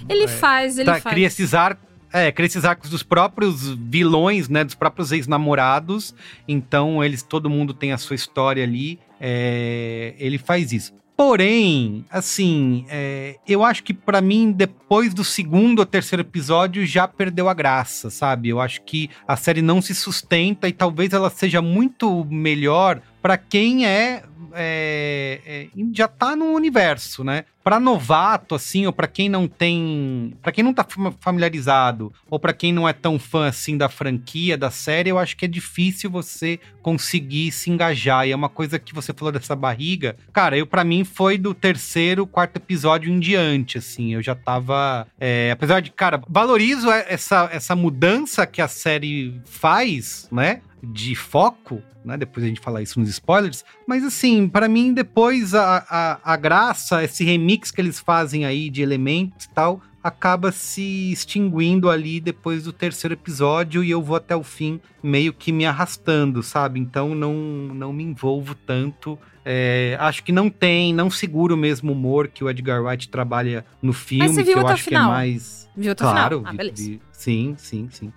Ele 0.08 0.28
faz, 0.28 0.78
ele 0.78 0.86
tá, 0.86 1.00
faz. 1.00 1.12
cria 1.14 1.26
esses 1.26 1.52
arcos. 1.52 1.84
É, 2.12 2.30
cria 2.30 2.46
esses 2.46 2.64
arcos 2.64 2.88
dos 2.90 3.02
próprios 3.02 3.70
vilões, 3.70 4.48
né? 4.48 4.62
Dos 4.62 4.76
próprios 4.76 5.10
ex-namorados. 5.10 6.14
Então, 6.46 7.02
eles, 7.02 7.24
todo 7.24 7.50
mundo 7.50 7.74
tem 7.74 7.92
a 7.92 7.98
sua 7.98 8.14
história 8.14 8.62
ali. 8.62 9.00
É, 9.20 10.14
ele 10.16 10.38
faz 10.38 10.72
isso. 10.72 10.92
Porém, 11.16 12.04
assim, 12.10 12.86
é, 12.88 13.36
eu 13.46 13.62
acho 13.62 13.84
que 13.84 13.94
pra 13.94 14.20
mim, 14.20 14.50
depois 14.50 15.14
do 15.14 15.22
segundo 15.22 15.78
ou 15.78 15.86
terceiro 15.86 16.22
episódio, 16.22 16.84
já 16.84 17.06
perdeu 17.06 17.48
a 17.48 17.54
graça, 17.54 18.10
sabe? 18.10 18.48
Eu 18.48 18.60
acho 18.60 18.82
que 18.82 19.08
a 19.26 19.36
série 19.36 19.62
não 19.62 19.80
se 19.80 19.94
sustenta 19.94 20.68
e 20.68 20.72
talvez 20.72 21.12
ela 21.12 21.30
seja 21.30 21.62
muito 21.62 22.24
melhor 22.24 23.00
pra 23.22 23.38
quem 23.38 23.86
é, 23.86 24.24
é, 24.54 25.40
é, 25.46 25.68
já 25.92 26.08
tá 26.08 26.34
no 26.34 26.46
universo, 26.46 27.22
né? 27.22 27.44
Pra 27.64 27.80
novato, 27.80 28.54
assim, 28.54 28.84
ou 28.86 28.92
pra 28.92 29.06
quem 29.08 29.26
não 29.28 29.48
tem. 29.48 30.34
Pra 30.42 30.52
quem 30.52 30.62
não 30.62 30.74
tá 30.74 30.84
fam- 30.86 31.14
familiarizado, 31.18 32.12
ou 32.28 32.38
pra 32.38 32.52
quem 32.52 32.72
não 32.74 32.86
é 32.86 32.92
tão 32.92 33.18
fã 33.18 33.46
assim 33.48 33.78
da 33.78 33.88
franquia, 33.88 34.56
da 34.58 34.70
série, 34.70 35.08
eu 35.08 35.18
acho 35.18 35.34
que 35.34 35.46
é 35.46 35.48
difícil 35.48 36.10
você 36.10 36.60
conseguir 36.82 37.50
se 37.52 37.70
engajar. 37.70 38.26
E 38.28 38.32
é 38.32 38.36
uma 38.36 38.50
coisa 38.50 38.78
que 38.78 38.94
você 38.94 39.12
falou 39.14 39.32
dessa 39.32 39.56
barriga. 39.56 40.14
Cara, 40.32 40.58
eu 40.58 40.66
para 40.66 40.84
mim 40.84 41.04
foi 41.04 41.38
do 41.38 41.54
terceiro, 41.54 42.26
quarto 42.26 42.56
episódio 42.56 43.10
em 43.10 43.18
diante, 43.18 43.78
assim. 43.78 44.12
Eu 44.12 44.22
já 44.22 44.34
tava. 44.34 45.06
é, 45.18 45.50
apesar 45.50 45.80
de, 45.80 45.90
cara, 45.90 46.20
valorizo 46.28 46.90
essa, 46.90 47.48
essa 47.50 47.74
mudança 47.74 48.46
que 48.46 48.60
a 48.60 48.68
série 48.68 49.40
faz, 49.46 50.28
né? 50.30 50.60
De 50.82 51.14
foco, 51.14 51.80
né? 52.04 52.14
Depois 52.18 52.44
a 52.44 52.48
gente 52.48 52.60
falar 52.60 52.82
isso 52.82 53.00
nos 53.00 53.08
spoilers. 53.08 53.64
Mas 53.88 54.04
assim, 54.04 54.46
pra 54.46 54.68
mim, 54.68 54.92
depois 54.92 55.54
a, 55.54 55.78
a, 55.88 56.32
a 56.34 56.36
graça, 56.36 57.02
esse 57.02 57.24
remix 57.24 57.53
que 57.58 57.80
eles 57.80 57.98
fazem 58.00 58.44
aí 58.44 58.68
de 58.70 58.82
elementos 58.82 59.46
e 59.46 59.50
tal, 59.50 59.80
acaba 60.02 60.52
se 60.52 61.10
extinguindo 61.12 61.88
ali 61.88 62.20
depois 62.20 62.64
do 62.64 62.72
terceiro 62.72 63.14
episódio 63.14 63.82
e 63.82 63.90
eu 63.90 64.02
vou 64.02 64.16
até 64.16 64.36
o 64.36 64.42
fim 64.42 64.80
meio 65.02 65.32
que 65.32 65.50
me 65.50 65.64
arrastando, 65.64 66.42
sabe? 66.42 66.78
Então 66.78 67.14
não, 67.14 67.34
não 67.34 67.92
me 67.92 68.02
envolvo 68.04 68.54
tanto. 68.54 69.18
É, 69.44 69.96
acho 70.00 70.22
que 70.24 70.32
não 70.32 70.48
tem, 70.50 70.92
não 70.94 71.10
segura 71.10 71.54
o 71.54 71.56
mesmo 71.56 71.92
humor 71.92 72.28
que 72.28 72.42
o 72.44 72.50
Edgar 72.50 72.82
Wright 72.82 73.08
trabalha 73.08 73.64
no 73.82 73.92
filme, 73.92 74.28
você 74.28 74.42
viu 74.42 74.54
que 74.54 74.60
eu 74.60 74.66
acho 74.68 74.84
final? 74.84 75.02
que 75.04 75.10
é 75.10 75.14
mais. 75.14 75.70
Viu 75.76 75.92
até 75.92 76.04
claro, 76.04 76.36
final? 76.38 76.48
Ah, 76.48 76.50
vi- 76.52 76.56
beleza. 76.58 76.82
vi- 76.82 77.00
sim, 77.12 77.54
sim, 77.58 77.88
sim. 77.90 78.12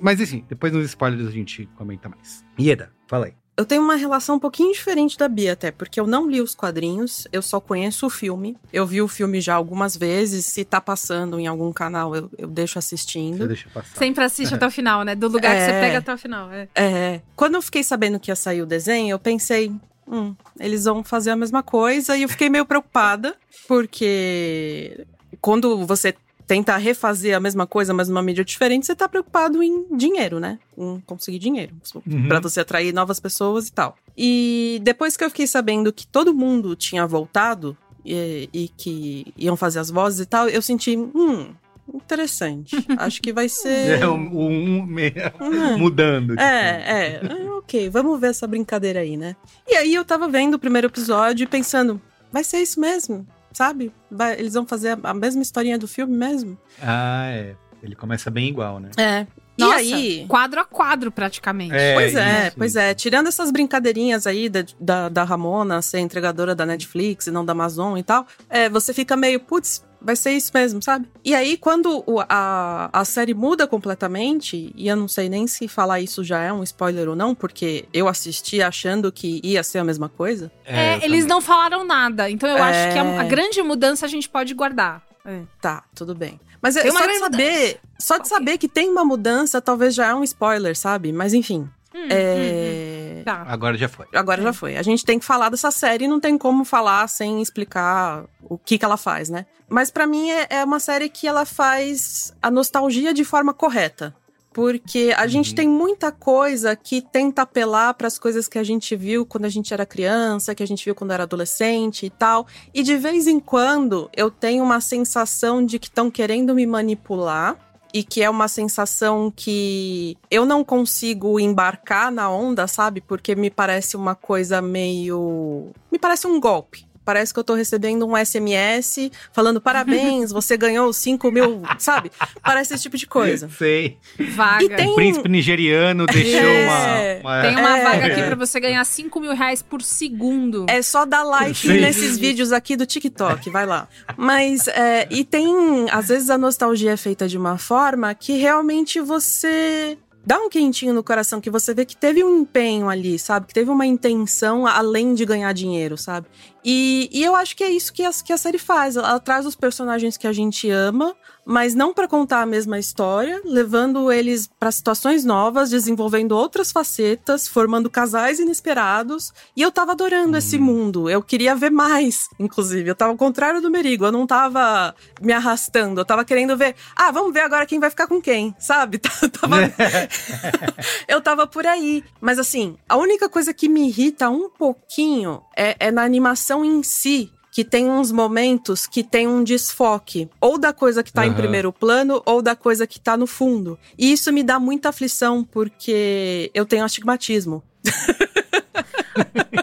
Mas 0.00 0.20
assim, 0.20 0.44
depois 0.48 0.72
nos 0.72 0.84
spoilers 0.86 1.26
a 1.28 1.30
gente 1.30 1.68
comenta 1.76 2.08
mais. 2.08 2.44
Ieda, 2.58 2.92
fala 3.06 3.26
aí. 3.26 3.34
Eu 3.62 3.66
tenho 3.66 3.80
uma 3.80 3.94
relação 3.94 4.34
um 4.34 4.38
pouquinho 4.40 4.72
diferente 4.72 5.16
da 5.16 5.28
Bia, 5.28 5.52
até, 5.52 5.70
porque 5.70 6.00
eu 6.00 6.04
não 6.04 6.28
li 6.28 6.40
os 6.40 6.52
quadrinhos, 6.52 7.28
eu 7.32 7.40
só 7.40 7.60
conheço 7.60 8.04
o 8.06 8.10
filme. 8.10 8.56
Eu 8.72 8.84
vi 8.84 9.00
o 9.00 9.06
filme 9.06 9.40
já 9.40 9.54
algumas 9.54 9.96
vezes, 9.96 10.46
se 10.46 10.64
tá 10.64 10.80
passando 10.80 11.38
em 11.38 11.46
algum 11.46 11.72
canal, 11.72 12.16
eu, 12.16 12.28
eu 12.36 12.48
deixo 12.48 12.76
assistindo. 12.76 13.38
Você 13.38 13.46
deixa 13.46 13.68
passar. 13.70 13.96
Sempre 13.96 14.24
assiste 14.24 14.52
até 14.52 14.66
o 14.66 14.70
final, 14.70 15.04
né? 15.04 15.14
Do 15.14 15.28
lugar 15.28 15.54
que 15.54 15.62
você 15.64 15.70
É. 15.70 15.80
pega 15.80 15.98
até 15.98 16.12
o 16.12 16.18
final. 16.18 16.50
É. 16.50 16.68
É, 16.74 17.20
quando 17.36 17.54
eu 17.54 17.62
fiquei 17.62 17.84
sabendo 17.84 18.18
que 18.18 18.32
ia 18.32 18.36
sair 18.36 18.62
o 18.62 18.66
desenho, 18.66 19.12
eu 19.14 19.18
pensei, 19.20 19.70
hum, 20.08 20.34
eles 20.58 20.82
vão 20.84 21.04
fazer 21.04 21.30
a 21.30 21.36
mesma 21.36 21.62
coisa, 21.62 22.16
e 22.16 22.22
eu 22.24 22.28
fiquei 22.28 22.50
meio 22.50 22.66
preocupada, 22.66 23.36
porque 23.68 25.06
quando 25.40 25.86
você 25.86 26.16
tenta 26.46 26.76
refazer 26.76 27.36
a 27.36 27.40
mesma 27.40 27.66
coisa, 27.66 27.94
mas 27.94 28.08
numa 28.08 28.22
mídia 28.22 28.44
diferente, 28.44 28.86
você 28.86 28.94
tá 28.94 29.08
preocupado 29.08 29.62
em 29.62 29.86
dinheiro, 29.96 30.38
né? 30.40 30.58
Em 30.76 31.00
conseguir 31.06 31.38
dinheiro, 31.38 31.74
Uhum. 32.06 32.28
Pra 32.28 32.40
você 32.40 32.60
atrair 32.60 32.92
novas 32.92 33.18
pessoas 33.20 33.68
e 33.68 33.72
tal. 33.72 33.96
E 34.16 34.80
depois 34.82 35.16
que 35.16 35.24
eu 35.24 35.30
fiquei 35.30 35.46
sabendo 35.46 35.92
que 35.92 36.06
todo 36.06 36.34
mundo 36.34 36.74
tinha 36.76 37.06
voltado 37.06 37.76
e, 38.04 38.48
e 38.52 38.68
que 38.68 39.32
iam 39.36 39.56
fazer 39.56 39.78
as 39.78 39.90
vozes 39.90 40.20
e 40.20 40.26
tal, 40.26 40.48
eu 40.48 40.60
senti, 40.60 40.96
hum, 40.96 41.48
interessante. 41.94 42.76
Acho 42.98 43.22
que 43.22 43.32
vai 43.32 43.48
ser. 43.48 44.02
É, 44.02 44.06
um, 44.08 44.38
um- 44.38 44.86
me- 44.86 45.12
Hum. 45.40 45.78
mudando. 45.78 46.30
tipo. 46.30 46.42
É, 46.42 46.82
é. 46.86 47.20
Ah, 47.24 47.58
ok, 47.58 47.88
vamos 47.90 48.20
ver 48.20 48.28
essa 48.30 48.46
brincadeira 48.46 49.00
aí, 49.00 49.16
né? 49.16 49.36
E 49.68 49.74
aí 49.76 49.94
eu 49.94 50.04
tava 50.04 50.28
vendo 50.28 50.54
o 50.54 50.58
primeiro 50.58 50.88
episódio 50.88 51.44
e 51.44 51.46
pensando, 51.46 52.00
vai 52.32 52.42
ser 52.44 52.58
isso 52.58 52.80
mesmo, 52.80 53.26
sabe? 53.52 53.92
Vai- 54.10 54.38
eles 54.38 54.54
vão 54.54 54.66
fazer 54.66 54.90
a, 55.02 55.10
a 55.10 55.14
mesma 55.14 55.42
historinha 55.42 55.78
do 55.78 55.88
filme 55.88 56.16
mesmo? 56.16 56.58
Ah, 56.80 57.26
é. 57.30 57.54
Ele 57.82 57.96
começa 57.96 58.30
bem 58.30 58.48
igual, 58.48 58.78
né? 58.78 58.90
É. 58.96 59.26
Nossa, 59.58 59.82
e 59.82 59.92
aí? 59.92 60.26
quadro 60.28 60.60
a 60.60 60.64
quadro, 60.64 61.10
praticamente. 61.12 61.74
É, 61.74 61.94
pois 61.94 62.14
é, 62.14 62.46
isso, 62.46 62.56
pois 62.56 62.70
isso. 62.72 62.78
é. 62.78 62.94
Tirando 62.94 63.26
essas 63.26 63.50
brincadeirinhas 63.50 64.26
aí 64.26 64.48
da, 64.48 64.64
da, 64.80 65.08
da 65.08 65.24
Ramona 65.24 65.82
ser 65.82 65.98
entregadora 65.98 66.54
da 66.54 66.64
Netflix 66.64 67.26
e 67.26 67.30
não 67.30 67.44
da 67.44 67.52
Amazon 67.52 67.98
e 67.98 68.02
tal, 68.02 68.26
é, 68.48 68.68
você 68.68 68.94
fica 68.94 69.16
meio, 69.16 69.40
putz, 69.40 69.84
vai 70.04 70.16
ser 70.16 70.32
isso 70.32 70.50
mesmo, 70.54 70.82
sabe? 70.82 71.08
E 71.24 71.34
aí, 71.34 71.56
quando 71.56 72.04
a, 72.28 72.90
a 72.92 73.04
série 73.04 73.34
muda 73.34 73.66
completamente, 73.66 74.72
e 74.76 74.88
eu 74.88 74.96
não 74.96 75.08
sei 75.08 75.28
nem 75.28 75.46
se 75.46 75.68
falar 75.68 76.00
isso 76.00 76.22
já 76.24 76.42
é 76.42 76.52
um 76.52 76.62
spoiler 76.62 77.08
ou 77.08 77.16
não, 77.16 77.34
porque 77.34 77.86
eu 77.92 78.08
assisti 78.08 78.60
achando 78.62 79.10
que 79.12 79.40
ia 79.42 79.62
ser 79.62 79.78
a 79.78 79.84
mesma 79.84 80.08
coisa. 80.08 80.50
É, 80.64 80.96
eu 80.96 81.02
eles 81.02 81.20
também. 81.20 81.24
não 81.26 81.40
falaram 81.40 81.84
nada. 81.84 82.28
Então 82.30 82.48
eu 82.48 82.62
acho 82.62 82.92
que 82.92 82.98
a, 82.98 83.04
É. 83.04 83.18
a 83.18 83.24
grande 83.24 83.62
mudança 83.62 84.06
a 84.06 84.08
gente 84.08 84.28
pode 84.28 84.52
guardar. 84.54 85.02
É. 85.24 85.42
Tá, 85.60 85.84
tudo 85.94 86.14
bem. 86.14 86.40
Mas 86.60 86.76
é 86.76 86.90
só 86.90 87.06
de 87.06 87.18
saber, 87.18 87.80
só 87.98 88.18
de 88.18 88.28
saber 88.28 88.58
que 88.58 88.68
tem 88.68 88.88
uma 88.88 89.04
mudança, 89.04 89.60
talvez 89.60 89.94
já 89.94 90.08
é 90.08 90.14
um 90.14 90.22
spoiler, 90.24 90.76
sabe? 90.76 91.12
Mas 91.12 91.34
enfim. 91.34 91.68
Hum, 91.94 92.06
é... 92.08 92.34
hum, 92.34 92.88
hum. 92.88 92.91
Tá. 93.22 93.44
Agora 93.46 93.76
já 93.76 93.88
foi. 93.88 94.06
Agora 94.14 94.42
já 94.42 94.52
foi. 94.52 94.76
A 94.76 94.82
gente 94.82 95.04
tem 95.04 95.18
que 95.18 95.24
falar 95.24 95.48
dessa 95.48 95.70
série 95.70 96.04
e 96.04 96.08
não 96.08 96.20
tem 96.20 96.36
como 96.36 96.64
falar 96.64 97.08
sem 97.08 97.40
explicar 97.40 98.24
o 98.42 98.58
que, 98.58 98.78
que 98.78 98.84
ela 98.84 98.96
faz, 98.96 99.28
né? 99.28 99.46
Mas 99.68 99.90
pra 99.90 100.06
mim 100.06 100.30
é, 100.30 100.46
é 100.50 100.64
uma 100.64 100.80
série 100.80 101.08
que 101.08 101.26
ela 101.26 101.44
faz 101.44 102.34
a 102.42 102.50
nostalgia 102.50 103.14
de 103.14 103.24
forma 103.24 103.54
correta. 103.54 104.14
Porque 104.52 105.14
a 105.16 105.26
gente 105.26 105.54
tem 105.54 105.66
muita 105.66 106.12
coisa 106.12 106.76
que 106.76 107.00
tenta 107.00 107.40
apelar 107.42 107.94
para 107.94 108.06
as 108.06 108.18
coisas 108.18 108.46
que 108.46 108.58
a 108.58 108.62
gente 108.62 108.94
viu 108.94 109.24
quando 109.24 109.46
a 109.46 109.48
gente 109.48 109.72
era 109.72 109.86
criança, 109.86 110.54
que 110.54 110.62
a 110.62 110.66
gente 110.66 110.84
viu 110.84 110.94
quando 110.94 111.12
era 111.12 111.22
adolescente 111.22 112.04
e 112.04 112.10
tal. 112.10 112.46
E 112.74 112.82
de 112.82 112.96
vez 112.96 113.26
em 113.26 113.40
quando 113.40 114.10
eu 114.14 114.30
tenho 114.30 114.62
uma 114.62 114.80
sensação 114.80 115.64
de 115.64 115.78
que 115.78 115.86
estão 115.86 116.10
querendo 116.10 116.54
me 116.54 116.66
manipular 116.66 117.56
e 117.92 118.02
que 118.02 118.22
é 118.22 118.30
uma 118.30 118.48
sensação 118.48 119.32
que 119.34 120.16
eu 120.30 120.44
não 120.44 120.64
consigo 120.64 121.38
embarcar 121.38 122.10
na 122.10 122.30
onda, 122.30 122.66
sabe? 122.66 123.00
Porque 123.00 123.34
me 123.34 123.50
parece 123.50 123.96
uma 123.96 124.14
coisa 124.14 124.62
meio. 124.62 125.70
Me 125.90 125.98
parece 125.98 126.26
um 126.26 126.40
golpe. 126.40 126.86
Parece 127.04 127.32
que 127.34 127.38
eu 127.40 127.44
tô 127.44 127.54
recebendo 127.54 128.06
um 128.06 128.16
SMS 128.16 129.10
falando 129.32 129.60
parabéns, 129.60 130.30
você 130.32 130.56
ganhou 130.56 130.92
5 130.92 131.30
mil, 131.32 131.62
sabe? 131.78 132.10
Parece 132.42 132.74
esse 132.74 132.82
tipo 132.84 132.96
de 132.96 133.06
coisa. 133.06 133.48
Sei. 133.58 133.96
Vaga. 134.34 134.64
E 134.64 134.68
tem- 134.68 134.90
O 134.90 134.94
príncipe 134.94 135.28
nigeriano 135.28 136.06
deixou 136.06 136.40
É. 136.40 137.20
uma, 137.20 137.30
uma- 137.30 137.42
Tem 137.42 137.56
uma 137.56 137.78
É. 137.78 137.84
vaga 137.84 138.06
aqui 138.06 138.22
pra 138.22 138.36
você 138.36 138.60
ganhar 138.60 138.84
5 138.84 139.20
mil 139.20 139.34
reais 139.34 139.62
por 139.62 139.82
segundo. 139.82 140.66
É 140.68 140.80
só 140.82 141.04
dar 141.04 141.22
like 141.24 141.66
nesses 141.68 142.18
vídeos 142.18 142.52
aqui 142.52 142.76
do 142.76 142.86
TikTok, 142.86 143.50
vai 143.50 143.66
lá. 143.66 143.88
Mas, 144.16 144.68
é, 144.68 145.06
e 145.10 145.24
tem, 145.24 145.88
às 145.90 146.08
vezes 146.08 146.30
a 146.30 146.38
nostalgia 146.38 146.92
é 146.92 146.96
feita 146.96 147.26
de 147.28 147.36
uma 147.38 147.58
forma 147.58 148.14
que 148.14 148.36
realmente 148.36 149.00
você 149.00 149.96
dá 150.24 150.38
um 150.38 150.48
quentinho 150.48 150.94
no 150.94 151.02
coração, 151.02 151.40
que 151.40 151.50
você 151.50 151.74
vê 151.74 151.84
que 151.84 151.96
teve 151.96 152.22
um 152.22 152.40
empenho 152.40 152.88
ali, 152.88 153.18
sabe? 153.18 153.46
Que 153.46 153.54
teve 153.54 153.70
uma 153.70 153.86
intenção 153.86 154.66
além 154.66 155.14
de 155.14 155.24
ganhar 155.24 155.52
dinheiro, 155.52 155.96
sabe? 155.96 156.26
E, 156.64 157.08
e 157.12 157.22
eu 157.24 157.34
acho 157.34 157.56
que 157.56 157.64
é 157.64 157.70
isso 157.70 157.92
que 157.92 158.04
a, 158.04 158.10
que 158.12 158.32
a 158.32 158.36
série 158.36 158.58
faz. 158.58 158.96
Ela 158.96 159.18
traz 159.18 159.44
os 159.44 159.56
personagens 159.56 160.16
que 160.16 160.26
a 160.26 160.32
gente 160.32 160.70
ama, 160.70 161.14
mas 161.44 161.74
não 161.74 161.92
pra 161.92 162.06
contar 162.06 162.40
a 162.42 162.46
mesma 162.46 162.78
história, 162.78 163.40
levando 163.44 164.10
eles 164.12 164.48
pra 164.60 164.70
situações 164.70 165.24
novas, 165.24 165.70
desenvolvendo 165.70 166.32
outras 166.32 166.70
facetas, 166.70 167.48
formando 167.48 167.90
casais 167.90 168.38
inesperados. 168.38 169.32
E 169.56 169.62
eu 169.62 169.72
tava 169.72 169.92
adorando 169.92 170.36
esse 170.36 170.56
mundo. 170.58 171.10
Eu 171.10 171.22
queria 171.22 171.54
ver 171.56 171.70
mais, 171.70 172.28
inclusive. 172.38 172.88
Eu 172.88 172.94
tava 172.94 173.10
ao 173.10 173.16
contrário 173.16 173.60
do 173.60 173.70
Merigo. 173.70 174.04
Eu 174.04 174.12
não 174.12 174.26
tava 174.26 174.94
me 175.20 175.32
arrastando. 175.32 176.00
Eu 176.00 176.04
tava 176.04 176.24
querendo 176.24 176.56
ver. 176.56 176.76
Ah, 176.94 177.10
vamos 177.10 177.32
ver 177.32 177.40
agora 177.40 177.66
quem 177.66 177.80
vai 177.80 177.90
ficar 177.90 178.06
com 178.06 178.20
quem, 178.20 178.54
sabe? 178.58 178.98
Tava- 179.40 179.56
eu 181.08 181.20
tava 181.20 181.46
por 181.46 181.66
aí. 181.66 182.04
Mas 182.20 182.38
assim, 182.38 182.76
a 182.88 182.96
única 182.96 183.28
coisa 183.28 183.52
que 183.52 183.68
me 183.68 183.88
irrita 183.88 184.30
um 184.30 184.48
pouquinho 184.48 185.42
é, 185.56 185.76
é 185.88 185.90
na 185.90 186.02
animação 186.04 186.64
em 186.64 186.82
si. 186.82 187.30
Que 187.52 187.62
tem 187.64 187.88
uns 187.88 188.10
momentos 188.10 188.86
que 188.86 189.04
tem 189.04 189.28
um 189.28 189.44
desfoque, 189.44 190.28
ou 190.40 190.56
da 190.58 190.72
coisa 190.72 191.02
que 191.02 191.12
tá 191.12 191.26
em 191.26 191.28
Aham. 191.28 191.36
primeiro 191.36 191.72
plano, 191.72 192.22
ou 192.24 192.40
da 192.40 192.56
coisa 192.56 192.86
que 192.86 192.98
tá 192.98 193.14
no 193.14 193.26
fundo. 193.26 193.78
E 193.96 194.10
isso 194.10 194.32
me 194.32 194.42
dá 194.42 194.58
muita 194.58 194.88
aflição, 194.88 195.44
porque 195.44 196.50
eu 196.54 196.64
tenho 196.64 196.82
astigmatismo. 196.84 197.62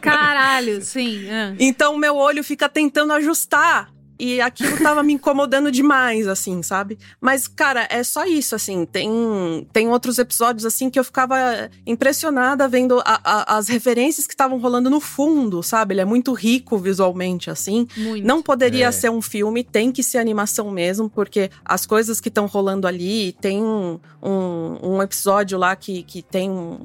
Caralho, 0.02 0.82
sim. 0.84 1.28
ah. 1.30 1.56
Então 1.60 1.98
meu 1.98 2.16
olho 2.16 2.44
fica 2.44 2.70
tentando 2.70 3.12
ajustar. 3.14 3.92
E 4.20 4.42
aquilo 4.42 4.76
tava 4.84 5.02
me 5.02 5.14
incomodando 5.14 5.72
demais, 5.72 6.28
assim, 6.28 6.62
sabe? 6.62 7.00
Mas, 7.22 7.48
cara, 7.48 7.88
é 7.90 8.04
só 8.04 8.26
isso, 8.26 8.54
assim. 8.54 8.86
Tem, 8.86 9.10
tem 9.72 9.88
outros 9.88 10.20
episódios, 10.20 10.66
assim, 10.66 10.90
que 10.90 11.00
eu 11.00 11.06
ficava 11.06 11.38
impressionada 11.88 12.68
vendo 12.68 13.00
a- 13.06 13.22
a- 13.24 13.58
as 13.58 13.70
referências 13.70 14.28
que 14.28 14.34
estavam 14.34 14.60
rolando 14.60 14.90
no 14.90 15.00
fundo, 15.00 15.64
sabe? 15.64 15.94
Ele 15.94 16.02
é 16.02 16.06
muito 16.06 16.34
rico 16.34 16.78
visualmente, 16.78 17.50
assim. 17.50 17.88
Muito. 17.96 18.28
Não 18.28 18.42
poderia 18.42 18.88
É. 18.88 18.92
ser 18.92 19.10
um 19.10 19.22
filme, 19.22 19.64
tem 19.64 19.90
que 19.92 20.04
ser 20.04 20.18
animação 20.18 20.70
mesmo, 20.70 21.10
porque 21.10 21.50
as 21.64 21.86
coisas 21.86 22.20
que 22.20 22.28
estão 22.28 22.46
rolando 22.46 22.88
ali, 22.88 23.32
tem 23.40 23.64
um, 23.64 24.00
um, 24.22 25.02
episódio 25.02 25.58
lá 25.58 25.76
que, 25.76 26.04
que 26.04 26.22
tem 26.22 26.50
um, 26.50 26.80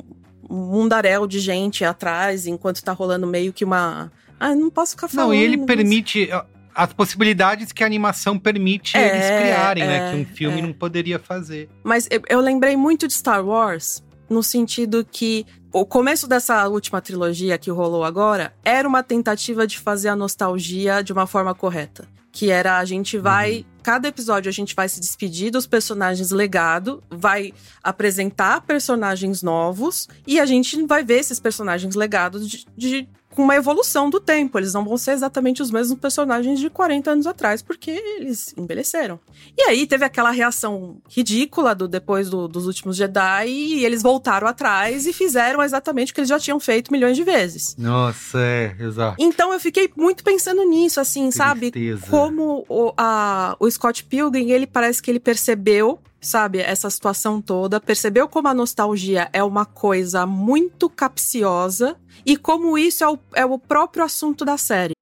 um 0.49 0.57
mundaréu 0.57 1.27
de 1.27 1.41
gente 1.41 1.85
atrás, 1.85 2.47
enquanto 2.47 2.83
tá 2.83 2.93
rolando 2.93 3.27
meio 3.27 3.53
que 3.53 3.65
uma. 3.65 4.13
Ah, 4.39 4.55
não 4.55 4.71
posso 4.71 4.93
ficar 4.93 5.09
falando. 5.09 5.29
Não, 5.31 5.35
e 5.35 5.43
ele 5.43 5.57
mas- 5.57 5.67
permite 5.67 6.29
as 6.75 6.93
possibilidades 6.93 7.73
que 7.73 7.83
a 7.83 7.87
animação 7.87 8.39
permite 8.39 8.97
É, 8.97 9.09
eles 9.09 9.27
criarem, 9.43 9.85
né? 9.87 10.09
é, 10.09 10.11
Que 10.11 10.17
um 10.17 10.25
filme 10.27 10.59
é. 10.59 10.63
não 10.63 10.73
poderia 10.73 11.19
fazer. 11.19 11.69
Mas 11.83 12.09
eu, 12.11 12.21
eu 12.29 12.41
lembrei 12.41 12.77
muito 12.77 13.07
de 13.07 13.15
Star 13.15 13.45
Wars, 13.45 14.03
no 14.29 14.43
sentido 14.43 15.07
que 15.11 15.47
o 15.73 15.85
começo 15.85 16.27
dessa 16.27 16.67
última 16.69 17.01
trilogia 17.01 17.59
que 17.59 17.71
rolou 17.71 18.05
agora 18.05 18.55
era 18.65 18.89
uma 18.89 19.03
tentativa 19.03 19.67
de 19.67 19.79
fazer 19.79 20.09
a 20.09 20.17
nostalgia 20.17 21.03
de 21.03 21.13
uma 21.13 21.27
forma 21.27 21.55
correta. 21.55 22.07
Que 22.33 22.51
era 22.51 22.79
a 22.79 22.85
gente 22.85 23.17
vai. 23.17 23.65
Cada 23.81 24.09
episódio 24.09 24.49
a 24.49 24.53
gente 24.53 24.75
vai 24.75 24.89
se 24.89 24.99
despedir 24.99 25.53
dos 25.53 25.67
personagens 25.69 26.31
legado, 26.33 27.01
vai 27.11 27.53
apresentar 27.83 28.63
personagens 28.63 29.43
novos 29.43 30.09
e 30.27 30.41
a 30.41 30.47
gente 30.47 30.85
vai 30.87 31.05
ver 31.05 31.21
esses 31.21 31.39
personagens 31.39 31.95
legados 31.95 32.49
de, 32.49 32.65
de- 32.77 33.09
com 33.35 33.43
uma 33.43 33.57
evolução 33.57 34.09
do 34.09 34.21
tempo. 34.21 34.59
Eles 34.59 34.73
não 34.73 34.85
vão 34.85 34.97
ser 34.97 35.13
exatamente 35.13 35.61
os 35.63 35.71
mesmos 35.71 35.99
personagens 35.99 36.59
de 36.61 36.71
40 36.71 37.11
anos 37.11 37.27
atrás, 37.27 37.61
porque 37.63 37.91
eles 37.91 38.55
envelheceram. 38.57 39.19
E 39.57 39.63
aí 39.63 39.87
teve 39.87 40.05
aquela 40.05 40.31
reação 40.31 40.99
ridícula 41.09 41.75
do 41.75 41.87
depois 41.89 42.31
do- 42.31 42.49
dos 42.49 42.67
últimos 42.67 42.97
Jedi 42.97 43.49
e 43.49 43.85
eles 43.85 44.03
voltaram 44.03 44.47
atrás 44.47 45.07
e 45.07 45.13
fizeram 45.13 45.63
exatamente 45.63 46.13
o 46.13 46.15
que 46.15 46.21
eles 46.21 46.29
já 46.31 46.39
tinham 46.39 46.59
feito 46.61 46.93
milhões 46.93 47.17
de 47.17 47.25
vezes. 47.25 47.77
Nossa, 47.79 48.39
é, 48.39 48.77
exato. 48.81 49.17
Então 49.19 49.53
eu 49.53 49.61
fiquei 49.61 49.91
muito 49.97 50.23
pensando 50.25 50.63
nisso, 50.65 51.01
assim, 51.01 51.31
sabe? 51.31 51.71
Tristeza. 51.71 52.07
Como 52.11 52.65
o, 52.69 52.93
a- 52.97 53.57
o 53.59 53.71
Scott 53.71 54.05
Pilgrim, 54.05 54.51
ele 54.51 54.67
parece 54.67 55.03
que 55.03 55.11
ele 55.11 55.21
percebeu, 55.21 55.99
sabe, 56.27 56.61
essa 56.61 56.89
situação 56.91 57.41
toda, 57.41 57.81
percebeu 57.81 58.29
como 58.29 58.49
a 58.49 58.55
nostalgia 58.55 59.29
é 59.33 59.43
uma 59.43 59.65
coisa 59.65 60.27
muito 60.27 60.89
capciosa 60.89 61.97
e 62.25 62.37
como 62.37 62.77
isso 62.79 63.05
é 63.05 63.09
o, 63.09 63.19
é 63.35 63.45
o 63.45 63.59
próprio 63.59 64.05
assunto 64.05 64.45
da 64.45 64.57
série. 64.57 64.95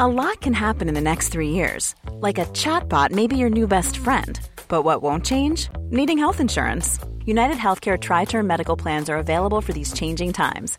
A 0.00 0.06
lot 0.06 0.38
can 0.40 0.52
happen 0.52 0.88
in 0.88 0.94
the 0.94 1.00
next 1.00 1.30
three 1.30 1.50
years. 1.50 1.94
Like 2.20 2.38
a 2.38 2.46
chatbot 2.52 3.10
may 3.10 3.26
be 3.26 3.36
your 3.36 3.50
new 3.50 3.66
best 3.66 3.98
friend. 3.98 4.38
But 4.68 4.84
what 4.84 5.02
won't 5.02 5.24
change? 5.24 5.68
Needing 5.90 6.18
health 6.18 6.40
insurance. 6.40 7.00
United 7.24 7.56
Healthcare 7.56 7.98
Tri 7.98 8.24
Term 8.24 8.46
Medical 8.46 8.76
Plans 8.76 9.10
are 9.10 9.18
available 9.18 9.60
for 9.60 9.72
these 9.72 9.92
changing 9.92 10.32
times. 10.32 10.78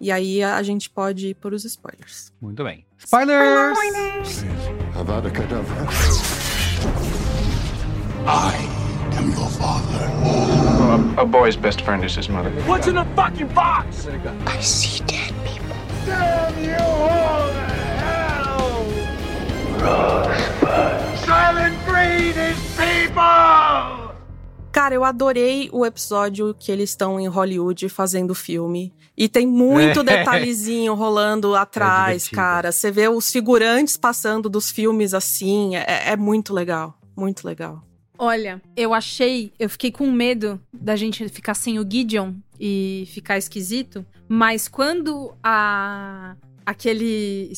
E 0.00 0.10
aí 0.10 0.42
a 0.42 0.62
gente 0.62 0.88
pode 0.88 1.28
ir 1.28 1.34
para 1.34 1.54
os 1.54 1.64
spoilers. 1.64 2.32
Muito 2.40 2.64
bem. 2.64 2.86
Spoilers! 2.96 3.78
Kedavra. 5.30 5.86
I 8.26 8.54
am 9.18 9.30
your 9.30 9.48
father. 9.50 10.00
a, 11.18 11.22
a 11.22 11.24
boy's 11.24 11.56
best 11.56 11.82
friend 11.82 12.04
is 12.04 12.16
his 12.16 12.28
mother. 12.28 12.50
What's 12.66 12.86
in 12.86 12.94
the 12.94 13.04
fucking 13.14 13.48
box? 13.48 14.06
I 14.46 14.60
see 14.60 15.02
dead 15.04 15.34
people. 15.44 15.76
Damn 16.06 16.58
you 16.64 16.76
all 16.76 17.48
to 17.48 17.60
hell! 18.00 18.84
Rosebud. 19.80 21.18
Silent 21.26 21.76
breed 21.86 22.36
is 22.36 22.58
people! 22.76 24.10
Cara, 24.72 24.94
eu 24.94 25.04
adorei 25.04 25.68
o 25.72 25.84
episódio 25.84 26.54
que 26.58 26.70
eles 26.70 26.90
estão 26.90 27.18
em 27.18 27.26
Hollywood 27.26 27.88
fazendo 27.88 28.34
filme. 28.34 28.94
E 29.22 29.28
tem 29.28 29.46
muito 29.46 30.00
É. 30.00 30.04
detalhezinho 30.04 30.94
rolando 30.94 31.54
atrás, 31.54 32.22
divertido. 32.22 32.36
cara. 32.36 32.72
Você 32.72 32.90
vê 32.90 33.06
os 33.06 33.30
figurantes 33.30 33.98
passando 33.98 34.48
dos 34.48 34.70
filmes 34.70 35.12
assim. 35.12 35.76
É, 35.76 36.12
é 36.12 36.16
muito 36.16 36.54
legal. 36.54 36.98
Muito 37.14 37.46
legal. 37.46 37.84
Olha, 38.18 38.62
eu 38.74 38.94
achei, 38.94 39.52
eu 39.58 39.68
fiquei 39.68 39.90
com 39.92 40.10
medo 40.10 40.58
da 40.72 40.96
gente 40.96 41.28
ficar 41.28 41.52
sem 41.54 41.78
o 41.78 41.86
Gideon 41.90 42.32
e 42.58 43.04
ficar 43.12 43.36
esquisito, 43.36 44.04
mas 44.28 44.68
quando 44.68 45.34
a 45.42 46.34
aquele 46.64 47.52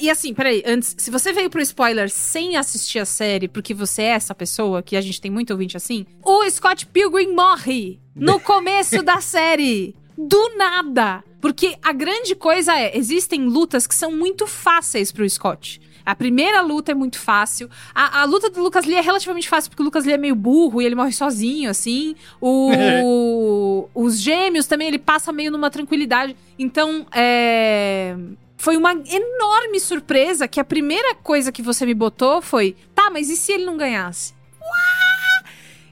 e 0.00 0.10
assim, 0.10 0.34
peraí, 0.34 0.64
antes, 0.66 0.96
se 0.98 1.10
você 1.12 1.32
veio 1.32 1.48
pro 1.48 1.60
spoiler 1.62 2.10
sem 2.10 2.56
assistir 2.56 2.98
a 2.98 3.04
série, 3.04 3.46
porque 3.46 3.72
você 3.72 4.02
é 4.02 4.06
essa 4.10 4.34
pessoa, 4.34 4.82
que 4.82 4.96
a 4.96 5.00
gente 5.00 5.20
tem 5.20 5.30
muito 5.30 5.50
ouvinte 5.52 5.76
assim, 5.76 6.04
o 6.24 6.48
Scott 6.50 6.84
Pilgrim 6.86 7.32
morre 7.32 8.00
no 8.14 8.40
começo 8.40 9.00
da 9.04 9.20
série. 9.22 9.94
Do 10.16 10.56
nada! 10.56 11.22
Porque 11.40 11.76
a 11.82 11.92
grande 11.92 12.34
coisa 12.34 12.78
é, 12.78 12.96
existem 12.96 13.46
lutas 13.46 13.86
que 13.86 13.94
são 13.94 14.10
muito 14.10 14.46
fáceis 14.46 15.12
pro 15.12 15.28
Scott. 15.28 15.80
A 16.06 16.14
primeira 16.14 16.60
luta 16.60 16.92
é 16.92 16.94
muito 16.94 17.18
fácil. 17.18 17.68
A, 17.92 18.20
a 18.20 18.24
luta 18.24 18.48
do 18.48 18.62
Lucas 18.62 18.86
Lee 18.86 18.94
é 18.94 19.00
relativamente 19.00 19.48
fácil, 19.48 19.70
porque 19.70 19.82
o 19.82 19.84
Lucas 19.84 20.04
Lee 20.04 20.14
é 20.14 20.16
meio 20.18 20.36
burro 20.36 20.80
e 20.80 20.86
ele 20.86 20.94
morre 20.94 21.10
sozinho, 21.10 21.68
assim. 21.68 22.14
O, 22.40 23.88
os 23.92 24.18
gêmeos 24.20 24.66
também, 24.66 24.86
ele 24.86 25.00
passa 25.00 25.32
meio 25.32 25.50
numa 25.50 25.68
tranquilidade. 25.68 26.36
Então, 26.56 27.04
é. 27.12 28.16
Foi 28.56 28.76
uma 28.76 28.92
enorme 28.92 29.78
surpresa 29.80 30.48
que 30.48 30.58
a 30.58 30.64
primeira 30.64 31.14
coisa 31.16 31.52
que 31.52 31.60
você 31.60 31.84
me 31.84 31.92
botou 31.92 32.40
foi: 32.40 32.76
tá, 32.94 33.10
mas 33.10 33.28
e 33.28 33.36
se 33.36 33.52
ele 33.52 33.64
não 33.64 33.76
ganhasse? 33.76 34.32
Uá! 34.60 35.05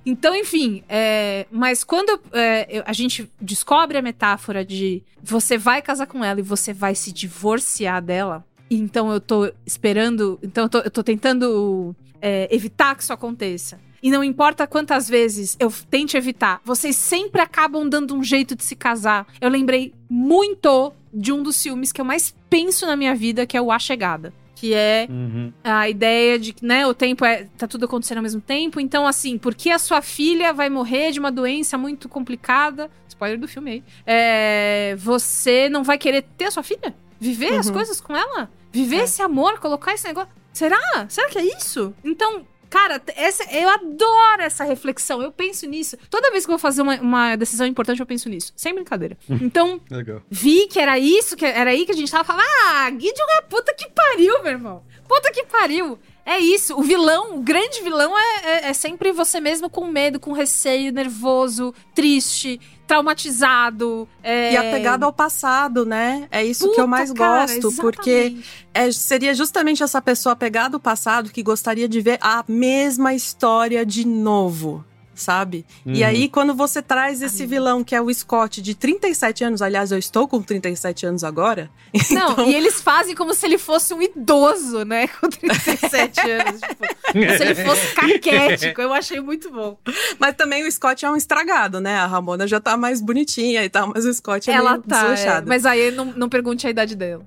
Então, 0.06 0.34
enfim, 0.34 0.82
é, 0.88 1.46
mas 1.50 1.82
quando 1.82 2.20
é, 2.32 2.82
a 2.84 2.92
gente 2.92 3.30
descobre 3.40 3.96
a 3.96 4.02
metáfora 4.02 4.64
de 4.64 5.02
você 5.22 5.56
vai 5.56 5.80
casar 5.80 6.06
com 6.06 6.22
ela 6.22 6.40
e 6.40 6.42
você 6.42 6.72
vai 6.72 6.94
se 6.94 7.10
divorciar 7.10 8.02
dela, 8.02 8.44
então 8.70 9.10
eu 9.10 9.20
tô 9.20 9.50
esperando, 9.64 10.38
então 10.42 10.64
eu 10.64 10.68
tô, 10.68 10.78
eu 10.78 10.90
tô 10.90 11.02
tentando 11.02 11.96
é, 12.20 12.48
evitar 12.54 12.94
que 12.94 13.02
isso 13.02 13.12
aconteça. 13.12 13.80
E 14.02 14.10
não 14.10 14.22
importa 14.22 14.66
quantas 14.66 15.08
vezes 15.08 15.56
eu 15.58 15.72
tente 15.90 16.14
evitar, 16.14 16.60
vocês 16.62 16.94
sempre 16.94 17.40
acabam 17.40 17.88
dando 17.88 18.14
um 18.14 18.22
jeito 18.22 18.54
de 18.54 18.62
se 18.62 18.76
casar. 18.76 19.26
Eu 19.40 19.48
lembrei 19.48 19.94
muito 20.10 20.92
de 21.12 21.32
um 21.32 21.42
dos 21.42 21.62
filmes 21.62 21.90
que 21.90 22.02
eu 22.02 22.04
mais 22.04 22.34
penso 22.50 22.84
na 22.86 22.96
minha 22.96 23.14
vida, 23.14 23.46
que 23.46 23.56
é 23.56 23.62
o 23.62 23.72
A 23.72 23.78
Chegada. 23.78 24.34
Que 24.64 24.72
é 24.72 25.06
Uhum. 25.10 25.52
a 25.62 25.90
ideia 25.90 26.38
de 26.38 26.54
que, 26.54 26.64
né, 26.64 26.86
o 26.86 26.94
tempo 26.94 27.22
é. 27.22 27.46
tá 27.58 27.68
tudo 27.68 27.84
acontecendo 27.84 28.16
ao 28.18 28.22
mesmo 28.22 28.40
tempo. 28.40 28.80
Então, 28.80 29.06
assim, 29.06 29.36
porque 29.36 29.68
a 29.68 29.78
sua 29.78 30.00
filha 30.00 30.54
vai 30.54 30.70
morrer 30.70 31.10
de 31.12 31.20
uma 31.20 31.30
doença 31.30 31.76
muito 31.76 32.08
complicada. 32.08 32.90
Spoiler 33.06 33.38
do 33.38 33.46
filme 33.46 33.70
aí. 33.70 33.84
É, 34.06 34.94
você 34.98 35.68
não 35.68 35.84
vai 35.84 35.98
querer 35.98 36.22
ter 36.38 36.46
a 36.46 36.50
sua 36.50 36.62
filha? 36.62 36.94
Viver 37.20 37.52
as 37.58 37.66
Uhum. 37.66 37.74
coisas 37.74 38.00
com 38.00 38.16
ela? 38.16 38.50
Viver 38.72 39.04
esse 39.04 39.20
amor, 39.20 39.58
colocar 39.60 39.92
esse 39.92 40.06
negócio. 40.06 40.30
Será? 40.50 40.78
Será 41.10 41.28
que 41.28 41.38
é 41.38 41.44
isso? 41.58 41.94
Então. 42.02 42.46
Cara, 42.74 43.00
essa, 43.14 43.44
eu 43.56 43.68
adoro 43.68 44.42
essa 44.42 44.64
reflexão. 44.64 45.22
Eu 45.22 45.30
penso 45.30 45.64
nisso. 45.64 45.96
Toda 46.10 46.32
vez 46.32 46.44
que 46.44 46.50
eu 46.50 46.54
vou 46.54 46.58
fazer 46.58 46.82
uma, 46.82 46.96
uma 47.00 47.36
decisão 47.36 47.64
importante, 47.64 48.00
eu 48.00 48.06
penso 48.06 48.28
nisso. 48.28 48.52
Sem 48.56 48.74
brincadeira. 48.74 49.16
Então, 49.44 49.80
vi 50.28 50.66
que 50.66 50.80
era 50.80 50.98
isso, 50.98 51.36
que 51.36 51.44
era 51.44 51.70
aí 51.70 51.84
que 51.84 51.92
a 51.92 51.94
gente 51.94 52.10
tava 52.10 52.24
falando. 52.24 52.44
Ah, 52.64 52.90
Gideon 52.90 53.26
é 53.38 53.42
puta 53.42 53.72
que 53.74 53.88
pariu, 53.90 54.42
meu 54.42 54.52
irmão. 54.52 54.82
Puta 55.06 55.30
que 55.30 55.44
pariu. 55.44 55.98
É 56.26 56.38
isso. 56.38 56.76
O 56.76 56.82
vilão, 56.82 57.36
o 57.36 57.40
grande 57.42 57.82
vilão 57.82 58.18
é, 58.18 58.22
é, 58.44 58.66
é 58.70 58.72
sempre 58.72 59.12
você 59.12 59.38
mesmo 59.40 59.68
com 59.70 59.86
medo, 59.86 60.18
com 60.18 60.32
receio, 60.32 60.92
nervoso, 60.92 61.72
triste, 61.94 62.60
traumatizado. 62.86 64.08
é- 64.22 64.52
E 64.52 64.56
apegado 64.56 65.04
ao 65.04 65.12
passado, 65.12 65.84
né? 65.84 66.26
É 66.30 66.44
isso 66.44 66.64
que 66.64 66.80
eu 66.80 66.84
Puta, 66.84 66.86
mais 66.86 67.12
cara, 67.12 67.46
gosto, 67.46 67.72
porque 67.80 68.10
exatamente. 68.10 68.66
é, 68.74 68.92
seria 68.92 69.34
justamente 69.34 69.82
essa 69.82 70.00
pessoa 70.00 70.32
apegada 70.32 70.76
ao 70.76 70.80
passado 70.80 71.30
que 71.30 71.42
gostaria 71.42 71.88
de 71.88 72.00
ver 72.00 72.18
a 72.20 72.44
mesma 72.48 73.14
história 73.14 73.84
de 73.84 74.06
novo. 74.06 74.84
Sabe? 75.14 75.64
E 75.86 76.00
Uhum. 76.02 76.06
aí, 76.08 76.28
quando 76.28 76.54
você 76.54 76.82
traz 76.82 77.22
esse 77.22 77.46
vilão, 77.46 77.84
que 77.84 77.94
é 77.94 78.00
o 78.00 78.12
Scott, 78.12 78.60
de 78.60 78.74
37 78.74 79.44
anos, 79.44 79.62
aliás, 79.62 79.92
eu 79.92 79.98
estou 79.98 80.26
com 80.26 80.42
37 80.42 81.06
anos 81.06 81.22
agora. 81.24 81.70
Não, 82.10 82.32
então- 82.32 82.46
e 82.50 82.54
eles 82.54 82.80
fazem 82.80 83.14
como 83.14 83.32
se 83.34 83.46
ele 83.46 83.58
fosse 83.58 83.94
um 83.94 84.02
idoso, 84.02 84.84
né? 84.84 85.06
Com 85.20 85.28
37 85.28 86.20
anos. 86.30 86.60
Tipo, 86.60 86.86
como 87.12 87.30
se 87.36 87.42
ele 87.42 87.54
fosse 87.54 87.94
caquético. 87.94 88.80
Eu 88.80 88.92
achei 88.92 89.20
muito 89.20 89.50
bom. 89.50 89.78
Mas 90.18 90.34
também 90.34 90.66
o 90.66 90.72
Scott 90.72 91.04
é 91.04 91.10
um 91.10 91.16
estragado, 91.16 91.80
né? 91.80 91.96
A 91.98 92.06
Ramona 92.06 92.46
já 92.46 92.58
tá 92.60 92.76
mais 92.76 93.00
bonitinha 93.00 93.64
e 93.64 93.68
tal, 93.68 93.92
mas 93.94 94.04
o 94.04 94.12
Scott 94.12 94.50
é 94.50 94.54
Ela 94.54 94.72
meio 94.72 94.82
tá. 94.82 95.14
é, 95.16 95.40
mas 95.42 95.64
aí 95.64 95.90
não, 95.92 96.06
não 96.06 96.28
pergunte 96.28 96.66
a 96.66 96.70
idade 96.70 96.96
dela. 96.96 97.24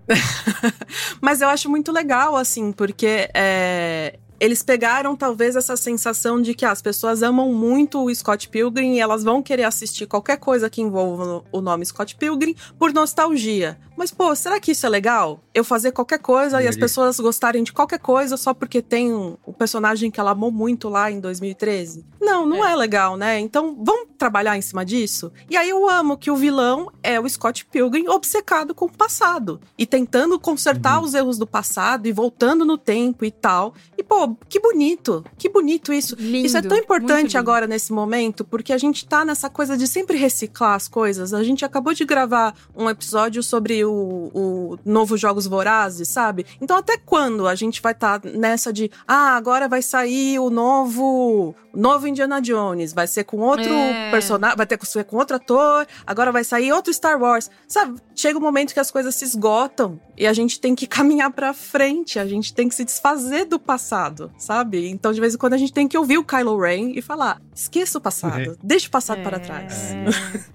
Mas 1.22 1.42
eu 1.42 1.48
acho 1.50 1.70
muito 1.70 1.92
legal, 1.92 2.36
assim, 2.36 2.72
porque 2.72 3.30
é, 3.34 4.18
eles 4.40 4.62
pegaram 4.62 5.16
talvez 5.16 5.56
essa 5.56 5.76
sensação 5.76 6.42
de 6.42 6.54
que 6.54 6.66
ah, 6.66 6.72
as 6.72 6.82
pessoas 6.82 7.24
amam 7.24 7.54
muito 7.54 8.04
o 8.04 8.14
Scott 8.14 8.48
Pilgrim 8.50 8.96
e 8.96 9.00
elas 9.00 9.24
vão 9.24 9.42
querer 9.42 9.64
assistir 9.64 10.06
qualquer 10.06 10.38
coisa 10.38 10.70
que 10.70 10.82
envolva 10.82 11.44
o 11.52 11.62
nome 11.62 11.86
Scott 11.86 12.16
Pilgrim 12.16 12.56
por 12.78 12.94
nostalgia. 12.94 13.78
Mas, 13.98 14.12
pô, 14.12 14.34
será 14.36 14.60
que 14.60 14.72
isso 14.72 14.86
é 14.86 14.90
legal? 14.90 15.42
Eu 15.54 15.64
fazer 15.64 15.92
qualquer 15.92 16.20
coisa 16.20 16.62
e 16.62 16.68
as 16.68 16.76
Ele- 16.76 16.82
pessoas 16.82 17.20
gostarem 17.20 17.64
de 17.64 17.74
qualquer 17.74 18.00
coisa 18.00 18.38
só 18.38 18.54
porque 18.54 18.82
tem 18.82 19.12
um, 19.14 19.36
um 19.46 19.52
personagem 19.52 20.12
que 20.12 20.20
ela 20.20 20.32
amou 20.32 20.52
muito 20.52 20.88
lá 20.88 21.10
em 21.12 21.20
2013? 21.20 22.06
Não, 22.22 22.46
não 22.46 22.64
é. 22.66 22.76
legal, 22.76 23.18
né? 23.18 23.40
Então, 23.40 23.76
vamos 23.84 24.10
trabalhar 24.18 24.56
em 24.58 24.62
cima 24.62 24.86
disso? 24.86 25.32
E 25.50 25.58
aí 25.58 25.70
eu 25.70 25.90
amo 25.90 26.18
que 26.18 26.30
o 26.30 26.36
vilão 26.36 26.92
é 27.02 27.20
o 27.20 27.28
Scott 27.28 27.66
Pilgrim 27.66 28.08
obcecado 28.08 28.76
com 28.76 28.86
o 28.86 28.92
passado 28.92 29.60
e 29.78 29.86
tentando 29.86 30.40
consertar 30.40 31.02
os 31.02 31.14
erros 31.16 31.38
do 31.40 31.48
passado 31.48 32.06
e 32.08 32.12
voltando 32.12 32.64
no 32.66 32.78
tempo 32.78 33.26
e 33.26 33.32
tal. 33.32 33.74
E, 33.98 34.04
pô, 34.04 34.36
que 34.48 34.60
bonito, 34.60 35.26
que 35.38 35.50
bonito 35.50 35.92
isso. 35.92 36.16
Lindo, 36.20 36.46
isso 36.46 36.58
é 36.58 36.62
tão 36.62 36.78
importante 36.78 37.36
agora 37.38 37.66
nesse 37.66 37.92
momento, 37.92 38.46
porque 38.46 38.74
a 38.74 38.78
gente 38.78 39.08
tá 39.08 39.26
nessa 39.26 39.50
coisa 39.50 39.76
de 39.76 39.88
sempre 39.88 40.18
reciclar 40.18 40.76
as 40.76 40.88
coisas. 40.88 41.34
A 41.34 41.44
gente 41.44 41.66
acabou 41.66 41.94
de 41.94 42.06
gravar 42.06 42.54
um 42.76 42.88
episódio 42.90 43.42
sobre 43.42 43.84
o, 43.88 44.32
o 44.34 44.80
novo 44.86 45.18
Jogos 45.18 45.48
Vorazes, 45.48 46.08
sabe? 46.08 46.46
Então, 46.62 46.78
até 46.78 46.98
quando 46.98 47.48
a 47.48 47.56
gente 47.56 47.82
vai 47.82 47.94
estar 47.94 48.22
nessa 48.24 48.72
de, 48.72 48.92
ah, 49.08 49.36
agora 49.36 49.68
vai 49.68 49.82
sair 49.82 50.40
o 50.40 50.50
novo. 50.50 51.56
Novo 51.74 52.08
Indiana 52.08 52.42
Jones, 52.42 52.92
vai 52.92 53.06
ser 53.06 53.24
com 53.24 53.38
outro 53.38 53.72
É. 53.72 54.10
personagem, 54.10 54.58
vai 54.58 54.66
ter 54.66 54.78
que 54.80 54.86
ser 54.88 55.04
com 55.04 55.16
outro 55.18 55.36
ator, 55.36 55.86
agora 56.08 56.32
vai 56.32 56.44
sair 56.44 56.72
outro 56.74 56.92
Star 56.92 57.22
Wars. 57.22 57.52
Sabe, 57.68 58.00
chega 58.16 58.40
um 58.40 58.42
momento 58.42 58.74
que 58.74 58.80
as 58.80 58.90
coisas 58.90 59.14
se 59.14 59.24
esgotam 59.26 60.00
e 60.18 60.26
a 60.26 60.34
gente 60.34 60.60
tem 60.60 60.74
que 60.74 60.88
caminhar 60.88 61.30
pra 61.32 61.54
frente, 61.54 62.18
a 62.18 62.26
gente 62.26 62.52
tem 62.52 62.68
que 62.68 62.74
se 62.74 62.84
desfazer 62.84 63.46
do 63.46 63.60
passado, 63.60 64.32
sabe? 64.40 64.90
Então, 64.90 65.14
de 65.14 65.22
vez 65.22 65.36
em 65.36 65.38
quando, 65.38 65.54
a 65.54 65.58
gente 65.58 65.72
tem 65.72 65.88
que 65.88 65.96
ouvir 65.96 66.18
o 66.18 66.24
Kylo 66.24 66.60
Ren 66.60 66.94
e 66.96 67.02
falar: 67.02 67.40
esqueça 67.54 68.00
o 68.00 68.02
passado, 68.02 68.58
deixa 68.64 68.88
o 68.88 68.92
passado 68.92 69.22
para 69.22 69.40
trás. 69.40 69.94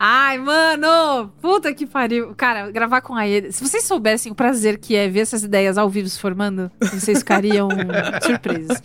Ai, 0.00 0.38
mano! 0.38 1.28
Puta 1.40 1.72
que 1.72 1.86
pariu. 1.86 2.34
Cara, 2.34 2.68
gravar 2.72 3.00
com 3.00 3.14
a 3.14 3.21
Se 3.50 3.62
vocês 3.62 3.84
soubessem 3.84 4.30
o 4.32 4.34
prazer 4.34 4.78
que 4.78 4.94
é 4.96 5.08
ver 5.08 5.20
essas 5.20 5.42
ideias 5.44 5.76
ao 5.78 5.88
vivo 5.88 6.08
se 6.08 6.18
formando, 6.18 6.70
vocês 6.80 7.18
ficariam 7.18 7.68
surpresos. 8.24 8.78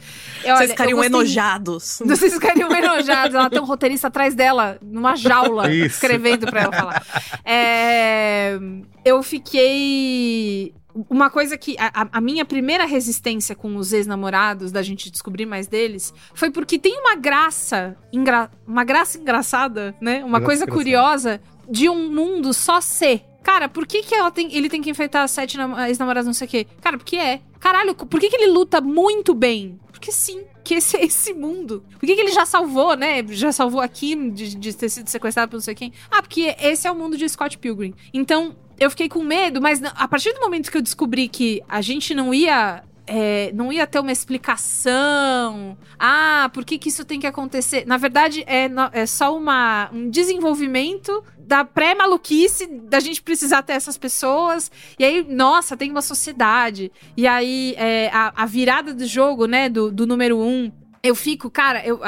Eu, 0.44 0.50
olha, 0.52 0.58
Vocês 0.58 0.72
ficariam 0.72 0.98
gostei- 0.98 1.16
enojados. 1.16 2.02
Vocês 2.06 2.34
ficariam 2.34 2.72
enojados. 2.72 3.36
Ela 3.36 3.50
tem 3.50 3.60
um 3.62 3.66
roteirista 3.66 4.08
atrás 4.08 4.34
dela, 4.36 4.78
numa 4.82 5.16
jaula, 5.16 5.72
Isso. 5.72 5.86
escrevendo 5.96 6.46
pra 6.48 6.62
ela 6.62 6.72
falar. 6.74 7.06
É, 7.46 8.58
eu 9.06 9.22
fiquei. 9.24 10.74
Uma 11.10 11.30
coisa 11.30 11.58
que. 11.58 11.76
A, 11.78 12.02
a- 12.04 12.08
a 12.14 12.22
minha 12.22 12.44
primeira 12.44 12.86
resistência 12.86 13.56
com 13.56 13.76
os 13.76 13.94
ex-namorados, 13.94 14.72
da 14.72 14.82
gente 14.82 15.12
descobrir 15.12 15.46
mais 15.46 15.68
deles, 15.68 16.14
foi 16.34 16.50
porque 16.50 16.80
tem 16.80 17.00
uma 17.00 17.16
graça. 17.16 17.96
engra- 18.12 18.50
uma 18.68 18.84
graça 18.84 19.18
engraçada, 19.20 19.94
né? 20.02 20.24
Uma 20.24 20.40
Graça 20.40 20.46
coisa 20.46 20.64
engraçada. 20.64 20.72
curiosa 20.84 21.42
de 21.70 21.88
um 21.90 22.10
mundo 22.12 22.54
só 22.54 22.82
ser. 22.82 23.24
Cara, 23.48 23.70
por 23.70 23.88
que, 23.88 24.04
que 24.04 24.14
ela 24.14 24.30
tem, 24.30 24.54
ele 24.54 24.68
tem 24.68 24.82
que 24.82 24.90
enfrentar 24.90 25.26
sete 25.30 25.56
nam- 25.58 25.88
ex-namorados, 25.88 26.28
não 26.28 26.34
sei 26.34 26.48
o 26.48 26.50
quê? 26.50 26.68
Cara, 26.82 26.98
porque 26.98 27.16
é. 27.16 27.40
Caralho, 27.62 27.96
por 27.96 28.20
que, 28.20 28.28
que 28.30 28.36
ele 28.36 28.52
luta 28.52 28.82
muito 28.82 29.34
bem? 29.34 29.80
Porque 29.90 30.12
sim, 30.12 30.44
que 30.66 30.74
esse 30.76 30.98
é 30.98 31.06
esse 31.06 31.34
mundo. 31.34 31.82
Por 31.98 32.06
que, 32.06 32.14
que 32.14 32.20
ele 32.20 32.34
já 32.34 32.46
salvou, 32.46 32.98
né? 32.98 33.26
Já 33.30 33.54
salvou 33.54 33.80
a 33.80 33.88
Kim 33.88 34.32
de, 34.32 34.54
de 34.54 34.76
ter 34.76 34.90
sido 34.90 35.08
sequestrado 35.08 35.50
por 35.50 35.56
não 35.56 35.62
sei 35.62 35.74
quem? 35.74 35.94
Ah, 36.12 36.22
porque 36.22 36.58
esse 36.60 36.86
é 36.86 36.92
o 36.92 36.96
mundo 36.96 37.16
de 37.18 37.28
Scott 37.30 37.58
Pilgrim. 37.58 37.94
Então, 38.14 38.54
eu 38.78 38.90
fiquei 38.90 39.08
com 39.08 39.24
medo, 39.24 39.62
mas 39.62 39.82
a 39.82 40.08
partir 40.10 40.34
do 40.34 40.42
momento 40.42 40.70
que 40.70 40.78
eu 40.78 40.82
descobri 40.82 41.30
que 41.30 41.64
a 41.70 41.80
gente 41.82 42.14
não 42.14 42.34
ia. 42.34 42.84
É, 43.08 43.52
não 43.54 43.72
ia 43.72 43.88
ter 43.88 44.00
uma 44.00 44.12
explicação. 44.12 45.78
Ah, 45.98 46.52
por 46.54 46.66
que, 46.66 46.78
que 46.78 46.90
isso 46.90 47.06
tem 47.06 47.20
que 47.20 47.26
acontecer? 47.26 47.86
Na 47.88 47.98
verdade, 47.98 48.44
é, 48.46 48.70
é 48.92 49.06
só 49.06 49.36
uma, 49.36 49.90
um 49.92 50.10
desenvolvimento 50.10 51.24
da 51.40 51.64
pré-maluquice 51.64 52.68
da 52.68 53.00
gente 53.00 53.22
precisar 53.22 53.64
ter 53.64 53.74
essas 53.74 53.98
pessoas. 53.98 54.70
E 55.00 55.06
aí, 55.06 55.26
nossa, 55.28 55.78
tem 55.78 55.90
uma 55.90 56.02
sociedade. 56.02 56.92
E 57.16 57.26
aí, 57.26 57.74
é, 57.78 58.10
a, 58.14 58.44
a 58.44 58.46
virada 58.46 58.94
do 58.94 59.06
jogo, 59.06 59.46
né, 59.46 59.70
do, 59.70 59.90
do 59.90 60.06
número 60.06 60.38
um. 60.38 60.72
Eu 61.02 61.16
fico, 61.16 61.50
cara, 61.50 61.86
eu, 61.86 62.02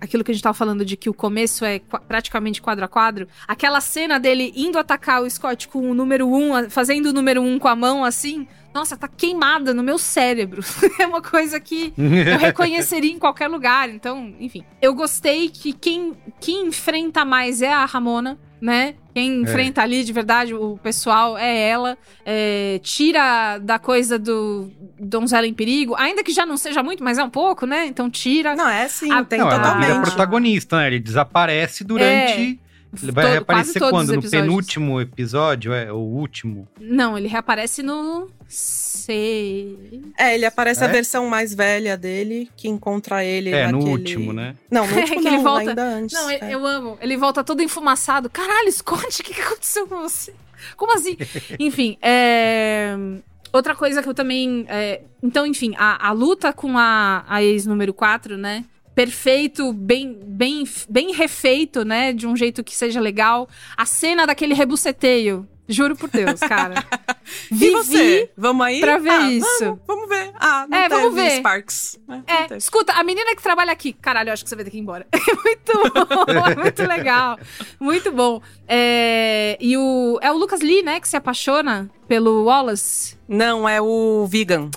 aquilo 0.00 0.24
que 0.24 0.30
a 0.30 0.34
gente 0.34 0.42
tava 0.42 0.54
falando 0.54 0.84
de 0.84 0.96
que 0.96 1.08
o 1.08 1.14
começo 1.14 1.64
é 1.64 1.80
praticamente 2.06 2.60
quadro 2.60 2.84
a 2.84 2.88
quadro. 2.88 3.28
Aquela 3.46 3.80
cena 3.80 4.18
dele 4.18 4.52
indo 4.54 4.78
atacar 4.78 5.22
o 5.22 5.30
Scott 5.30 5.68
com 5.68 5.90
o 5.90 5.94
número 5.94 6.28
um, 6.28 6.68
fazendo 6.68 7.06
o 7.06 7.12
número 7.12 7.40
um 7.40 7.58
com 7.58 7.68
a 7.68 7.76
mão 7.76 8.04
assim. 8.04 8.46
Nossa, 8.74 8.96
tá 8.96 9.08
queimada 9.08 9.72
no 9.74 9.82
meu 9.82 9.98
cérebro. 9.98 10.62
é 11.00 11.06
uma 11.06 11.22
coisa 11.22 11.58
que 11.58 11.92
eu 11.98 12.38
reconheceria 12.38 13.10
em 13.12 13.18
qualquer 13.18 13.48
lugar. 13.48 13.88
Então, 13.88 14.34
enfim. 14.38 14.64
Eu 14.80 14.94
gostei 14.94 15.48
que 15.48 15.72
quem, 15.72 16.14
quem 16.40 16.66
enfrenta 16.66 17.24
mais 17.24 17.62
é 17.62 17.72
a 17.72 17.84
Ramona, 17.84 18.38
né? 18.60 18.94
Quem 19.14 19.42
enfrenta 19.42 19.82
ali 19.82 20.04
de 20.04 20.12
verdade 20.12 20.54
o 20.54 20.78
pessoal 20.82 21.36
é 21.36 21.68
ela. 21.68 21.98
É, 22.24 22.78
tira 22.82 23.58
da 23.58 23.78
coisa 23.78 24.18
do 24.18 24.70
Donzela 24.98 25.46
em 25.46 25.54
Perigo, 25.54 25.94
ainda 25.96 26.22
que 26.22 26.32
já 26.32 26.46
não 26.46 26.56
seja 26.56 26.82
muito, 26.82 27.02
mas 27.02 27.18
é 27.18 27.24
um 27.24 27.30
pouco, 27.30 27.66
né? 27.66 27.86
Então 27.86 28.08
tira. 28.10 28.54
Não, 28.54 28.68
é 28.68 28.86
sim, 28.88 29.10
A- 29.10 29.24
tem 29.24 29.38
Não, 29.40 29.48
ela 29.50 29.58
vira 29.58 29.72
totalmente. 29.72 30.02
protagonista, 30.06 30.76
né? 30.76 30.86
Ele 30.88 31.00
desaparece 31.00 31.82
durante. 31.84 32.60
Ele 33.02 33.12
vai 33.12 33.24
Todo- 33.24 33.32
reaparecer 33.32 33.72
quase 33.74 33.78
todos 33.78 33.90
quando? 33.90 34.08
os 34.08 34.08
No 34.08 34.20
episódios. 34.20 34.42
penúltimo 34.42 35.00
episódio? 35.00 35.72
É, 35.72 35.92
o 35.92 35.96
último. 35.98 36.66
Não, 36.80 37.16
ele 37.18 37.28
reaparece 37.28 37.82
no. 37.82 38.28
Sei. 39.08 40.02
É, 40.18 40.34
ele 40.34 40.44
aparece 40.46 40.82
a 40.84 40.86
É? 40.86 40.90
versão 40.92 41.26
mais 41.28 41.54
velha 41.54 41.96
dele, 41.96 42.50
que 42.56 42.68
encontra 42.68 43.24
ele 43.24 43.50
É, 43.50 43.66
no 43.70 43.78
naquele... 43.78 43.90
último, 43.92 44.32
né? 44.32 44.54
Não, 44.70 44.86
no 44.86 44.92
É 44.96 45.00
último 45.00 45.20
que 45.22 45.28
ele 45.28 45.36
não, 45.36 45.42
volta- 45.44 45.68
ainda 45.70 45.82
antes. 45.84 46.14
Não, 46.16 46.30
é. 46.30 46.38
eu 46.54 46.66
amo. 46.66 46.98
Ele 47.00 47.16
volta 47.16 47.42
todo 47.44 47.62
enfumaçado. 47.62 48.28
Caralho, 48.30 48.70
Scott, 48.72 49.20
o 49.20 49.24
que, 49.24 49.34
que 49.34 49.40
aconteceu 49.40 49.86
com 49.86 49.96
você? 50.00 50.32
Como 50.76 50.92
assim? 50.94 51.16
enfim, 51.58 51.96
é... 52.02 52.96
Outra 53.52 53.74
coisa 53.74 54.02
que 54.02 54.08
eu 54.08 54.14
também. 54.14 54.66
é, 54.68 55.00
Então, 55.22 55.46
enfim, 55.46 55.74
a, 55.78 56.08
a 56.08 56.12
luta 56.12 56.52
com 56.52 56.76
a, 56.76 57.24
a 57.28 57.42
ex 57.42 57.64
número 57.66 57.94
4, 57.94 58.36
né? 58.36 58.64
Perfeito, 59.02 59.72
bem, 59.72 60.18
bem, 60.26 60.64
bem 60.88 61.12
refeito, 61.12 61.84
né? 61.84 62.12
De 62.12 62.26
um 62.26 62.34
jeito 62.34 62.64
que 62.64 62.74
seja 62.74 62.98
legal. 63.00 63.48
A 63.76 63.86
cena 63.86 64.26
daquele 64.26 64.54
rebuceteio. 64.54 65.46
Juro 65.68 65.94
por 65.94 66.10
Deus, 66.10 66.40
cara. 66.40 66.74
E 67.50 67.54
Vivi 67.54 67.70
você? 67.72 68.30
Vamos 68.36 68.66
aí? 68.66 68.80
pra 68.80 68.96
ver 68.98 69.10
Ah, 69.10 69.30
isso. 69.30 69.46
Vamos, 69.60 69.80
vamos 69.86 70.08
ver. 70.08 70.32
Ah, 70.40 70.66
não 70.68 70.78
É, 70.78 70.88
vamos 70.88 71.14
ver. 71.14 71.30
Sparks. 71.36 71.98
É, 72.08 72.10
não 72.12 72.24
É, 72.26 72.42
teve. 72.44 72.56
escuta, 72.56 72.92
a 72.94 73.04
menina 73.04 73.36
que 73.36 73.42
trabalha 73.42 73.70
aqui. 73.70 73.92
Caralho, 73.92 74.30
eu 74.30 74.32
acho 74.32 74.42
que 74.42 74.48
você 74.48 74.56
vai 74.56 74.64
ter 74.64 74.70
que 74.70 74.78
ir 74.78 74.80
embora. 74.80 75.06
É 75.14 75.18
muito 75.34 75.72
bom, 76.34 76.50
é 76.50 76.56
muito 76.56 76.82
legal. 76.88 77.38
Muito 77.78 78.10
bom. 78.10 78.40
É, 78.66 79.58
e 79.60 79.76
o. 79.76 80.18
É 80.22 80.32
o 80.32 80.38
Lucas 80.38 80.60
Lee, 80.60 80.82
né, 80.82 80.98
que 81.00 81.06
se 81.08 81.16
apaixona 81.18 81.88
pelo 82.08 82.44
Wallace. 82.46 83.16
Não, 83.28 83.68
é 83.68 83.80
o 83.80 84.26
vegan. 84.26 84.70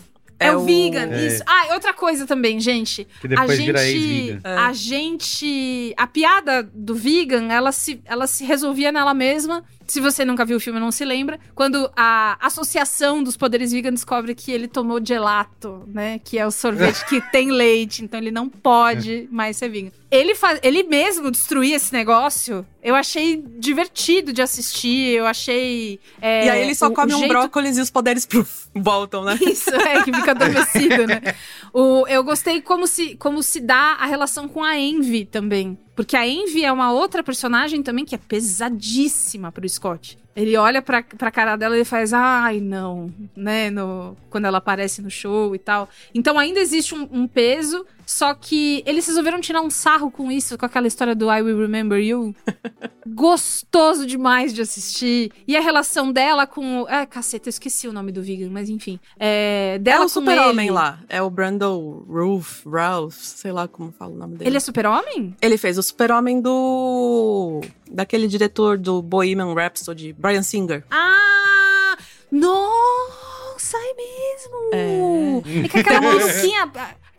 É, 0.47 0.55
o 0.55 0.63
vegan, 0.65 1.09
É. 1.11 1.27
isso. 1.27 1.43
Ah, 1.45 1.67
e 1.69 1.73
outra 1.73 1.93
coisa 1.93 2.25
também, 2.25 2.59
gente. 2.59 3.07
Que 3.19 3.27
depois 3.27 3.49
a 3.51 3.55
vira 3.55 3.79
gente, 3.85 3.97
ex-vegan. 3.97 4.41
É. 4.43 4.57
A 4.57 4.73
gente. 4.73 5.93
A 5.97 6.07
piada 6.07 6.63
do 6.73 6.95
vegan, 6.95 7.51
ela 7.51 7.71
se, 7.71 8.01
ela 8.05 8.27
se 8.27 8.43
resolvia 8.43 8.91
nela 8.91 9.13
mesma. 9.13 9.63
Se 9.87 9.99
você 9.99 10.23
nunca 10.23 10.45
viu 10.45 10.57
o 10.57 10.59
filme, 10.59 10.79
não 10.79 10.91
se 10.91 11.03
lembra. 11.03 11.39
Quando 11.53 11.91
a 11.95 12.37
associação 12.41 13.21
dos 13.21 13.35
poderes 13.35 13.71
vegan 13.71 13.91
descobre 13.91 14.33
que 14.33 14.51
ele 14.51 14.67
tomou 14.67 15.03
gelato, 15.03 15.83
né? 15.87 16.19
Que 16.23 16.37
é 16.37 16.45
o 16.47 16.51
sorvete 16.51 17.05
que 17.05 17.19
tem 17.31 17.51
leite, 17.51 18.03
então 18.03 18.19
ele 18.19 18.31
não 18.31 18.47
pode 18.47 19.27
mais 19.31 19.57
ser 19.57 19.69
vegan. 19.69 19.91
Ele, 20.11 20.35
fa- 20.35 20.59
ele 20.61 20.83
mesmo 20.83 21.31
destruir 21.31 21.73
esse 21.73 21.93
negócio, 21.93 22.65
eu 22.83 22.93
achei 22.95 23.41
divertido 23.57 24.33
de 24.33 24.41
assistir, 24.41 25.15
eu 25.15 25.25
achei. 25.25 26.01
é, 26.21 26.45
e 26.45 26.49
aí 26.49 26.61
ele 26.63 26.75
só 26.75 26.87
o- 26.87 26.91
come 26.93 27.13
o 27.13 27.15
um 27.15 27.19
jeito- 27.19 27.31
brócolis 27.31 27.77
e 27.77 27.81
os 27.81 27.89
poderes 27.89 28.25
pruf, 28.25 28.67
voltam, 28.75 29.23
né? 29.23 29.39
isso, 29.41 29.73
é, 29.73 30.03
que 30.03 30.11
fica 30.13 30.31
adormecido, 30.31 31.07
né? 31.07 31.21
O, 31.73 32.05
eu 32.09 32.21
gostei 32.25 32.61
como 32.61 32.85
se, 32.85 33.15
como 33.15 33.41
se 33.41 33.61
dá 33.61 33.95
a 33.97 34.05
relação 34.05 34.45
com 34.49 34.61
a 34.61 34.77
Envy 34.77 35.23
também. 35.23 35.77
Porque 35.95 36.17
a 36.17 36.27
Envy 36.27 36.65
é 36.65 36.71
uma 36.71 36.91
outra 36.91 37.23
personagem 37.23 37.81
também 37.81 38.03
que 38.03 38.13
é 38.13 38.17
pesadíssima 38.17 39.51
pro 39.51 39.67
Scott. 39.69 40.17
Ele 40.35 40.55
olha 40.55 40.81
pra, 40.81 41.03
pra 41.03 41.29
cara 41.29 41.55
dela 41.55 41.77
e 41.77 41.83
faz, 41.83 42.13
ai, 42.13 42.59
não, 42.61 43.13
né? 43.35 43.69
No, 43.69 44.15
quando 44.29 44.45
ela 44.45 44.59
aparece 44.59 45.01
no 45.01 45.09
show 45.09 45.53
e 45.53 45.59
tal. 45.59 45.89
Então 46.15 46.39
ainda 46.39 46.59
existe 46.59 46.95
um, 46.95 47.07
um 47.11 47.27
peso, 47.27 47.85
só 48.05 48.33
que 48.33 48.81
eles 48.85 49.05
resolveram 49.07 49.41
tirar 49.41 49.61
um 49.61 49.69
sarro 49.69 50.09
com 50.09 50.31
isso, 50.31 50.57
com 50.57 50.65
aquela 50.65 50.87
história 50.87 51.13
do 51.13 51.31
I 51.31 51.41
Will 51.41 51.57
Remember 51.57 51.99
You. 51.99 52.33
Gostoso 53.07 54.05
demais 54.05 54.53
de 54.53 54.61
assistir. 54.61 55.31
E 55.47 55.57
a 55.57 55.61
relação 55.61 56.11
dela 56.11 56.47
com. 56.47 56.87
É, 56.87 57.05
caceta, 57.05 57.47
eu 57.47 57.51
esqueci 57.51 57.87
o 57.87 57.93
nome 57.93 58.11
do 58.11 58.21
vegan, 58.21 58.49
mas 58.49 58.69
enfim. 58.69 58.99
É, 59.19 59.73
É 59.75 59.79
dela 59.79 60.01
o 60.01 60.03
com 60.03 60.09
super-homem 60.09 60.69
lá. 60.69 60.99
É 61.09 61.21
o 61.21 61.29
Brandon 61.29 62.05
Roof, 62.07 62.65
Ralph, 62.65 63.15
sei 63.15 63.51
lá 63.51 63.67
como 63.67 63.91
fala 63.91 64.13
o 64.13 64.17
nome 64.17 64.37
dele. 64.37 64.49
Ele 64.49 64.57
é 64.57 64.59
super-homem? 64.59 65.35
Ele 65.41 65.57
fez 65.57 65.77
o 65.77 65.83
super-homem 65.83 66.39
do... 66.39 67.61
Daquele 67.93 68.27
diretor 68.27 68.77
do 68.77 69.01
Bohemian 69.01 69.53
Rhapsody, 69.53 70.13
Brian 70.13 70.43
Singer. 70.43 70.83
Ah! 70.89 71.97
Nossa, 72.31 73.77
é 73.77 73.93
mesmo! 73.93 74.69
É, 74.71 75.67
que 75.67 75.79
aquela 75.79 75.99
peruquinha. 76.17 76.71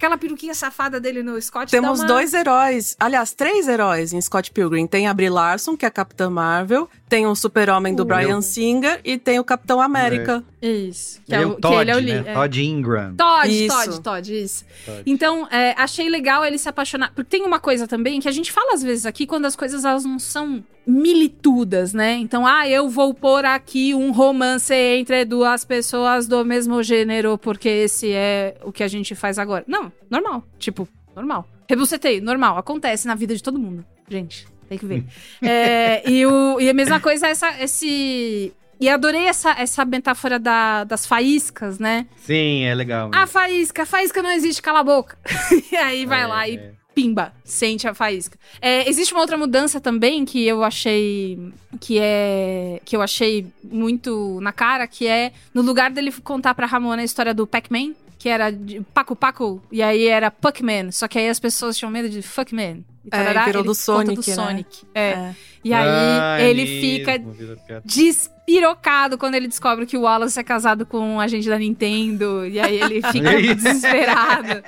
Aquela 0.03 0.19
peruquinha 0.19 0.53
safada 0.53 0.99
dele 0.99 1.23
no 1.23 1.41
Scott 1.41 1.71
Temos 1.71 2.01
uma... 2.01 2.09
dois 2.09 2.35
heróis, 2.35 2.97
aliás, 2.99 3.33
três 3.33 3.69
heróis 3.69 4.13
em 4.13 4.21
Scott 4.21 4.51
Pilgrim. 4.51 4.85
Tem 4.85 5.07
a 5.07 5.15
Brie 5.15 5.31
Larson, 5.31 5.77
que 5.77 5.85
é 5.85 5.89
a 5.89 5.93
Capitã 5.93 6.29
Marvel, 6.29 6.91
tem 7.09 7.25
o 7.25 7.37
super-homem 7.37 7.95
do 7.95 8.03
Uh. 8.03 8.07
Brian 8.07 8.29
Eu- 8.39 8.43
Singer 8.43 9.01
e 9.05 9.17
tem 9.17 9.39
o 9.39 9.45
Capitão 9.45 9.81
América. 9.81 10.43
Isso. 10.61 11.21
Que 11.25 11.33
Ele 11.35 11.43
é, 11.43 11.45
é 11.45 11.47
o, 11.47 11.51
o 11.51 11.55
que 11.55 11.61
Todd, 11.61 11.77
ele 11.83 11.91
é 11.93 11.95
o 11.95 12.01
né? 12.01 12.03
li- 12.23 12.29
é. 12.29 12.35
Todd 12.35 12.65
Ingram. 12.65 13.15
Todd, 13.15 13.49
Isso. 13.67 13.77
Todd, 13.77 14.01
Todd, 14.01 14.43
isso. 14.43 14.65
Todd. 14.85 15.03
Então, 15.07 15.47
é, 15.53 15.73
achei 15.79 16.09
legal 16.09 16.45
ele 16.45 16.59
se 16.59 16.69
apaixonar. 16.69 17.13
Porque 17.15 17.31
tem 17.37 17.47
uma 17.47 17.61
coisa 17.61 17.87
também 17.87 18.19
que 18.19 18.29
a 18.29 18.33
gente 18.33 18.51
fala 18.51 18.75
às 18.75 18.83
vezes 18.83 19.07
aqui 19.07 19.25
quando 19.25 19.47
as 19.47 19.55
coisas 19.55 19.85
elas 19.85 20.05
não 20.05 20.19
são 20.19 20.65
militudas, 20.85 21.93
né? 21.93 22.15
Então, 22.15 22.45
ah, 22.45 22.69
eu 22.69 22.89
vou 22.89 23.15
pôr 23.15 23.45
aqui 23.45 23.95
um 23.95 24.11
romance 24.11 24.75
entre 24.75 25.25
duas 25.25 25.65
pessoas 25.65 26.27
do 26.27 26.45
mesmo 26.45 26.83
gênero, 26.83 27.39
porque 27.39 27.69
esse 27.69 28.11
é 28.11 28.57
o 28.65 28.73
que 28.73 28.83
a 28.83 28.89
gente 28.89 29.15
faz 29.15 29.39
agora. 29.39 29.63
Não, 29.69 29.91
normal. 30.11 30.45
Tipo, 30.59 30.88
normal. 31.14 31.47
Rebucetei, 31.68 32.20
normal. 32.20 32.59
Acontece 32.59 33.07
na 33.07 33.14
vida 33.14 33.34
de 33.34 33.43
todo 33.43 33.59
mundo. 33.59 33.84
Gente, 34.09 34.47
tem 34.68 34.76
que 34.78 34.84
ver. 34.86 35.05
É, 35.40 36.09
e, 36.11 36.26
o, 36.26 36.61
e 36.61 36.68
a 36.68 36.74
mesma 36.74 37.01
coisa, 37.01 37.26
essa, 37.28 37.51
esse. 37.62 38.53
E 38.80 38.88
adorei 38.88 39.26
essa, 39.26 39.53
essa 39.53 39.84
metáfora 39.84 40.38
da- 40.40 40.82
das 40.84 41.07
faíscas, 41.07 41.78
né? 41.78 42.07
Sim, 42.16 42.64
é 42.64 42.74
legal. 42.74 43.11
A 43.14 43.26
faísca, 43.26 43.84
a 43.84 43.86
faísca 43.86 44.20
não 44.22 44.30
existe, 44.32 44.61
cala 44.61 44.80
a 44.80 44.84
boca. 44.84 45.16
e 45.70 45.76
aí 45.76 46.05
vai 46.05 46.22
É, 46.22 46.26
lá 46.26 46.49
e 46.49 46.57
é. 46.57 46.72
pimba, 46.93 47.32
sente 47.45 47.86
a 47.86 47.95
faísca. 47.95 48.36
É, 48.61 48.88
existe 48.88 49.14
uma 49.14 49.20
outra 49.20 49.36
mudança 49.38 49.80
também 49.80 50.24
que 50.24 50.45
eu 50.45 50.64
achei 50.64 51.38
que 51.80 51.99
é 52.01 52.80
que 52.84 52.97
eu 52.97 53.01
achei 53.03 53.47
muito 53.62 54.40
na 54.40 54.53
cara, 54.53 54.86
que 54.88 55.07
é 55.07 55.32
no 55.55 55.62
lugar 55.62 55.90
dele 55.93 56.11
contar 56.24 56.53
pra 56.55 56.66
Ramona 56.66 57.03
a 57.03 57.05
história 57.05 57.32
do 57.32 57.47
Pac-Man, 57.47 57.93
que 58.23 58.29
era 58.29 58.53
de 58.53 58.81
Paco 58.95 59.16
Paco, 59.16 59.61
e 59.73 59.83
aí 59.83 60.07
era 60.07 60.31
Puckman, 60.31 60.93
só 60.93 61.09
que 61.09 61.18
aí 61.18 61.29
as 61.29 61.41
pessoas 61.41 61.77
tinham 61.77 61.91
medo 61.91 62.09
de 62.09 62.23
Fuckman. 62.23 62.85
E 63.05 63.09
É, 63.09 63.11
tarará, 63.11 63.47
virou 63.47 63.62
ele 63.62 63.66
do 63.66 63.75
Sonic, 63.75 64.14
do 64.14 64.29
né? 64.29 64.35
Sonic. 64.37 64.87
É. 64.95 65.01
É. 65.11 65.35
E 65.64 65.75
aí 65.75 65.89
Ah, 66.20 66.41
ele 66.41 66.62
mesmo, 66.64 66.81
fica 66.81 67.83
despirocado 67.85 69.18
quando 69.18 69.35
ele 69.35 69.49
descobre 69.49 69.87
que 69.87 69.97
o 69.97 70.03
Wallace 70.03 70.39
é 70.39 70.45
casado 70.45 70.87
com 70.87 70.99
um 71.01 71.18
agente 71.18 71.49
da 71.49 71.59
Nintendo. 71.59 72.47
E 72.47 72.61
aí 72.61 72.81
ele 72.81 73.03
fica 73.11 73.35
Isso. 73.41 73.55
desesperado. 73.57 74.62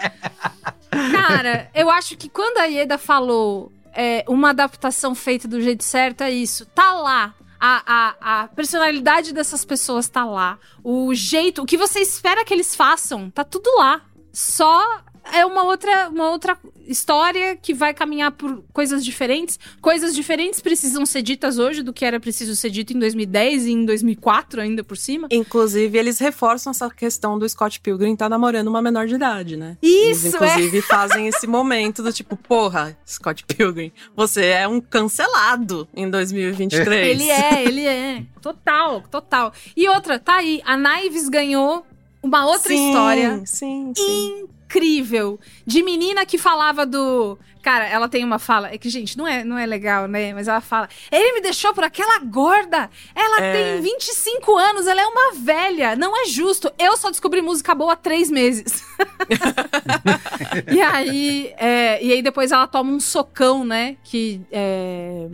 Cara, 1.12 1.70
eu 1.74 1.88
acho 1.90 2.16
que 2.16 2.28
quando 2.28 2.58
a 2.58 2.64
Ieda 2.64 2.98
falou 2.98 3.70
é, 3.94 4.24
uma 4.28 4.50
adaptação 4.50 5.14
feita 5.14 5.46
do 5.46 5.60
jeito 5.60 5.84
certo, 5.84 6.22
é 6.22 6.30
isso. 6.32 6.66
Tá 6.66 6.92
lá. 6.94 7.34
A, 7.66 7.82
a, 7.86 8.42
a 8.42 8.48
personalidade 8.48 9.32
dessas 9.32 9.64
pessoas 9.64 10.06
tá 10.06 10.22
lá. 10.22 10.58
O 10.82 11.14
jeito, 11.14 11.62
o 11.62 11.66
que 11.66 11.78
você 11.78 12.00
espera 12.00 12.44
que 12.44 12.52
eles 12.52 12.74
façam, 12.74 13.30
tá 13.30 13.42
tudo 13.42 13.70
lá. 13.78 14.02
Só 14.30 15.02
é 15.32 15.44
uma 15.44 15.64
outra, 15.64 16.08
uma 16.08 16.30
outra 16.30 16.58
história 16.86 17.56
que 17.56 17.72
vai 17.72 17.94
caminhar 17.94 18.32
por 18.32 18.62
coisas 18.72 19.04
diferentes. 19.04 19.58
Coisas 19.80 20.14
diferentes 20.14 20.60
precisam 20.60 21.06
ser 21.06 21.22
ditas 21.22 21.58
hoje 21.58 21.82
do 21.82 21.92
que 21.92 22.04
era 22.04 22.20
preciso 22.20 22.54
ser 22.54 22.70
dito 22.70 22.92
em 22.92 22.98
2010 22.98 23.66
e 23.66 23.72
em 23.72 23.84
2004 23.84 24.60
ainda 24.60 24.84
por 24.84 24.96
cima. 24.96 25.28
Inclusive, 25.30 25.96
eles 25.96 26.18
reforçam 26.18 26.70
essa 26.70 26.90
questão 26.90 27.38
do 27.38 27.48
Scott 27.48 27.80
Pilgrim 27.80 28.12
estar 28.12 28.28
namorando 28.28 28.68
uma 28.68 28.82
menor 28.82 29.06
de 29.06 29.14
idade, 29.14 29.56
né? 29.56 29.76
Isso, 29.82 30.26
Eles, 30.26 30.34
inclusive, 30.34 30.82
fazem 30.82 31.28
esse 31.28 31.46
momento 31.46 32.02
do 32.02 32.12
tipo, 32.12 32.36
porra, 32.36 32.96
Scott 33.06 33.44
Pilgrim, 33.44 33.92
você 34.14 34.46
é 34.46 34.68
um 34.68 34.80
cancelado 34.80 35.88
em 35.94 36.08
2023. 36.08 37.08
Ele 37.08 37.30
é, 37.30 37.64
ele 37.64 37.86
é. 37.86 38.24
Total, 38.40 39.02
total. 39.10 39.52
E 39.76 39.88
outra, 39.88 40.18
tá 40.18 40.36
aí, 40.36 40.60
a 40.64 40.76
Naives 40.76 41.28
ganhou 41.28 41.86
uma 42.22 42.46
outra 42.46 42.68
Sim, 42.68 42.88
história 42.88 43.42
Sim, 43.44 43.92
sim. 43.94 44.48
Incrível 44.64 45.38
de 45.66 45.82
menina 45.82 46.24
que 46.26 46.38
falava 46.38 46.84
do 46.86 47.38
Cara, 47.62 47.88
ela 47.88 48.10
tem 48.10 48.22
uma 48.22 48.38
fala, 48.38 48.68
é 48.68 48.76
que 48.76 48.90
gente, 48.90 49.16
não 49.16 49.26
é, 49.26 49.42
não 49.42 49.56
é 49.56 49.64
legal, 49.64 50.06
né? 50.06 50.34
Mas 50.34 50.48
ela 50.48 50.60
fala: 50.60 50.86
"Ele 51.10 51.32
me 51.32 51.40
deixou 51.40 51.72
por 51.72 51.82
aquela 51.82 52.18
gorda. 52.18 52.90
Ela 53.14 53.40
É. 53.42 53.52
tem 53.54 53.80
25 53.80 54.54
anos, 54.58 54.86
ela 54.86 55.00
é 55.00 55.06
uma 55.06 55.32
velha. 55.32 55.96
Não 55.96 56.14
é 56.14 56.26
justo. 56.26 56.70
Eu 56.78 56.94
só 56.98 57.08
descobri 57.10 57.40
música 57.40 57.74
boa 57.74 57.94
há 57.94 57.96
três 57.96 58.30
meses." 58.30 58.84
e 60.70 60.82
aí, 60.82 61.54
é, 61.56 62.04
e 62.04 62.12
aí 62.12 62.20
depois 62.20 62.52
ela 62.52 62.66
toma 62.66 62.92
um 62.92 63.00
socão, 63.00 63.64
né? 63.64 63.96
Que 64.04 64.42
é, 64.52 65.28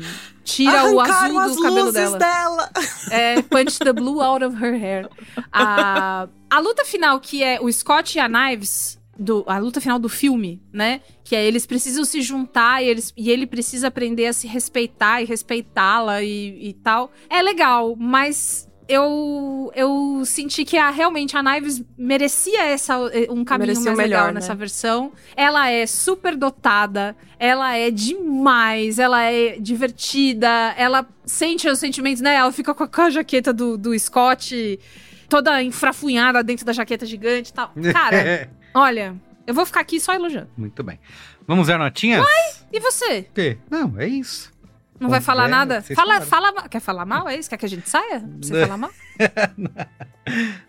tira 0.44 0.84
o 0.84 1.00
azul 1.00 1.56
do 1.56 1.62
cabelo 1.62 1.90
dela. 1.90 2.16
dela. 2.16 2.70
É, 3.10 3.42
punch 3.42 3.80
the 3.80 3.92
blue 3.92 4.20
out 4.20 4.44
of 4.44 4.54
her 4.64 4.80
hair. 4.80 5.08
A, 5.52 6.28
a 6.48 6.58
luta 6.60 6.84
final, 6.84 7.18
que 7.18 7.42
é 7.42 7.58
o 7.60 7.68
Scott 7.72 8.16
e 8.16 8.20
a 8.20 8.28
Knives, 8.28 8.99
do, 9.20 9.44
a 9.46 9.58
luta 9.58 9.80
final 9.80 9.98
do 9.98 10.08
filme, 10.08 10.62
né? 10.72 11.02
Que 11.22 11.36
é 11.36 11.44
eles 11.44 11.66
precisam 11.66 12.04
se 12.04 12.22
juntar 12.22 12.82
e, 12.82 12.88
eles, 12.88 13.12
e 13.14 13.30
ele 13.30 13.46
precisa 13.46 13.88
aprender 13.88 14.26
a 14.26 14.32
se 14.32 14.46
respeitar 14.46 15.20
e 15.20 15.26
respeitá-la 15.26 16.22
e, 16.22 16.68
e 16.68 16.72
tal. 16.72 17.12
É 17.28 17.42
legal, 17.42 17.94
mas 17.98 18.66
eu, 18.88 19.70
eu 19.76 20.22
senti 20.24 20.64
que 20.64 20.78
a, 20.78 20.88
realmente 20.88 21.36
a 21.36 21.42
Knives 21.42 21.84
merecia 21.98 22.64
essa, 22.64 22.98
um 23.28 23.44
caminho 23.44 23.68
Merecia 23.68 23.84
mais 23.84 23.98
melhor, 23.98 24.08
legal 24.08 24.26
né? 24.28 24.32
nessa 24.32 24.54
versão. 24.54 25.12
Ela 25.36 25.70
é 25.70 25.86
super 25.86 26.34
dotada, 26.34 27.14
ela 27.38 27.76
é 27.76 27.90
demais, 27.90 28.98
ela 28.98 29.22
é 29.22 29.58
divertida, 29.60 30.74
ela 30.78 31.06
sente 31.26 31.68
os 31.68 31.78
sentimentos, 31.78 32.22
né? 32.22 32.36
Ela 32.36 32.50
fica 32.50 32.72
com 32.72 32.84
a, 32.84 32.88
com 32.88 33.02
a 33.02 33.10
jaqueta 33.10 33.52
do, 33.52 33.76
do 33.76 33.96
Scott 33.98 34.80
toda 35.28 35.62
enfrafunhada 35.62 36.42
dentro 36.42 36.66
da 36.66 36.72
jaqueta 36.72 37.06
gigante 37.06 37.50
e 37.50 37.54
tal. 37.54 37.72
Cara, 37.92 38.50
olha, 38.74 39.14
eu 39.46 39.54
vou 39.54 39.66
ficar 39.66 39.80
aqui 39.80 40.00
só 40.00 40.12
elogiando. 40.14 40.48
Muito 40.56 40.82
bem. 40.82 40.98
Vamos 41.46 41.66
ver 41.66 41.78
notinhas? 41.78 42.24
E 42.72 42.78
você? 42.80 43.26
O 43.30 43.34
quê? 43.34 43.58
Não, 43.70 43.98
é 43.98 44.06
isso. 44.06 44.52
Não 45.00 45.08
vai 45.08 45.20
falar 45.20 45.48
nada? 45.48 45.80
Fala, 45.80 46.20
falaram. 46.20 46.52
fala, 46.52 46.68
quer 46.68 46.80
falar 46.80 47.06
mal? 47.06 47.26
É 47.26 47.34
isso? 47.36 47.48
Quer 47.48 47.56
que 47.56 47.64
a 47.64 47.68
gente 47.68 47.88
saia? 47.88 48.22
Você 48.40 48.60
falar 48.60 48.76
mal? 48.76 48.90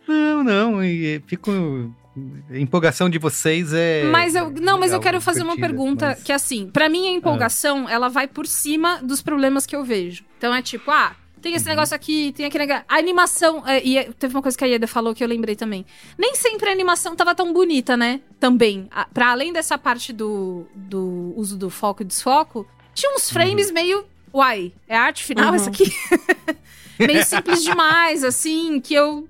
Não, 0.07 0.43
não, 0.43 0.83
e 0.83 1.21
fico. 1.27 1.51
A 2.49 2.57
empolgação 2.57 3.09
de 3.09 3.17
vocês 3.17 3.71
é. 3.73 4.03
Mas 4.11 4.35
eu, 4.35 4.49
não, 4.49 4.77
mas 4.79 4.91
eu 4.91 4.99
quero 4.99 5.21
fazer 5.21 5.43
uma 5.43 5.55
pergunta 5.55 6.07
mas- 6.07 6.23
que 6.23 6.31
assim, 6.33 6.69
pra 6.69 6.89
mim 6.89 7.07
a 7.07 7.11
empolgação, 7.11 7.87
ela 7.87 8.09
vai 8.09 8.27
por 8.27 8.45
cima 8.45 9.01
dos 9.01 9.21
problemas 9.21 9.65
que 9.65 9.75
eu 9.75 9.83
vejo. 9.83 10.25
Então 10.37 10.53
é 10.53 10.61
tipo, 10.61 10.91
ah, 10.91 11.15
Tem 11.41 11.55
esse 11.55 11.65
negócio 11.67 11.95
aqui, 11.95 12.31
tem 12.35 12.45
aquele 12.45 12.65
negócio. 12.67 12.85
A 12.87 12.97
animação. 12.97 13.67
é, 13.67 13.83
e 13.83 13.97
é, 13.97 14.03
teve 14.13 14.35
uma 14.35 14.41
coisa 14.41 14.57
que 14.57 14.63
a 14.63 14.67
Ieda 14.67 14.87
falou 14.87 15.13
que 15.15 15.23
eu 15.23 15.27
lembrei 15.27 15.55
também. 15.55 15.85
Nem 16.17 16.35
sempre 16.35 16.69
a 16.69 16.71
animação 16.71 17.15
tava 17.15 17.33
tão 17.33 17.51
bonita, 17.51 17.97
né? 17.97 18.21
Também. 18.39 18.87
A- 18.91 19.05
Pra 19.05 19.31
além 19.31 19.51
dessa 19.51 19.77
parte 19.77 20.13
do, 20.13 20.65
do 20.75 21.33
uso 21.35 21.57
do 21.57 21.69
foco 21.69 22.03
e 22.03 22.05
desfoco, 22.05 22.67
tinha 22.93 23.13
uns 23.15 23.29
frames 23.31 23.71
meio. 23.71 24.05
Uai, 24.33 24.71
é 24.87 24.95
arte 24.95 25.23
final 25.23 25.49
Uhum. 25.49 25.55
essa 25.55 25.69
aqui? 25.69 25.91
meio 26.99 27.25
simples 27.25 27.63
demais, 27.63 28.23
assim, 28.23 28.79
que 28.79 28.93
eu 28.93 29.27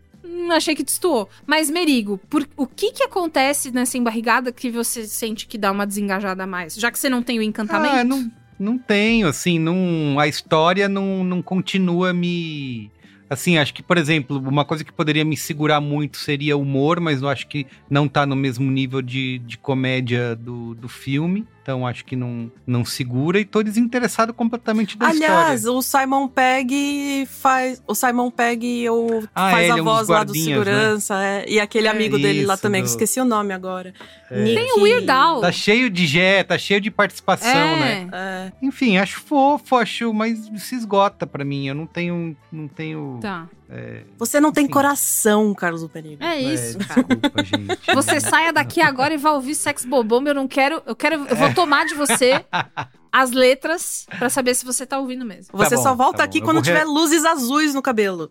achei 0.52 0.76
que 0.76 0.84
destoou. 0.84 1.30
Mas, 1.46 1.70
Merigo, 1.70 2.20
por, 2.30 2.48
o 2.58 2.68
que 2.68 2.92
que 2.92 3.04
acontece 3.04 3.72
nessa 3.72 3.98
embarrigada 3.98 4.52
que 4.52 4.70
você 4.70 5.06
sente 5.08 5.48
que 5.48 5.58
dá 5.58 5.72
uma 5.72 5.86
desengajada 5.88 6.44
a 6.44 6.48
mais? 6.48 6.76
Já 6.76 6.92
que 6.92 7.00
você 7.00 7.10
não 7.10 7.24
tem 7.24 7.40
o 7.40 7.42
encantamento? 7.42 7.96
Ah, 7.96 8.04
não, 8.04 8.32
não 8.62 8.78
tenho, 8.78 9.28
assim, 9.28 9.58
não, 9.58 10.20
a 10.20 10.28
história 10.28 10.88
não, 10.88 11.24
não 11.24 11.42
continua 11.42 12.14
me. 12.14 12.92
Assim, 13.28 13.58
acho 13.58 13.74
que, 13.74 13.82
por 13.82 13.98
exemplo, 13.98 14.38
uma 14.38 14.64
coisa 14.64 14.84
que 14.84 14.92
poderia 14.92 15.24
me 15.24 15.36
segurar 15.38 15.80
muito 15.82 16.18
seria 16.18 16.56
humor, 16.56 17.00
mas 17.00 17.22
eu 17.22 17.30
acho 17.30 17.48
que 17.48 17.66
não 17.90 18.08
tá 18.08 18.26
no 18.26 18.36
mesmo 18.36 18.70
nível 18.70 19.02
de, 19.02 19.40
de 19.40 19.58
comédia 19.58 20.36
do, 20.36 20.76
do 20.76 20.90
filme. 20.90 21.48
Então 21.62 21.86
acho 21.86 22.04
que 22.04 22.16
não, 22.16 22.52
não 22.66 22.84
segura 22.84 23.40
e 23.40 23.46
tô 23.46 23.62
desinteressado 23.62 24.34
completamente 24.34 24.98
da 24.98 25.08
Aliás, 25.10 25.60
história. 25.62 25.78
o 25.78 25.82
Simon 25.84 26.28
Pegg 26.28 27.28
faz. 27.28 27.82
O 27.88 27.94
Simon 27.94 28.32
Pegg 28.32 28.90
o, 28.90 29.24
Ah, 29.36 29.52
faz 29.52 29.64
ele 29.66 29.74
a 29.74 29.78
é 29.78 29.82
um 29.82 29.86
voz 29.86 30.08
lá 30.08 30.24
do 30.24 30.34
guardinhas, 30.34 30.48
segurança. 30.48 31.24
é, 31.24 31.46
e 31.48 31.60
aquele 31.60 31.88
É 31.88 31.92
amigo 31.92 32.18
dele 32.18 32.46
lá 32.46 32.58
também, 32.58 32.82
do- 32.82 32.86
que 32.86 32.90
esqueci 32.90 33.20
o 33.22 33.26
nome 33.26 33.54
agora. 33.54 33.94
É. 34.32 34.44
Nick- 34.44 34.56
Tem 34.56 34.74
o 34.80 34.82
Weird 34.82 35.10
Al. 35.12 35.42
Tá 35.42 35.52
cheio 35.52 35.90
de 35.90 36.08
jé, 36.08 36.44
tá 36.44 36.58
cheio 36.58 36.82
de 36.82 36.90
participação, 36.90 37.50
É. 37.52 37.76
né? 37.80 38.08
É. 38.12 38.52
Enfim, 38.62 38.98
acho 38.98 39.20
fofo, 39.22 39.76
acho, 39.76 40.12
mas 40.14 40.40
se 40.58 40.74
esgota 40.76 41.28
pra 41.28 41.46
mim. 41.46 41.68
Eu 41.68 41.76
não 41.76 41.86
tenho. 41.86 42.36
Não 42.52 42.68
tenho. 42.68 43.20
Tá. 43.22 43.48
É, 43.74 44.04
Você 44.18 44.42
não 44.42 44.52
tem 44.52 44.68
coração, 44.68 45.54
Carlos 45.54 45.88
Perigo. 45.88 46.22
É 46.22 46.38
isso, 46.38 46.78
é, 46.78 46.84
cara. 46.84 47.04
desculpa, 47.04 47.44
gente. 47.44 47.80
Você 47.96 48.20
saia 48.20 48.52
daqui 48.52 48.82
agora 48.82 49.14
e 49.14 49.18
vai 49.18 49.32
ouvir 49.32 49.56
Sex 49.56 49.86
Bobomb. 49.86 50.28
Eu 50.28 50.36
não 50.36 50.48
quero. 50.48 50.84
Eu 50.86 50.96
quero. 50.96 51.26
Eu 51.28 51.36
vou 51.38 51.54
tomar 51.54 51.86
de 51.86 51.94
você 51.94 52.44
as 53.12 53.32
letras 53.32 54.06
pra 54.20 54.30
saber 54.30 54.56
se 54.56 54.66
você 54.66 54.86
tá 54.86 55.00
ouvindo 55.00 55.26
mesmo. 55.26 55.58
Você 55.58 55.76
bom, 55.78 55.84
só 55.84 55.96
volta 55.96 56.18
tá 56.18 56.24
aqui 56.26 56.40
bom. 56.42 56.48
Quando 56.48 56.58
re- 56.58 56.64
tiver 56.64 56.84
luzes 56.84 57.24
azuis 57.24 57.74
no 57.74 57.82
cabelo. 57.82 58.30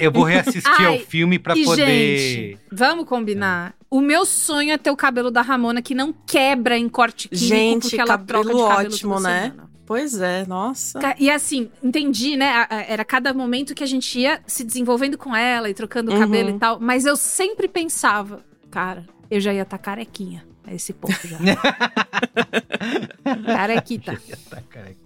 Eu 0.00 0.10
vou 0.10 0.24
reassistir 0.24 0.64
Ai, 0.66 0.86
ao 0.86 0.98
filme 0.98 1.38
pra 1.38 1.56
e, 1.56 1.64
poder. 1.64 1.86
gente, 1.86 2.58
vamos 2.72 3.06
combinar. 3.06 3.72
O 3.88 4.00
meu 4.00 4.26
sonho 4.26 4.72
é 4.72 4.76
ter 4.78 4.90
o 4.90 4.96
cabelo 4.96 5.30
da 5.30 5.40
Ramona 5.42 5.80
que 5.80 5.94
não 5.94 6.12
quebra 6.12 6.76
em 6.76 6.88
corte 6.88 7.28
químico 7.28 7.46
Gente, 7.46 7.82
porque 7.82 8.00
ela 8.00 8.18
troca 8.18 8.52
de 8.52 8.60
cabelo 8.60 8.88
ótimo, 8.88 9.14
toda 9.14 9.28
né? 9.28 9.42
semana. 9.44 9.70
Pois 9.86 10.20
é, 10.20 10.44
nossa. 10.46 10.98
E 11.18 11.30
assim, 11.30 11.70
entendi, 11.82 12.36
né? 12.36 12.66
Era 12.88 13.04
cada 13.04 13.32
momento 13.32 13.74
que 13.74 13.84
a 13.84 13.86
gente 13.86 14.18
ia 14.18 14.42
se 14.46 14.64
desenvolvendo 14.64 15.16
com 15.16 15.34
ela 15.34 15.70
e 15.70 15.74
trocando 15.74 16.10
o 16.10 16.14
Uhum. 16.14 16.20
cabelo 16.20 16.50
e 16.50 16.58
tal. 16.58 16.78
Mas 16.80 17.06
eu 17.06 17.16
sempre 17.16 17.68
pensava, 17.68 18.44
cara, 18.70 19.06
eu 19.30 19.40
já 19.40 19.52
ia 19.54 19.62
estar 19.62 19.78
carequinha 19.78 20.44
a 20.66 20.74
esse 20.74 20.92
ponto 20.92 21.16
já. 21.28 21.38
Carequita. 23.46 24.20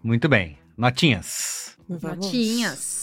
Muito 0.02 0.28
bem. 0.28 0.58
Notinhas. 0.76 1.76
Vamos. 1.88 2.02
Notinhas. 2.26 3.02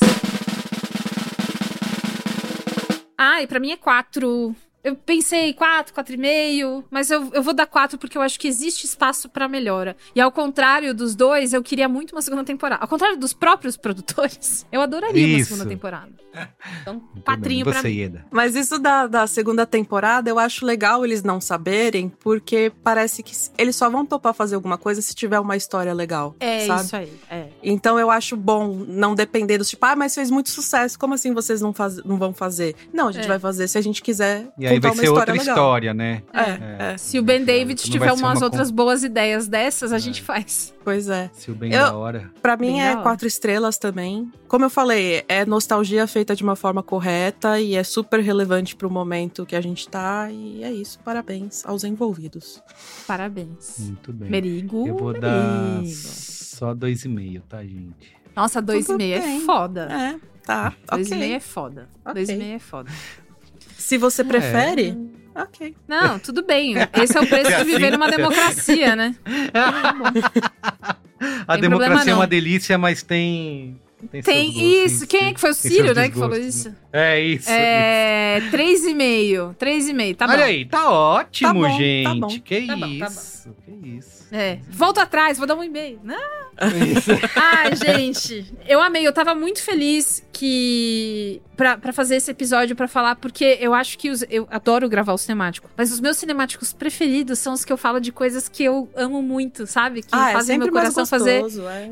Ai, 3.18 3.48
pra 3.48 3.60
mim 3.60 3.72
é 3.72 3.78
quatro. 3.78 4.56
Eu 4.88 4.96
pensei 4.96 5.54
quatro, 5.54 5.94
quatro 5.94 6.14
e 6.16 6.18
meio, 6.18 6.82
mas 6.90 7.12
eu, 7.12 7.30
eu 7.34 7.44
vou 7.44 7.54
dar 7.54 7.66
quatro 7.68 7.98
porque 7.98 8.18
eu 8.18 8.22
acho 8.22 8.40
que 8.40 8.48
existe 8.48 8.86
espaço 8.86 9.28
pra 9.28 9.46
melhora. 9.48 9.98
E 10.16 10.22
ao 10.22 10.32
contrário 10.32 10.94
dos 10.94 11.14
dois, 11.14 11.52
eu 11.52 11.62
queria 11.62 11.90
muito 11.90 12.14
uma 12.14 12.22
segunda 12.22 12.44
temporada. 12.44 12.82
Ao 12.82 12.88
contrário 12.88 13.18
dos 13.18 13.34
próprios 13.34 13.76
produtores, 13.78 14.66
eu 14.72 14.80
adoraria 14.80 15.28
uma 15.28 15.38
Isso. 15.40 15.50
segunda 15.50 15.70
temporada. 15.70 16.12
Então, 16.82 17.02
pra 17.26 17.36
Você, 17.36 17.88
mim. 17.90 17.96
Ieda. 17.96 18.26
Mas 18.32 18.56
isso 18.56 18.78
da, 18.80 19.08
da 19.08 19.28
segunda 19.28 19.66
temporada, 19.66 20.30
eu 20.30 20.38
acho 20.38 20.66
legal 20.66 21.04
eles 21.04 21.24
não 21.24 21.42
saberem, 21.42 22.10
porque 22.10 22.72
parece 22.84 23.24
que 23.24 23.36
eles 23.58 23.76
só 23.76 23.90
vão 23.90 24.06
topar 24.06 24.34
fazer 24.34 24.56
alguma 24.56 24.78
coisa 24.78 25.02
se 25.02 25.14
tiver 25.16 25.40
uma 25.40 25.58
história 25.58 25.94
legal. 25.94 26.36
É 26.40 26.66
sabe? 26.66 26.82
isso 26.84 26.96
aí. 26.96 27.14
É. 27.30 27.48
Então 27.64 28.00
eu 28.00 28.10
acho 28.12 28.38
bom 28.38 28.68
não 28.88 29.16
depender 29.16 29.58
dos 29.58 29.70
tipo, 29.70 29.86
ah, 29.86 29.96
mas 29.96 30.14
fez 30.14 30.30
muito 30.30 30.50
sucesso, 30.50 30.98
como 30.98 31.14
assim 31.16 31.34
vocês 31.34 31.60
não, 31.60 31.74
faz, 31.74 31.98
não 32.04 32.18
vão 32.18 32.34
fazer? 32.34 32.76
Não, 32.94 33.08
a 33.08 33.12
gente 33.12 33.26
É. 33.26 33.28
vai 33.28 33.40
fazer 33.40 33.68
se 33.68 33.78
a 33.78 33.82
gente 33.82 34.02
quiser 34.02 34.48
E 34.58 34.68
aí 34.68 34.77
contar 34.80 34.88
vai 34.90 34.92
uma 34.92 34.96
ser 35.02 35.04
história 35.06 35.20
outra 35.20 35.34
legal. 35.34 35.56
história, 35.56 35.94
né? 35.94 36.24
É, 36.34 36.94
é. 36.94 36.98
Se 36.98 37.20
o 37.20 37.24
Ben 37.24 37.44
David 37.44 37.82
Não 37.84 37.92
tiver 37.92 38.12
umas 38.14 38.38
uma 38.40 38.46
outras 38.46 38.70
com- 38.70 38.76
boas 38.76 39.04
ideias 39.04 39.48
dessas, 39.48 39.92
a 39.94 40.00
gente 40.00 40.22
faz. 40.22 40.74
Pois 40.84 41.10
é. 41.10 41.30
Se 41.34 41.52
o 41.52 41.56
bem 41.56 41.74
Eu- 41.74 41.80
da 41.86 41.96
hora. 41.98 42.32
Pra 42.42 42.56
mim 42.56 42.68
Bem 42.74 42.84
é 42.88 42.96
quatro 42.96 43.28
estrelas 43.28 43.78
também. 43.78 44.32
Como 44.48 44.64
eu 44.66 44.70
falei, 44.70 45.24
é 45.28 45.46
nostalgia 45.46 46.08
feita 46.08 46.36
de 46.36 46.44
uma 46.44 46.56
forma 46.56 46.82
correta 46.82 47.60
e 47.60 47.76
é 47.76 47.84
super 47.84 48.20
relevante 48.22 48.76
pro 48.76 48.90
momento 48.90 49.46
que 49.46 49.56
a 49.56 49.62
gente 49.62 49.88
tá. 49.90 50.30
E 50.32 50.64
é 50.64 50.72
isso. 50.72 50.98
Parabéns 51.00 51.66
aos 51.66 51.84
envolvidos. 51.84 52.64
Parabéns. 53.06 53.76
Muito 53.80 54.14
bem. 54.14 54.30
Merigo. 54.30 54.88
Eu 54.88 54.96
vou 54.98 55.14
dar 55.20 55.78
Merigo. 55.80 55.94
só 55.96 56.74
dois 56.74 57.04
e 57.04 57.10
meio, 57.10 57.42
tá, 57.48 57.62
gente? 57.64 58.16
Nossa, 58.36 58.62
dois 58.62 58.86
e 58.86 58.88
Tudo 58.88 58.98
meio 58.98 59.16
é 59.16 59.20
bem. 59.22 59.42
foda. 59.42 59.88
É, 59.92 60.16
tá. 60.46 60.74
Dois 60.92 61.08
ok. 61.08 61.18
e 61.18 61.20
meio 61.20 61.36
é 61.36 61.40
foda. 61.40 61.90
Ok. 62.06 62.14
Dois 62.14 62.30
e 62.30 62.36
meio 62.36 62.56
é 62.56 62.60
foda. 62.60 62.92
Se 63.78 63.98
você 63.98 64.24
prefere, 64.24 64.98
ok. 65.36 65.76
Não, 65.88 66.20
tudo 66.20 66.44
bem. 66.44 66.76
Esse 66.94 67.18
é 67.18 67.22
o 67.22 67.28
preço 67.28 67.56
de 67.58 67.64
viver 67.64 67.88
assim- 67.88 67.92
numa 67.98 68.10
democracia, 68.10 68.96
né? 68.96 69.16
A 71.48 71.54
Tem 71.54 71.62
democracia 71.62 71.96
problema 71.96 72.12
é 72.12 72.14
uma 72.14 72.28
delícia, 72.28 72.78
mas 72.78 73.02
tem. 73.02 73.80
Tem, 74.12 74.22
Tem 74.22 74.84
isso. 74.86 75.08
Quem 75.08 75.26
é 75.30 75.34
que 75.34 75.40
foi 75.40 75.50
o 75.52 75.56
tem 75.56 75.72
Círio, 75.72 75.96
né, 75.96 76.08
que 76.08 76.14
falou 76.16 76.30
desgostos, 76.36 76.56
isso? 76.56 76.70
né? 76.70 76.76
É 76.94 77.20
isso. 77.20 77.50
É. 77.50 78.42
Três 78.52 78.86
e 78.86 78.94
meio. 78.94 79.56
Três 79.58 79.90
e 79.90 79.94
meio, 79.94 80.16
tá 80.16 80.28
bom. 80.28 80.34
Olha 80.34 80.46
aí, 80.46 80.66
tá 80.66 80.90
ótimo, 80.92 81.48
Tá 81.50 81.54
bom, 81.54 81.64
tá 81.64 81.70
gente. 81.72 82.20
bom. 82.20 82.28
Que 82.44 82.68
Tá 82.68 82.76
bom, 82.76 83.00
tá 83.00 83.08
isso, 83.08 83.56
que 83.66 83.88
isso. 83.90 84.18
É. 84.32 84.60
Volta 84.70 85.02
atrás, 85.02 85.38
vou 85.38 85.48
dar 85.48 85.56
um 85.56 85.64
e-mail. 85.64 86.00
Não. 86.04 86.16
Isso. 86.96 87.12
Ai, 87.36 87.76
gente, 87.76 88.54
eu 88.68 88.82
amei. 88.82 89.06
Eu 89.08 89.14
tava 89.14 89.34
muito 89.34 89.62
feliz 89.64 90.24
que. 90.34 91.42
Pra, 91.56 91.78
pra 91.78 91.92
fazer 91.94 92.18
esse 92.18 92.30
episódio, 92.30 92.76
pra 92.76 92.88
falar, 92.88 93.16
porque 93.16 93.58
eu 93.60 93.74
acho 93.74 93.98
que 93.98 94.10
os, 94.12 94.24
eu 94.30 94.48
adoro 94.52 94.88
gravar 94.90 95.14
o 95.14 95.18
cinemático. 95.18 95.70
Mas 95.76 95.92
os 95.92 96.00
meus 96.00 96.18
cinemáticos 96.18 96.72
preferidos 96.74 97.40
são 97.40 97.54
os 97.54 97.64
que 97.66 97.74
eu 97.74 97.78
falo 97.78 98.00
de 98.00 98.12
coisas 98.12 98.48
que 98.48 98.64
eu 98.64 98.88
amo 98.96 99.22
muito, 99.24 99.66
sabe? 99.66 100.02
Que 100.04 100.10
ah, 100.12 100.30
é 100.30 100.34
fazem 100.34 100.56
sempre 100.56 100.72
meu 100.72 100.74
mais 100.74 100.94
coração 100.94 101.06
fazer. 101.06 101.42
gostoso, 101.42 101.68
é. 101.68 101.90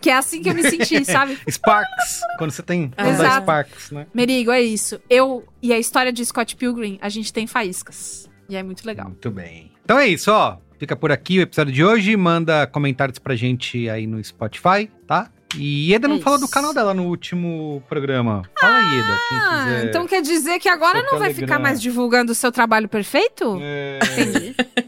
Que 0.00 0.10
é 0.10 0.16
assim 0.16 0.42
que 0.42 0.48
eu 0.48 0.54
me 0.54 0.62
senti, 0.62 1.04
sabe? 1.06 1.38
Sparks. 1.50 2.20
Quando 2.38 2.50
você 2.50 2.62
tem. 2.62 2.90
Quando 2.96 3.06
dá 3.06 3.12
Exato. 3.24 3.42
Sparks, 3.42 3.90
né? 3.90 4.06
Merigo, 4.14 4.50
é 4.50 4.60
isso. 4.60 5.00
Eu 5.10 5.44
e 5.62 5.72
a 5.72 5.78
história 5.78 6.12
de 6.12 6.24
Scott 6.24 6.54
Pilgrim, 6.56 6.98
a 7.02 7.08
gente 7.08 7.32
tem 7.32 7.46
faíscas. 7.46 8.28
E 8.48 8.56
é 8.56 8.62
muito 8.62 8.86
legal. 8.86 9.06
Muito 9.08 9.30
bem. 9.30 9.70
Então 9.84 9.98
é 9.98 10.06
isso, 10.06 10.30
ó. 10.32 10.56
Fica 10.78 10.94
por 10.94 11.10
aqui 11.10 11.38
o 11.38 11.42
episódio 11.42 11.72
de 11.72 11.84
hoje. 11.84 12.16
Manda 12.16 12.66
comentários 12.66 13.18
pra 13.18 13.34
gente 13.34 13.88
aí 13.90 14.06
no 14.06 14.22
Spotify, 14.22 14.88
tá? 15.06 15.28
E 15.56 15.90
Ieda 15.90 16.06
não 16.06 16.16
É 16.16 16.20
falou 16.20 16.38
do 16.38 16.46
canal 16.46 16.74
dela 16.74 16.92
no 16.92 17.04
último 17.06 17.82
programa. 17.88 18.42
Fala 18.60 18.76
aí, 18.76 18.96
Ieda. 18.96 19.18
Quem 19.28 19.38
Ah, 19.38 19.64
quiser. 19.64 19.84
então 19.88 20.06
quer 20.06 20.20
dizer 20.22 20.58
que 20.58 20.68
agora 20.68 20.98
não 21.02 21.18
vai 21.18 21.30
Telegram. 21.32 21.34
ficar 21.46 21.58
mais 21.58 21.80
divulgando 21.80 22.32
o 22.32 22.34
seu 22.34 22.52
trabalho 22.52 22.86
perfeito? 22.88 23.58
É... 23.60 23.98
Entendi. 24.12 24.54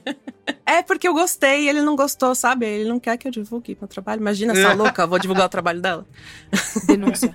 É 0.70 0.82
porque 0.82 1.08
eu 1.08 1.12
gostei 1.12 1.64
e 1.64 1.68
ele 1.68 1.82
não 1.82 1.96
gostou, 1.96 2.32
sabe? 2.32 2.64
Ele 2.64 2.88
não 2.88 3.00
quer 3.00 3.16
que 3.16 3.26
eu 3.26 3.32
divulgue 3.32 3.76
meu 3.80 3.88
trabalho. 3.88 4.20
Imagina 4.20 4.52
essa 4.52 4.72
louca, 4.74 5.04
vou 5.04 5.18
divulgar 5.18 5.46
o 5.46 5.48
trabalho 5.48 5.80
dela. 5.80 6.06
Denúncia. 6.86 7.34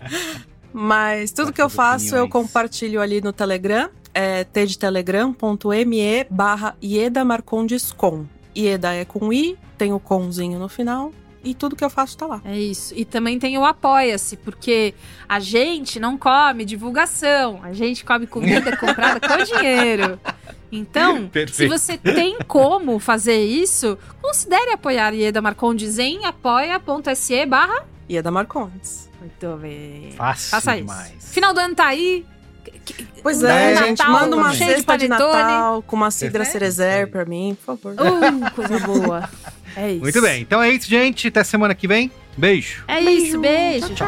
Mas 0.71 1.33
tudo 1.33 1.51
que 1.51 1.61
eu 1.61 1.69
faço, 1.69 2.15
eu 2.15 2.29
compartilho 2.29 3.01
ali 3.01 3.19
no 3.19 3.33
Telegram. 3.33 3.89
É 4.13 4.45
tdtelegram.me 4.45 6.25
barra 6.29 6.77
Ieda 6.81 7.25
Marcondes 7.25 7.91
com. 7.91 8.25
Ieda 8.55 8.93
é 8.93 9.03
com 9.03 9.33
I, 9.33 9.57
tem 9.77 9.91
o 9.91 9.99
comzinho 9.99 10.57
no 10.57 10.69
final. 10.69 11.11
E 11.45 11.53
tudo 11.53 11.75
que 11.75 11.85
eu 11.85 11.89
faço 11.91 12.17
tá 12.17 12.25
lá. 12.25 12.41
É 12.43 12.57
isso. 12.59 12.91
E 12.97 13.05
também 13.05 13.37
tem 13.37 13.55
o 13.57 13.63
Apoia-se, 13.63 14.35
porque 14.37 14.95
a 15.29 15.39
gente 15.39 15.99
não 15.99 16.17
come 16.17 16.65
divulgação, 16.65 17.59
a 17.63 17.71
gente 17.71 18.03
come 18.03 18.25
comida 18.25 18.75
comprada 18.77 19.19
com 19.19 19.43
dinheiro. 19.43 20.19
Então, 20.71 21.17
se 21.17 21.27
Perfeito. 21.27 21.69
você 21.71 21.97
tem 21.97 22.39
como 22.47 22.97
fazer 22.99 23.45
isso, 23.45 23.97
considere 24.21 24.71
apoiar 24.71 25.13
Ieda 25.13 25.41
Marcondes 25.41 25.99
em 25.99 26.25
apoia.se 26.25 27.45
barra. 27.45 27.85
Ieda 28.09 28.31
Marcondes. 28.31 29.09
Muito 29.19 29.57
bem. 29.57 30.11
Fácil 30.11 30.49
Faça 30.51 30.75
isso. 30.75 30.81
demais. 30.85 31.31
Final 31.31 31.53
do 31.53 31.59
ano 31.59 31.75
tá 31.75 31.85
aí. 31.87 32.25
Pois 33.23 33.41
Um 33.41 33.47
é, 33.47 33.73
Natal 33.73 33.87
gente, 33.87 34.07
manda 34.07 34.35
uma 34.35 34.51
de 34.51 34.57
cesta 34.57 34.75
de, 34.77 34.83
panetone. 34.83 35.33
Natal 35.33 35.81
com 35.83 35.95
uma 35.95 36.11
cidra 36.11 36.43
É, 36.43 36.45
cerezer 36.45 37.07
pra 37.09 37.25
mim, 37.25 37.57
por 37.65 37.77
favor. 37.77 37.93
Uh, 37.93 38.51
coisa 38.51 38.79
boa. 38.79 39.29
É 39.75 39.91
isso. 39.91 40.01
Muito 40.01 40.21
bem. 40.21 40.41
Então 40.41 40.61
é 40.61 40.69
isso, 40.69 40.87
gente. 40.87 41.27
Até 41.27 41.43
semana 41.43 41.75
que 41.75 41.87
vem. 41.87 42.11
Beijo. 42.37 42.83
É 42.87 43.01
isso, 43.01 43.39
beijo. 43.39 43.93
tchau. 43.93 44.07